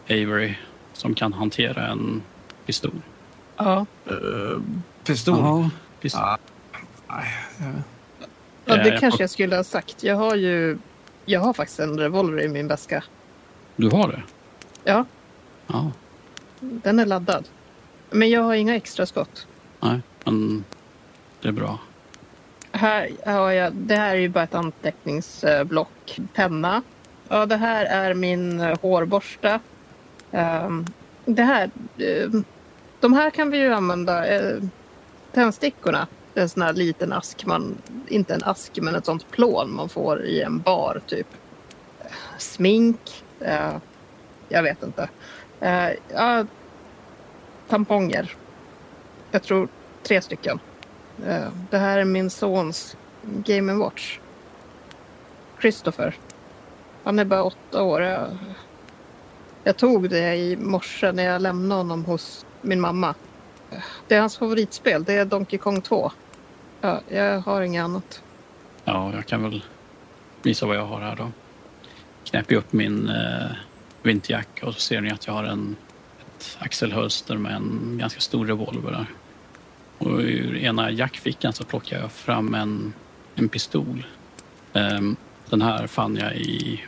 Avery 0.09 0.55
som 0.93 1.13
kan 1.13 1.33
hantera 1.33 1.87
en 1.87 2.21
pistol. 2.65 3.01
Ja. 3.57 3.85
Eh, 4.05 4.61
pistol. 5.05 5.37
Ja, 5.39 5.69
pistol. 6.01 6.21
Eh, 6.21 7.65
ja 8.65 8.75
det 8.75 8.97
kanske 8.99 9.23
jag 9.23 9.29
skulle 9.29 9.55
ha 9.55 9.63
sagt. 9.63 10.03
Jag 10.03 10.15
har 10.15 10.35
ju... 10.35 10.77
Jag 11.25 11.39
har 11.39 11.53
faktiskt 11.53 11.79
en 11.79 11.99
revolver 11.99 12.43
i 12.43 12.47
min 12.47 12.67
väska. 12.67 13.03
Du 13.77 13.89
har 13.89 14.07
det? 14.07 14.21
Ja, 14.83 15.05
Ja, 15.67 15.91
den 16.59 16.99
är 16.99 17.05
laddad. 17.05 17.49
Men 18.09 18.29
jag 18.29 18.41
har 18.41 18.53
inga 18.53 18.75
extra 18.75 19.05
skott. 19.05 19.47
nej, 19.79 20.01
men 20.25 20.63
det 21.41 21.47
är 21.47 21.51
bra. 21.51 21.79
Här 22.71 23.11
har 23.25 23.51
jag, 23.51 23.73
det 23.73 23.95
här 23.95 24.15
är 24.15 24.19
ju 24.19 24.29
bara 24.29 24.43
ett 24.43 24.55
anteckningsblock. 24.55 26.19
Penna. 26.33 26.81
Ja, 27.27 27.45
det 27.45 27.55
här 27.55 27.85
är 27.85 28.13
min 28.13 28.59
eh, 28.59 28.77
hårborste. 28.81 29.59
Ehm, 30.31 30.85
det 31.25 31.43
här, 31.43 31.71
ehm, 31.97 32.43
de 32.99 33.13
här 33.13 33.29
kan 33.29 33.51
vi 33.51 33.57
ju 33.57 33.73
använda. 33.73 34.39
Uh, 34.39 34.63
tändstickorna. 35.33 36.07
Det 36.33 36.39
är 36.39 36.43
en 36.43 36.49
sån 36.49 36.61
här 36.61 36.73
liten 36.73 37.13
ask. 37.13 37.45
Man, 37.45 37.77
inte 38.07 38.33
en 38.33 38.43
ask, 38.43 38.79
men 38.81 38.95
ett 38.95 39.05
sånt 39.05 39.31
plån 39.31 39.75
man 39.75 39.89
får 39.89 40.25
i 40.25 40.41
en 40.41 40.59
bar 40.59 41.01
typ. 41.07 41.27
Smink 42.37 43.23
eh, 43.41 43.77
jag 44.49 44.63
vet 44.63 44.83
inte. 44.83 45.09
Eh, 45.59 45.89
ja, 46.13 46.45
tamponger. 47.67 48.33
Jag 49.31 49.43
tror 49.43 49.67
tre 50.03 50.21
stycken. 50.21 50.59
Eh, 51.27 51.47
Det 51.69 51.77
här 51.77 51.97
är 51.97 52.05
min 52.05 52.29
sons 52.29 52.97
Game 53.23 53.73
Watch. 53.73 54.19
Christopher. 55.61 56.15
Han 57.03 57.19
är 57.19 57.25
bara 57.25 57.43
åtta 57.43 57.83
år. 57.83 58.01
Jag, 58.01 58.27
jag 59.63 59.77
tog 59.77 60.09
det 60.09 60.35
i 60.35 60.55
morse 60.57 61.11
när 61.11 61.23
jag 61.23 61.41
lämnade 61.41 61.79
honom 61.79 62.05
hos 62.05 62.45
min 62.61 62.81
mamma. 62.81 63.15
Eh, 63.71 63.77
det 64.07 64.15
är 64.15 64.19
hans 64.19 64.37
favoritspel. 64.37 65.03
Det 65.03 65.13
är 65.13 65.25
Donkey 65.25 65.59
Kong 65.59 65.81
2. 65.81 66.11
Ja, 66.81 66.99
jag 67.09 67.39
har 67.39 67.61
inget 67.61 67.83
annat. 67.83 68.21
Ja, 68.83 69.11
jag 69.13 69.25
kan 69.25 69.43
väl 69.43 69.63
visa 70.41 70.65
vad 70.65 70.75
jag 70.75 70.85
har 70.85 70.99
här 70.99 71.15
då. 71.15 71.31
Knäpper 72.29 72.53
jag 72.53 72.59
upp 72.59 72.73
min 72.73 73.09
eh, 73.09 73.51
vinterjacka 74.03 74.65
och 74.65 74.73
så 74.73 74.79
ser 74.79 75.01
ni 75.01 75.11
att 75.11 75.27
jag 75.27 75.33
har 75.33 75.43
en, 75.43 75.75
ett 76.19 76.57
axelhölster 76.59 77.37
med 77.37 77.55
en 77.55 77.97
ganska 77.99 78.19
stor 78.19 78.45
revolver 78.45 78.91
där. 78.91 79.05
Och 79.97 80.19
ur 80.19 80.57
ena 80.57 80.91
jackfickan 80.91 81.53
så 81.53 81.63
plockar 81.63 81.99
jag 81.99 82.11
fram 82.11 82.53
en, 82.53 82.93
en 83.35 83.49
pistol. 83.49 84.05
Ehm, 84.73 85.15
den 85.49 85.61
här 85.61 85.87
fann 85.87 86.15
jag 86.15 86.35
i, 86.35 86.83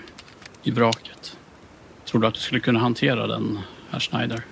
i 0.63 0.71
vraket. 0.71 1.37
Tror 2.05 2.21
du 2.21 2.27
att 2.27 2.33
du 2.33 2.39
skulle 2.39 2.59
kunna 2.61 2.79
hantera 2.79 3.27
den, 3.27 3.59
herr 3.89 3.99
Schneider? 3.99 4.43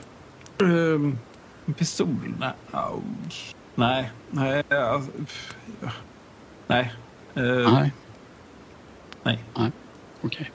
ehm, 0.62 1.18
en 1.66 1.74
pistol? 1.74 2.34
Nej. 2.40 2.52
Au. 2.72 3.02
Nej. 3.76 4.12
Nej. 4.32 4.64
ja. 4.70 5.04
Nej. 6.68 6.94
Eh, 7.36 7.74
Nej. 7.74 7.92
Nej. 9.24 9.44
Nej, 9.56 9.72
okej. 10.22 10.52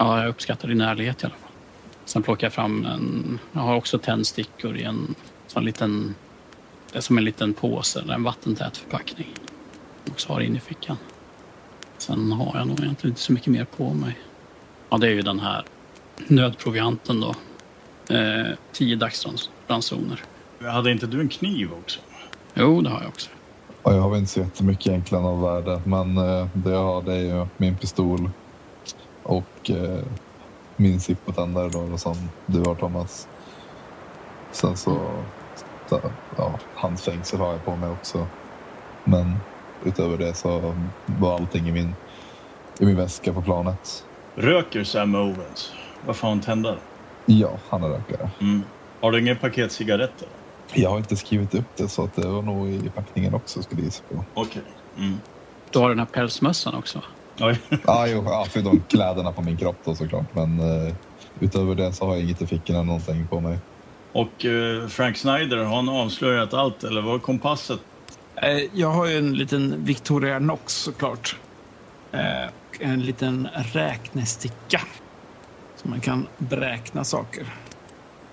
Ja, 0.00 0.20
jag 0.20 0.28
uppskattar 0.28 0.68
din 0.68 0.80
ärlighet 0.80 1.22
i 1.22 1.26
alla 1.26 1.34
fall. 1.34 1.50
Sen 2.04 2.22
plockar 2.22 2.46
jag 2.46 2.52
fram 2.52 2.84
en... 2.84 3.38
Jag 3.52 3.60
har 3.60 3.74
också 3.74 3.98
tändstickor 3.98 4.76
i 4.76 4.82
en 4.82 5.14
sån 5.46 5.64
liten... 5.64 6.14
Det 6.92 6.98
är 6.98 7.02
som 7.02 7.18
en 7.18 7.24
liten 7.24 7.54
påse, 7.54 8.00
eller 8.00 8.14
en 8.14 8.22
vattentät 8.22 8.76
förpackning. 8.76 9.26
Också 10.10 10.32
har 10.32 10.40
in 10.40 10.56
i 10.56 10.60
fickan. 10.60 10.96
Sen 11.98 12.32
har 12.32 12.58
jag 12.58 12.66
nog 12.66 12.80
egentligen 12.80 13.12
inte 13.12 13.20
så 13.20 13.32
mycket 13.32 13.52
mer 13.52 13.64
på 13.64 13.94
mig. 13.94 14.18
Ja, 14.90 14.98
det 14.98 15.06
är 15.06 15.10
ju 15.10 15.22
den 15.22 15.40
här 15.40 15.64
nödprovianten 16.28 17.20
då. 17.20 17.34
Eh, 18.14 18.46
tio 18.72 18.96
dagsransoner. 18.96 20.22
Hade 20.60 20.90
inte 20.90 21.06
du 21.06 21.20
en 21.20 21.28
kniv 21.28 21.72
också? 21.72 22.00
Jo, 22.54 22.80
det 22.80 22.90
har 22.90 23.00
jag 23.00 23.08
också. 23.08 23.30
Ja, 23.82 23.94
jag 23.94 24.00
har 24.00 24.10
väl 24.10 24.18
inte 24.18 24.32
så 24.32 24.40
jättemycket 24.40 24.86
egentligen 24.86 25.24
av 25.24 25.42
värde, 25.42 25.82
men 25.84 26.18
eh, 26.18 26.48
det 26.54 26.70
jag 26.70 26.84
har 26.84 27.02
det 27.02 27.14
är 27.14 27.38
ju 27.38 27.46
min 27.56 27.76
pistol 27.76 28.30
och 29.30 29.70
eh, 29.70 30.04
min 30.76 31.00
zippotändare 31.00 31.68
då, 31.68 31.98
som 31.98 32.16
du 32.46 32.58
har 32.58 32.74
Thomas. 32.74 33.28
Sen 34.52 34.76
så, 34.76 35.00
så 35.88 36.00
ja, 36.36 36.58
handfängsel 36.74 37.40
har 37.40 37.52
jag 37.52 37.64
på 37.64 37.76
mig 37.76 37.90
också. 37.90 38.26
Men 39.04 39.36
utöver 39.84 40.18
det 40.18 40.34
så 40.34 40.74
var 41.06 41.34
allting 41.34 41.68
i 41.68 41.72
min, 41.72 41.94
i 42.78 42.84
min 42.84 42.96
väska 42.96 43.32
på 43.32 43.42
planet. 43.42 44.04
Röker 44.34 44.84
Sam 44.84 45.14
Owens? 45.14 45.72
Varför 46.06 46.22
har 46.22 46.34
han 46.34 46.40
tändare? 46.40 46.78
Ja, 47.26 47.50
han 47.68 47.82
är 47.82 47.88
rökare. 47.88 48.30
Mm. 48.40 48.62
Har 49.00 49.12
du 49.12 49.20
ingen 49.20 49.36
paket 49.36 49.72
cigaretter? 49.72 50.28
Jag 50.74 50.90
har 50.90 50.98
inte 50.98 51.16
skrivit 51.16 51.54
upp 51.54 51.76
det 51.76 51.88
så 51.88 52.04
att 52.04 52.14
det 52.14 52.28
var 52.28 52.42
nog 52.42 52.68
i 52.68 52.90
packningen 52.94 53.34
också 53.34 53.62
skulle 53.62 53.80
jag 53.80 53.86
gissa 53.86 54.02
på. 54.08 54.24
Okej. 54.34 54.62
Mm. 54.96 55.18
Du 55.70 55.78
har 55.78 55.88
den 55.88 55.98
här 55.98 56.06
pälsmössan 56.06 56.74
också. 56.74 57.02
Oj. 57.40 57.58
Ah, 57.84 58.06
jo, 58.06 58.22
ja, 58.26 58.46
förutom 58.50 58.82
kläderna 58.88 59.32
på 59.32 59.42
min 59.42 59.56
kropp 59.56 59.76
då 59.84 59.94
såklart. 59.94 60.34
Men 60.34 60.60
eh, 60.60 60.94
utöver 61.40 61.74
det 61.74 61.92
så 61.92 62.06
har 62.06 62.14
jag 62.14 62.22
inget 62.24 62.42
i 62.42 62.46
fickorna 62.46 62.82
någonting 62.82 63.26
på 63.26 63.40
mig. 63.40 63.58
Och 64.12 64.44
eh, 64.44 64.88
Frank 64.88 65.16
Snyder, 65.16 65.56
har 65.56 65.76
han 65.76 65.88
avslöjat 65.88 66.54
allt 66.54 66.84
eller 66.84 67.00
var 67.00 67.18
kompasset? 67.18 67.80
Eh, 68.36 68.58
Jag 68.72 68.88
har 68.90 69.06
ju 69.06 69.18
en 69.18 69.34
liten 69.34 69.84
Victorianox 69.84 70.72
såklart. 70.74 71.36
Eh, 72.12 72.20
och 72.68 72.76
En 72.82 73.00
liten 73.02 73.48
räknesticka. 73.72 74.80
Så 75.76 75.88
man 75.88 76.00
kan 76.00 76.26
beräkna 76.38 77.04
saker. 77.04 77.46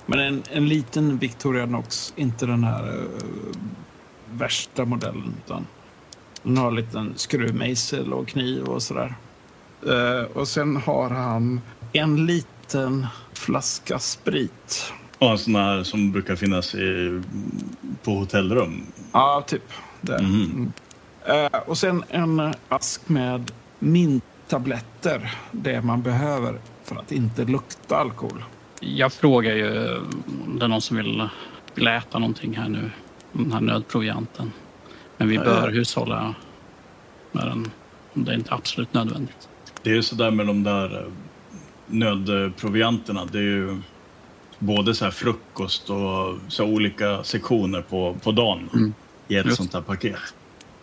Men 0.05 0.19
en, 0.19 0.43
en 0.51 0.67
liten 0.69 1.17
Victorianox, 1.17 2.13
inte 2.15 2.45
den 2.45 2.63
här 2.63 2.87
eh, 2.87 3.57
värsta 4.31 4.85
modellen. 4.85 5.33
Utan 5.45 5.67
Han 6.43 6.57
har 6.57 6.67
en 6.67 6.75
liten 6.75 7.13
skruvmejsel 7.15 8.13
och 8.13 8.27
kniv 8.27 8.63
och 8.63 8.83
sådär. 8.83 9.15
Eh, 9.87 10.23
och 10.33 10.47
sen 10.47 10.77
har 10.77 11.09
han 11.09 11.61
en 11.93 12.25
liten 12.25 13.07
flaska 13.33 13.99
sprit. 13.99 14.93
Ja, 15.19 15.31
en 15.31 15.37
sån 15.37 15.55
här 15.55 15.83
som 15.83 16.11
brukar 16.11 16.35
finnas 16.35 16.75
i, 16.75 17.21
på 18.03 18.11
hotellrum. 18.11 18.83
Ja, 19.11 19.43
typ. 19.47 19.63
Där. 20.01 20.21
Mhm. 20.21 20.71
Mm. 21.25 21.51
Eh, 21.53 21.59
och 21.59 21.77
sen 21.77 22.03
en 22.09 22.53
ask 22.67 23.09
med 23.09 23.51
minttabletter. 23.79 25.35
Det 25.51 25.81
man 25.81 26.01
behöver 26.01 26.59
för 26.83 26.95
att 26.95 27.11
inte 27.11 27.43
lukta 27.45 27.97
alkohol. 27.97 28.43
Jag 28.79 29.13
frågar 29.13 29.55
ju 29.55 29.97
om 30.45 30.59
det 30.59 30.65
är 30.65 30.69
någon 30.69 30.81
som 30.81 30.97
vill, 30.97 31.29
vill 31.75 31.87
äta 31.87 32.19
någonting 32.19 32.57
här 32.57 32.69
nu. 32.69 32.91
Den 33.31 33.51
här 33.51 33.61
nödprovianten. 33.61 34.51
Men 35.17 35.27
vi 35.29 35.37
bör 35.37 35.67
ja. 35.67 35.73
hushålla 35.73 36.35
med 37.31 37.47
den 37.47 37.71
om 38.13 38.25
det 38.25 38.33
inte 38.33 38.51
är 38.51 38.55
absolut 38.55 38.93
nödvändigt. 38.93 39.49
Det 39.83 39.89
är 39.89 39.95
ju 39.95 40.03
sådär 40.03 40.31
med 40.31 40.47
de 40.47 40.63
där 40.63 40.99
eh, 41.01 41.11
nödprovianterna. 41.87 43.25
Det 43.25 43.37
är 43.37 43.41
ju 43.41 43.77
både 44.59 44.95
så 44.95 45.05
här 45.05 45.11
frukost 45.11 45.89
och 45.89 46.37
så 46.47 46.65
olika 46.65 47.23
sektioner 47.23 47.81
på, 47.81 48.15
på 48.23 48.31
dagen 48.31 48.69
Mm. 48.73 48.93
i 49.27 49.35
ett 49.35 49.45
Just. 49.45 49.57
sånt 49.57 49.73
här 49.73 49.81
paket. 49.81 50.19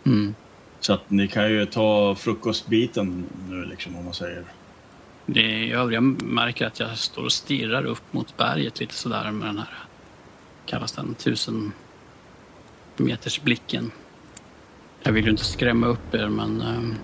Mm. 0.04 0.34
Så 0.80 0.92
att 0.92 1.10
ni 1.10 1.28
kan 1.28 1.50
ju 1.50 1.66
ta 1.66 2.14
frukostbiten 2.14 3.24
nu 3.48 3.64
liksom 3.64 3.96
om 3.96 4.04
man 4.04 4.14
säger. 4.14 4.44
Det 5.26 5.40
i 5.40 5.72
övriga 5.72 6.00
märker 6.00 6.66
att 6.66 6.80
jag 6.80 6.98
står 6.98 7.24
och 7.24 7.32
stirrar 7.32 7.84
upp 7.84 8.02
mot 8.12 8.36
berget 8.36 8.80
lite 8.80 8.94
sådär 8.94 9.30
med 9.30 9.48
den 9.48 9.58
här, 9.58 9.78
kallas 10.66 10.92
den, 10.92 11.14
tusen 11.14 11.72
meters 12.96 13.42
blicken. 13.42 13.90
Jag 15.06 15.12
vill 15.12 15.24
ju 15.24 15.30
inte 15.30 15.44
skrämma 15.44 15.86
upp 15.86 16.14
er 16.14 16.28
men 16.28 16.60
eh, 16.60 16.96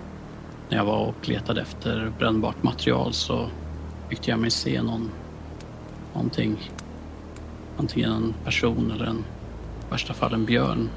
när 0.68 0.76
jag 0.76 0.84
var 0.84 0.98
och 0.98 1.28
letade 1.28 1.61
efter 1.61 2.12
brännbart 2.18 2.62
material 2.62 3.12
så 3.12 3.46
tyckte 4.09 4.30
jag 4.30 4.38
mig 4.38 4.51
se 4.51 4.82
någon, 4.82 5.11
någonting. 6.14 6.70
Antingen 7.76 8.12
en 8.12 8.34
person 8.44 8.90
eller 8.90 9.05
en, 9.05 9.18
i 9.18 9.90
värsta 9.90 10.14
fall 10.14 10.34
en 10.34 10.44
björn. 10.44 10.88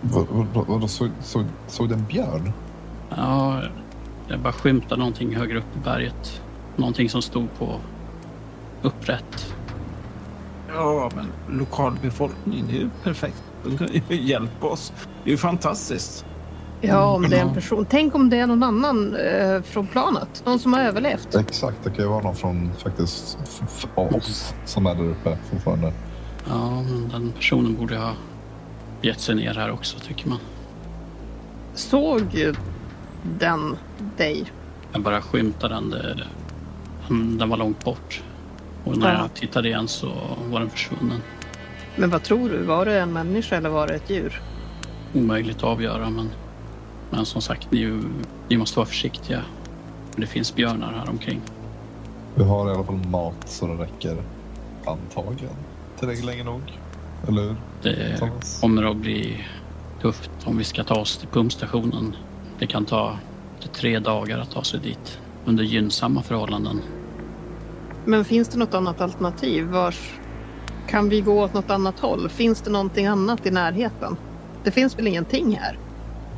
Vad, 0.00 0.26
vad, 0.28 0.66
vad, 0.66 0.90
såg, 0.90 1.10
såg, 1.20 1.44
såg 1.66 1.88
du 1.88 1.94
en 1.94 2.04
björn? 2.04 2.52
Ja, 3.16 3.62
jag 4.28 4.40
bara 4.40 4.52
skymtade 4.52 4.98
någonting 4.98 5.36
högre 5.36 5.58
upp 5.58 5.76
i 5.76 5.78
berget. 5.84 6.42
Någonting 6.76 7.10
som 7.10 7.22
stod 7.22 7.58
på 7.58 7.80
upprätt. 8.82 9.54
Ja, 10.68 11.10
men 11.16 11.58
lokalbefolkningen 11.58 12.68
är 12.70 12.74
ju 12.74 12.90
perfekt. 13.02 13.42
De 13.64 13.78
kan 13.78 13.88
ju 14.08 14.22
hjälpa 14.22 14.66
oss. 14.66 14.92
Det 15.24 15.30
är 15.30 15.32
ju 15.32 15.38
fantastiskt. 15.38 16.26
Ja, 16.80 17.04
om 17.14 17.22
det 17.30 17.36
är 17.36 17.42
en 17.42 17.54
person. 17.54 17.86
Tänk 17.90 18.14
om 18.14 18.30
det 18.30 18.36
är 18.38 18.46
någon 18.46 18.62
annan 18.62 19.16
eh, 19.16 19.62
från 19.62 19.86
planet. 19.86 20.42
Någon 20.46 20.58
som 20.58 20.72
har 20.72 20.80
överlevt. 20.80 21.34
Exakt, 21.34 21.76
det 21.84 21.90
kan 21.90 22.04
ju 22.04 22.10
vara 22.10 22.22
någon 22.22 22.36
från 22.36 22.70
faktiskt 22.82 23.38
oss 23.94 24.54
som 24.64 24.86
är 24.86 24.94
där 24.94 25.04
uppe 25.04 25.38
fortfarande. 25.50 25.92
Ja, 26.48 26.82
men 26.82 27.08
den 27.08 27.32
personen 27.32 27.74
borde 27.76 27.96
ha 27.96 28.12
gett 29.02 29.20
sig 29.20 29.34
ner 29.34 29.54
här 29.54 29.70
också 29.70 29.98
tycker 29.98 30.28
man. 30.28 30.38
Såg 31.74 32.22
den 33.38 33.76
dig? 34.16 34.44
Jag 34.92 35.02
bara 35.02 35.22
skymtade 35.22 35.74
den. 35.74 35.90
Den 35.90 37.38
den 37.38 37.48
var 37.48 37.56
långt 37.56 37.84
bort. 37.84 38.22
Och 38.84 38.96
när 38.98 39.12
Ja. 39.14 39.18
jag 39.20 39.34
tittade 39.34 39.68
igen 39.68 39.88
så 39.88 40.12
var 40.50 40.60
den 40.60 40.70
försvunnen. 40.70 41.20
Men 41.96 42.10
vad 42.10 42.22
tror 42.22 42.48
du? 42.48 42.62
Var 42.62 42.84
det 42.86 43.00
en 43.00 43.12
människa 43.12 43.56
eller 43.56 43.68
var 43.70 43.86
det 43.86 43.94
ett 43.94 44.10
djur? 44.10 44.40
Omöjligt 45.14 45.56
att 45.56 45.64
avgöra 45.64 46.10
men, 46.10 46.30
men 47.10 47.26
som 47.26 47.42
sagt, 47.42 47.70
ni, 47.70 48.02
ni 48.48 48.56
måste 48.56 48.78
vara 48.78 48.86
försiktiga. 48.86 49.42
Det 50.16 50.26
finns 50.26 50.54
björnar 50.54 50.92
här 50.92 51.10
omkring. 51.10 51.40
Vi 52.34 52.44
har 52.44 52.68
i 52.68 52.74
alla 52.74 52.84
fall 52.84 52.96
mat 52.96 53.48
så 53.48 53.66
det 53.66 53.74
räcker 53.74 54.22
antagligen 54.86 55.56
tillräckligt 55.98 56.26
länge 56.26 56.44
nog. 56.44 56.62
Eller 57.28 57.42
hur? 57.42 57.56
Det 57.82 58.18
Thomas? 58.18 58.60
kommer 58.60 58.82
att 58.82 58.96
bli 58.96 59.44
tufft 60.02 60.30
om 60.44 60.58
vi 60.58 60.64
ska 60.64 60.84
ta 60.84 60.94
oss 60.94 61.18
till 61.18 61.28
pumpstationen. 61.28 62.16
Det 62.58 62.66
kan 62.66 62.84
ta 62.84 63.18
tre 63.72 63.98
dagar 63.98 64.38
att 64.38 64.50
ta 64.50 64.64
sig 64.64 64.80
dit 64.80 65.18
under 65.44 65.64
gynnsamma 65.64 66.22
förhållanden. 66.22 66.80
Men 68.04 68.24
finns 68.24 68.48
det 68.48 68.58
något 68.58 68.74
annat 68.74 69.00
alternativ? 69.00 69.64
Vars... 69.64 70.12
Kan 70.88 71.08
vi 71.08 71.20
gå 71.20 71.42
åt 71.42 71.54
något 71.54 71.70
annat 71.70 72.00
håll? 72.00 72.28
Finns 72.28 72.60
det 72.60 72.70
någonting 72.70 73.06
annat 73.06 73.46
i 73.46 73.50
närheten? 73.50 74.16
Det 74.64 74.70
finns 74.70 74.98
väl 74.98 75.06
ingenting 75.06 75.56
här? 75.60 75.78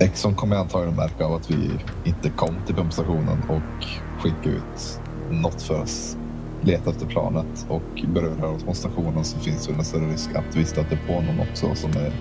Exxon 0.01 0.35
kommer 0.35 0.57
antagligen 0.57 0.97
märka 0.97 1.25
av 1.25 1.35
att 1.35 1.51
vi 1.51 1.71
inte 2.05 2.31
kom 2.31 2.55
till 2.67 2.75
pumpstationen 2.75 3.43
och 3.49 3.85
skicka 4.23 4.51
ut 4.51 5.01
något 5.31 5.63
för 5.63 5.81
oss. 5.81 6.17
Leta 6.61 6.91
efter 6.91 7.07
planet 7.07 7.67
och 7.69 8.05
börjar 8.15 8.31
vi 8.31 8.43
röra 8.43 8.51
oss 8.51 8.65
mot 8.65 8.77
stationen 8.77 9.25
så 9.25 9.39
finns 9.39 9.67
det 9.67 9.73
en 9.73 9.85
större 9.85 10.13
risk 10.13 10.35
att 10.35 10.57
vi 10.57 10.65
stöter 10.65 10.99
på 11.07 11.13
någon 11.13 11.41
också 11.41 11.75
som 11.75 11.91
är, 11.91 12.13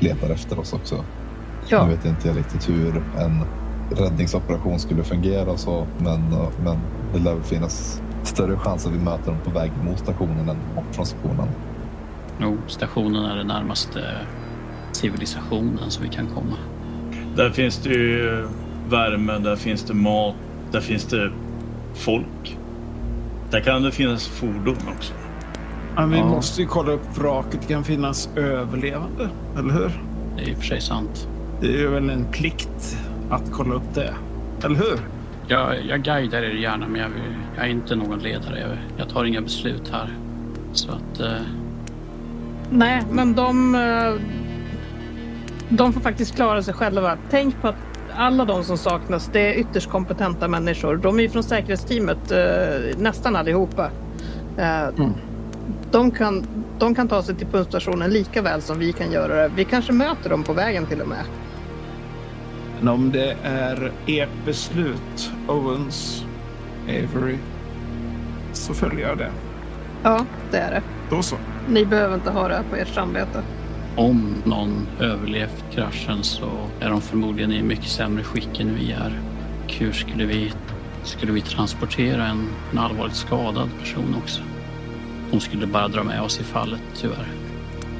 letar 0.00 0.30
efter 0.30 0.58
oss 0.58 0.72
också. 0.72 1.04
Ja, 1.68 1.86
Nu 1.86 1.94
vet 1.94 2.04
inte 2.04 2.28
jag 2.28 2.36
riktigt 2.36 2.68
hur 2.68 2.96
en 3.18 3.44
räddningsoperation 3.90 4.78
skulle 4.78 5.04
fungera 5.04 5.50
och 5.50 5.60
så, 5.60 5.86
men, 5.98 6.20
men 6.64 6.78
det 7.12 7.18
lär 7.18 7.34
väl 7.34 7.42
finnas 7.42 8.02
större 8.22 8.56
chans 8.56 8.86
att 8.86 8.92
vi 8.92 8.98
möter 8.98 9.30
dem 9.30 9.40
på 9.44 9.50
väg 9.50 9.72
mot 9.84 9.98
stationen 9.98 10.48
än 10.48 10.58
bort 10.74 10.94
från 10.94 11.06
stationen. 11.06 11.48
Jo, 12.40 12.58
stationen 12.66 13.24
är 13.24 13.36
den 13.36 13.46
närmaste 13.46 14.00
civilisationen 14.92 15.90
som 15.90 16.02
vi 16.02 16.08
kan 16.08 16.26
komma. 16.26 16.56
Där 17.36 17.50
finns 17.50 17.76
det 17.78 17.88
ju 17.90 18.46
värme, 18.88 19.38
där 19.38 19.56
finns 19.56 19.82
det 19.84 19.94
mat, 19.94 20.34
där 20.72 20.80
finns 20.80 21.04
det 21.04 21.30
folk. 21.94 22.56
Där 23.50 23.60
kan 23.60 23.82
det 23.82 23.90
finnas 23.92 24.28
fordon 24.28 24.76
också. 24.96 25.12
Men 25.96 26.10
vi 26.10 26.18
Ja. 26.18 26.24
måste 26.28 26.60
ju 26.62 26.66
kolla 26.68 26.92
upp 26.92 27.18
vraket. 27.18 27.60
Det 27.66 27.74
kan 27.74 27.84
finnas 27.84 28.28
överlevande, 28.36 29.28
eller 29.58 29.72
hur? 29.74 29.90
Det 30.36 30.42
är 30.42 30.48
i 30.48 30.52
och 30.54 30.58
för 30.58 30.64
sig 30.64 30.80
sant. 30.80 31.28
Det 31.60 31.66
är 31.66 31.78
ju 31.78 31.88
väl 31.88 32.10
en 32.10 32.24
plikt 32.32 32.98
att 33.30 33.52
kolla 33.52 33.74
upp 33.74 33.94
det. 33.94 34.14
Eller 34.64 34.76
hur? 34.76 34.98
Jag, 35.48 35.84
jag 35.88 36.02
guidar 36.02 36.42
er 36.42 36.50
gärna, 36.50 36.88
men 36.88 37.00
jag, 37.00 37.08
vill- 37.08 37.36
jag 37.56 37.64
är 37.66 37.70
inte 37.70 37.96
någon 37.96 38.18
ledare. 38.18 38.60
Jag, 38.60 38.70
jag 38.98 39.08
tar 39.08 39.24
inga 39.24 39.40
beslut 39.40 39.92
här. 39.92 40.08
Så 40.72 40.88
att... 40.90 41.20
Eh, 41.20 41.32
nej, 42.70 43.02
men 43.10 43.34
de... 43.34 43.74
eh, 43.74 44.12
De 45.68 45.92
får 45.92 46.00
faktiskt 46.00 46.34
klara 46.34 46.62
sig 46.62 46.74
själva. 46.74 47.18
Tänk 47.30 47.60
på 47.62 47.68
att 47.68 47.74
alla 48.14 48.44
de 48.44 48.64
som 48.64 48.78
saknas, 48.78 49.30
det 49.32 49.40
är 49.40 49.54
ytterst 49.54 49.90
kompetenta 49.90 50.48
människor. 50.48 50.96
De 50.96 51.18
är 51.18 51.22
ju 51.22 51.28
från 51.28 51.42
säkerhetsteamet, 51.42 52.30
eh, 52.30 52.98
nästan 52.98 53.36
allihopa. 53.36 53.90
Eh, 54.58 54.88
de, 55.90 56.10
kan, 56.10 56.46
de 56.78 56.94
kan 56.94 57.08
ta 57.08 57.22
sig 57.22 57.34
till 57.34 57.46
pumpstationen 57.46 58.10
lika 58.10 58.42
väl 58.42 58.62
som 58.62 58.78
vi 58.78 58.92
kan 58.92 59.12
göra 59.12 59.34
det. 59.34 59.50
Vi 59.56 59.64
kanske 59.64 59.92
möter 59.92 60.30
dem 60.30 60.42
på 60.42 60.52
vägen 60.52 60.86
till 60.86 61.00
och 61.00 61.08
med. 61.08 61.24
Men 62.78 62.88
om 62.88 63.12
det 63.12 63.36
är 63.42 63.92
ert 64.06 64.44
beslut, 64.44 65.30
Owens, 65.48 66.24
Avery, 66.84 67.36
så 68.52 68.74
följer 68.74 69.08
jag 69.08 69.18
det. 69.18 69.30
Ja, 70.02 70.24
det 70.50 70.58
är 70.58 70.70
det. 70.70 70.82
Då 71.10 71.22
så. 71.22 71.36
Ni 71.68 71.84
behöver 71.84 72.14
inte 72.14 72.30
ha 72.30 72.48
det 72.48 72.54
här 72.54 72.64
på 72.70 72.76
ert 72.76 72.88
samvete 72.88 73.42
om 73.96 74.34
någon 74.44 74.86
överlevt 75.00 75.64
kraschen 75.72 76.24
så 76.24 76.50
är 76.80 76.90
de 76.90 77.00
förmodligen 77.00 77.52
i 77.52 77.62
mycket 77.62 77.88
sämre 77.88 78.24
skick 78.24 78.60
än 78.60 78.74
vi 78.74 78.92
är. 78.92 79.20
Och 79.64 79.72
hur 79.72 79.92
skulle 79.92 80.24
vi, 80.24 80.52
skulle 81.02 81.32
vi 81.32 81.40
transportera 81.40 82.26
en, 82.26 82.48
en 82.72 82.78
allvarligt 82.78 83.16
skadad 83.16 83.68
person 83.80 84.14
också? 84.22 84.42
De 85.30 85.40
skulle 85.40 85.66
bara 85.66 85.88
dra 85.88 86.02
med 86.04 86.22
oss 86.22 86.40
i 86.40 86.44
fallet, 86.44 86.80
tyvärr. 86.94 87.26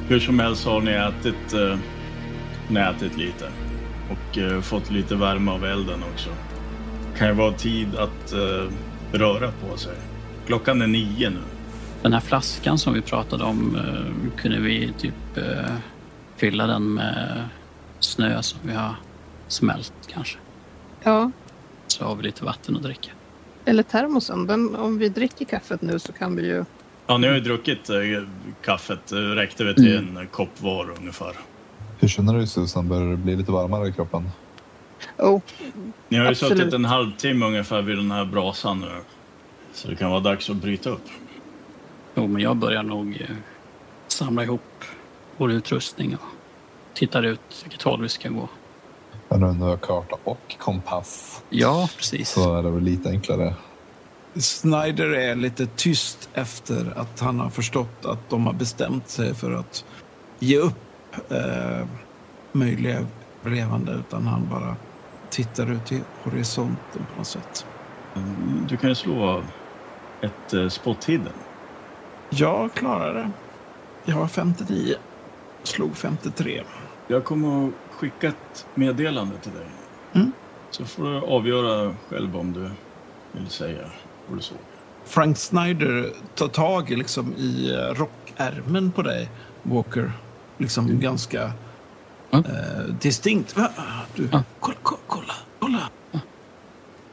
Hur 0.08 0.20
som 0.20 0.38
helst 0.38 0.66
har 0.66 0.80
ni 0.80 0.90
ätit, 0.90 1.54
eh, 1.54 1.78
ni 2.68 2.80
har 2.80 2.90
ätit 2.92 3.16
lite 3.16 3.44
och 4.10 4.38
eh, 4.38 4.60
fått 4.60 4.90
lite 4.90 5.14
värme 5.14 5.50
av 5.50 5.64
elden 5.64 6.02
också. 6.12 6.30
Kan 7.18 7.28
ju 7.28 7.34
vara 7.34 7.52
tid 7.52 7.96
att 7.96 8.32
eh, 8.32 8.72
röra 9.12 9.52
på 9.52 9.76
sig. 9.76 9.96
Klockan 10.46 10.82
är 10.82 10.86
nio 10.86 11.30
nu. 11.30 11.55
Den 12.06 12.12
här 12.12 12.20
flaskan 12.20 12.78
som 12.78 12.94
vi 12.94 13.00
pratade 13.00 13.44
om, 13.44 13.76
eh, 13.76 14.40
kunde 14.40 14.60
vi 14.60 14.92
typ 14.98 15.36
eh, 15.36 15.72
fylla 16.36 16.66
den 16.66 16.94
med 16.94 17.48
snö 17.98 18.42
som 18.42 18.60
vi 18.62 18.72
har 18.72 18.94
smält 19.48 19.92
kanske. 20.06 20.38
Ja, 21.02 21.30
Så 21.86 22.04
har 22.04 22.14
vi 22.14 22.22
lite 22.22 22.44
vatten 22.44 22.76
att 22.76 22.82
dricka. 22.82 23.10
eller 23.64 23.82
termosen. 23.82 24.46
Den, 24.46 24.76
om 24.76 24.98
vi 24.98 25.08
dricker 25.08 25.44
kaffet 25.44 25.82
nu 25.82 25.98
så 25.98 26.12
kan 26.12 26.36
vi 26.36 26.46
ju... 26.46 26.64
Ja, 27.06 27.18
ni 27.18 27.26
har 27.26 27.34
ju 27.34 27.40
druckit 27.40 27.90
eh, 27.90 27.96
kaffet. 28.64 29.12
Räckte 29.12 29.64
väl 29.64 29.74
till 29.74 29.96
en 29.96 30.26
kopp 30.32 30.62
var 30.62 30.90
ungefär. 30.98 31.32
Hur 31.98 32.08
känner 32.08 32.38
du 32.38 32.46
Susan? 32.46 32.88
Börjar 32.88 33.10
det 33.10 33.16
bli 33.16 33.36
lite 33.36 33.52
varmare 33.52 33.88
i 33.88 33.92
kroppen? 33.92 34.30
Oh, 35.18 35.40
Ni 36.08 36.16
har 36.16 36.24
ju 36.24 36.30
Absolut. 36.30 36.58
suttit 36.58 36.74
en 36.74 36.84
halvtimme 36.84 37.46
ungefär 37.46 37.82
vid 37.82 37.96
den 37.96 38.10
här 38.10 38.24
brasan 38.24 38.80
nu. 38.80 38.92
Så 39.72 39.88
det 39.88 39.96
kan 39.96 40.10
vara 40.10 40.20
dags 40.20 40.50
att 40.50 40.56
bryta 40.56 40.90
upp. 40.90 41.08
Jo, 42.18 42.26
men 42.26 42.42
jag 42.42 42.56
börjar 42.56 42.82
nog 42.82 43.20
eh, 43.20 43.36
samla 44.08 44.44
ihop 44.44 44.84
vår 45.36 45.52
utrustning 45.52 46.14
och 46.14 46.20
tittar 46.94 47.22
ut 47.22 47.60
vilket 47.64 47.82
håll 47.82 48.02
vi 48.02 48.08
ska 48.08 48.28
gå. 48.28 48.48
Men 49.28 49.58
nu 49.58 49.64
har 49.64 49.76
karta 49.76 50.16
och 50.24 50.56
kompass 50.58 51.42
Ja, 51.50 51.88
precis. 51.96 52.30
så 52.30 52.56
är 52.58 52.62
det 52.62 52.70
väl 52.70 52.82
lite 52.82 53.08
enklare. 53.10 53.54
Snyder 54.34 55.14
är 55.14 55.34
lite 55.34 55.66
tyst 55.66 56.28
efter 56.34 56.92
att 56.96 57.20
han 57.20 57.40
har 57.40 57.50
förstått 57.50 58.04
att 58.06 58.30
de 58.30 58.46
har 58.46 58.52
bestämt 58.52 59.08
sig 59.08 59.34
för 59.34 59.52
att 59.52 59.84
ge 60.38 60.58
upp 60.58 60.74
eh, 61.28 61.86
möjliga 62.52 63.06
överlevande 63.44 63.92
utan 63.92 64.26
han 64.26 64.48
bara 64.50 64.76
tittar 65.30 65.70
ut 65.72 65.92
i 65.92 66.00
horisonten 66.22 67.06
på 67.12 67.18
något 67.18 67.26
sätt. 67.26 67.66
Du 68.68 68.76
kan 68.76 68.88
ju 68.88 68.94
slå 68.94 69.42
ett 70.20 70.54
eh, 70.54 70.68
spot 70.68 71.04
hidden. 71.04 71.32
Jag 72.30 72.74
klarar 72.74 73.14
det. 73.14 73.30
Jag 74.04 74.16
har 74.16 74.26
59. 74.26 74.94
Slog 75.62 75.96
53. 75.96 76.62
Jag 77.08 77.24
kommer 77.24 77.66
att 77.68 77.72
skicka 77.90 78.28
ett 78.28 78.66
meddelande 78.74 79.36
till 79.38 79.52
dig. 79.52 79.66
Mm. 80.14 80.32
Så 80.70 80.84
får 80.84 81.04
du 81.04 81.20
avgöra 81.20 81.94
själv 82.08 82.36
om 82.36 82.52
du 82.52 82.70
vill 83.32 83.48
säga 83.50 83.90
vad 84.28 84.38
du 84.38 84.42
såg. 84.42 84.58
Frank 85.04 85.38
Snyder 85.38 86.12
tar 86.34 86.48
tag 86.48 86.90
i, 86.90 86.96
liksom, 86.96 87.34
i 87.36 87.70
eh, 87.74 87.94
rockärmen 87.94 88.92
på 88.92 89.02
dig, 89.02 89.30
Walker. 89.62 90.12
Liksom 90.58 91.00
ganska 91.00 91.52
Ja. 92.30 92.38
eh, 92.38 92.84
distinkt. 93.00 93.56
Du, 94.14 94.28
kolla, 94.60 94.76
kolla. 94.82 95.34
kolla. 95.58 95.90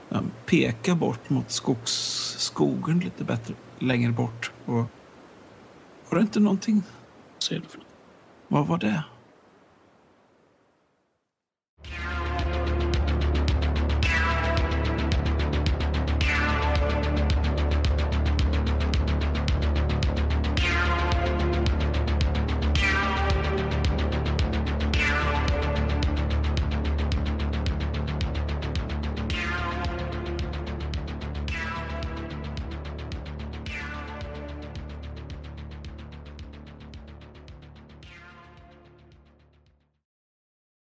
Han 0.10 0.32
pekar 0.46 0.96
bort 0.96 1.30
mot 1.30 1.52
skogs, 1.52 1.92
skogen 2.40 3.00
lite 3.00 3.24
bättre, 3.24 3.54
längre 3.80 4.12
bort. 4.12 4.52
Och, 4.66 4.86
var 6.14 6.20
det 6.20 6.24
inte 6.24 6.40
någonting? 6.40 6.84
Vad 8.48 8.68
var 8.68 8.78
det? 8.78 9.04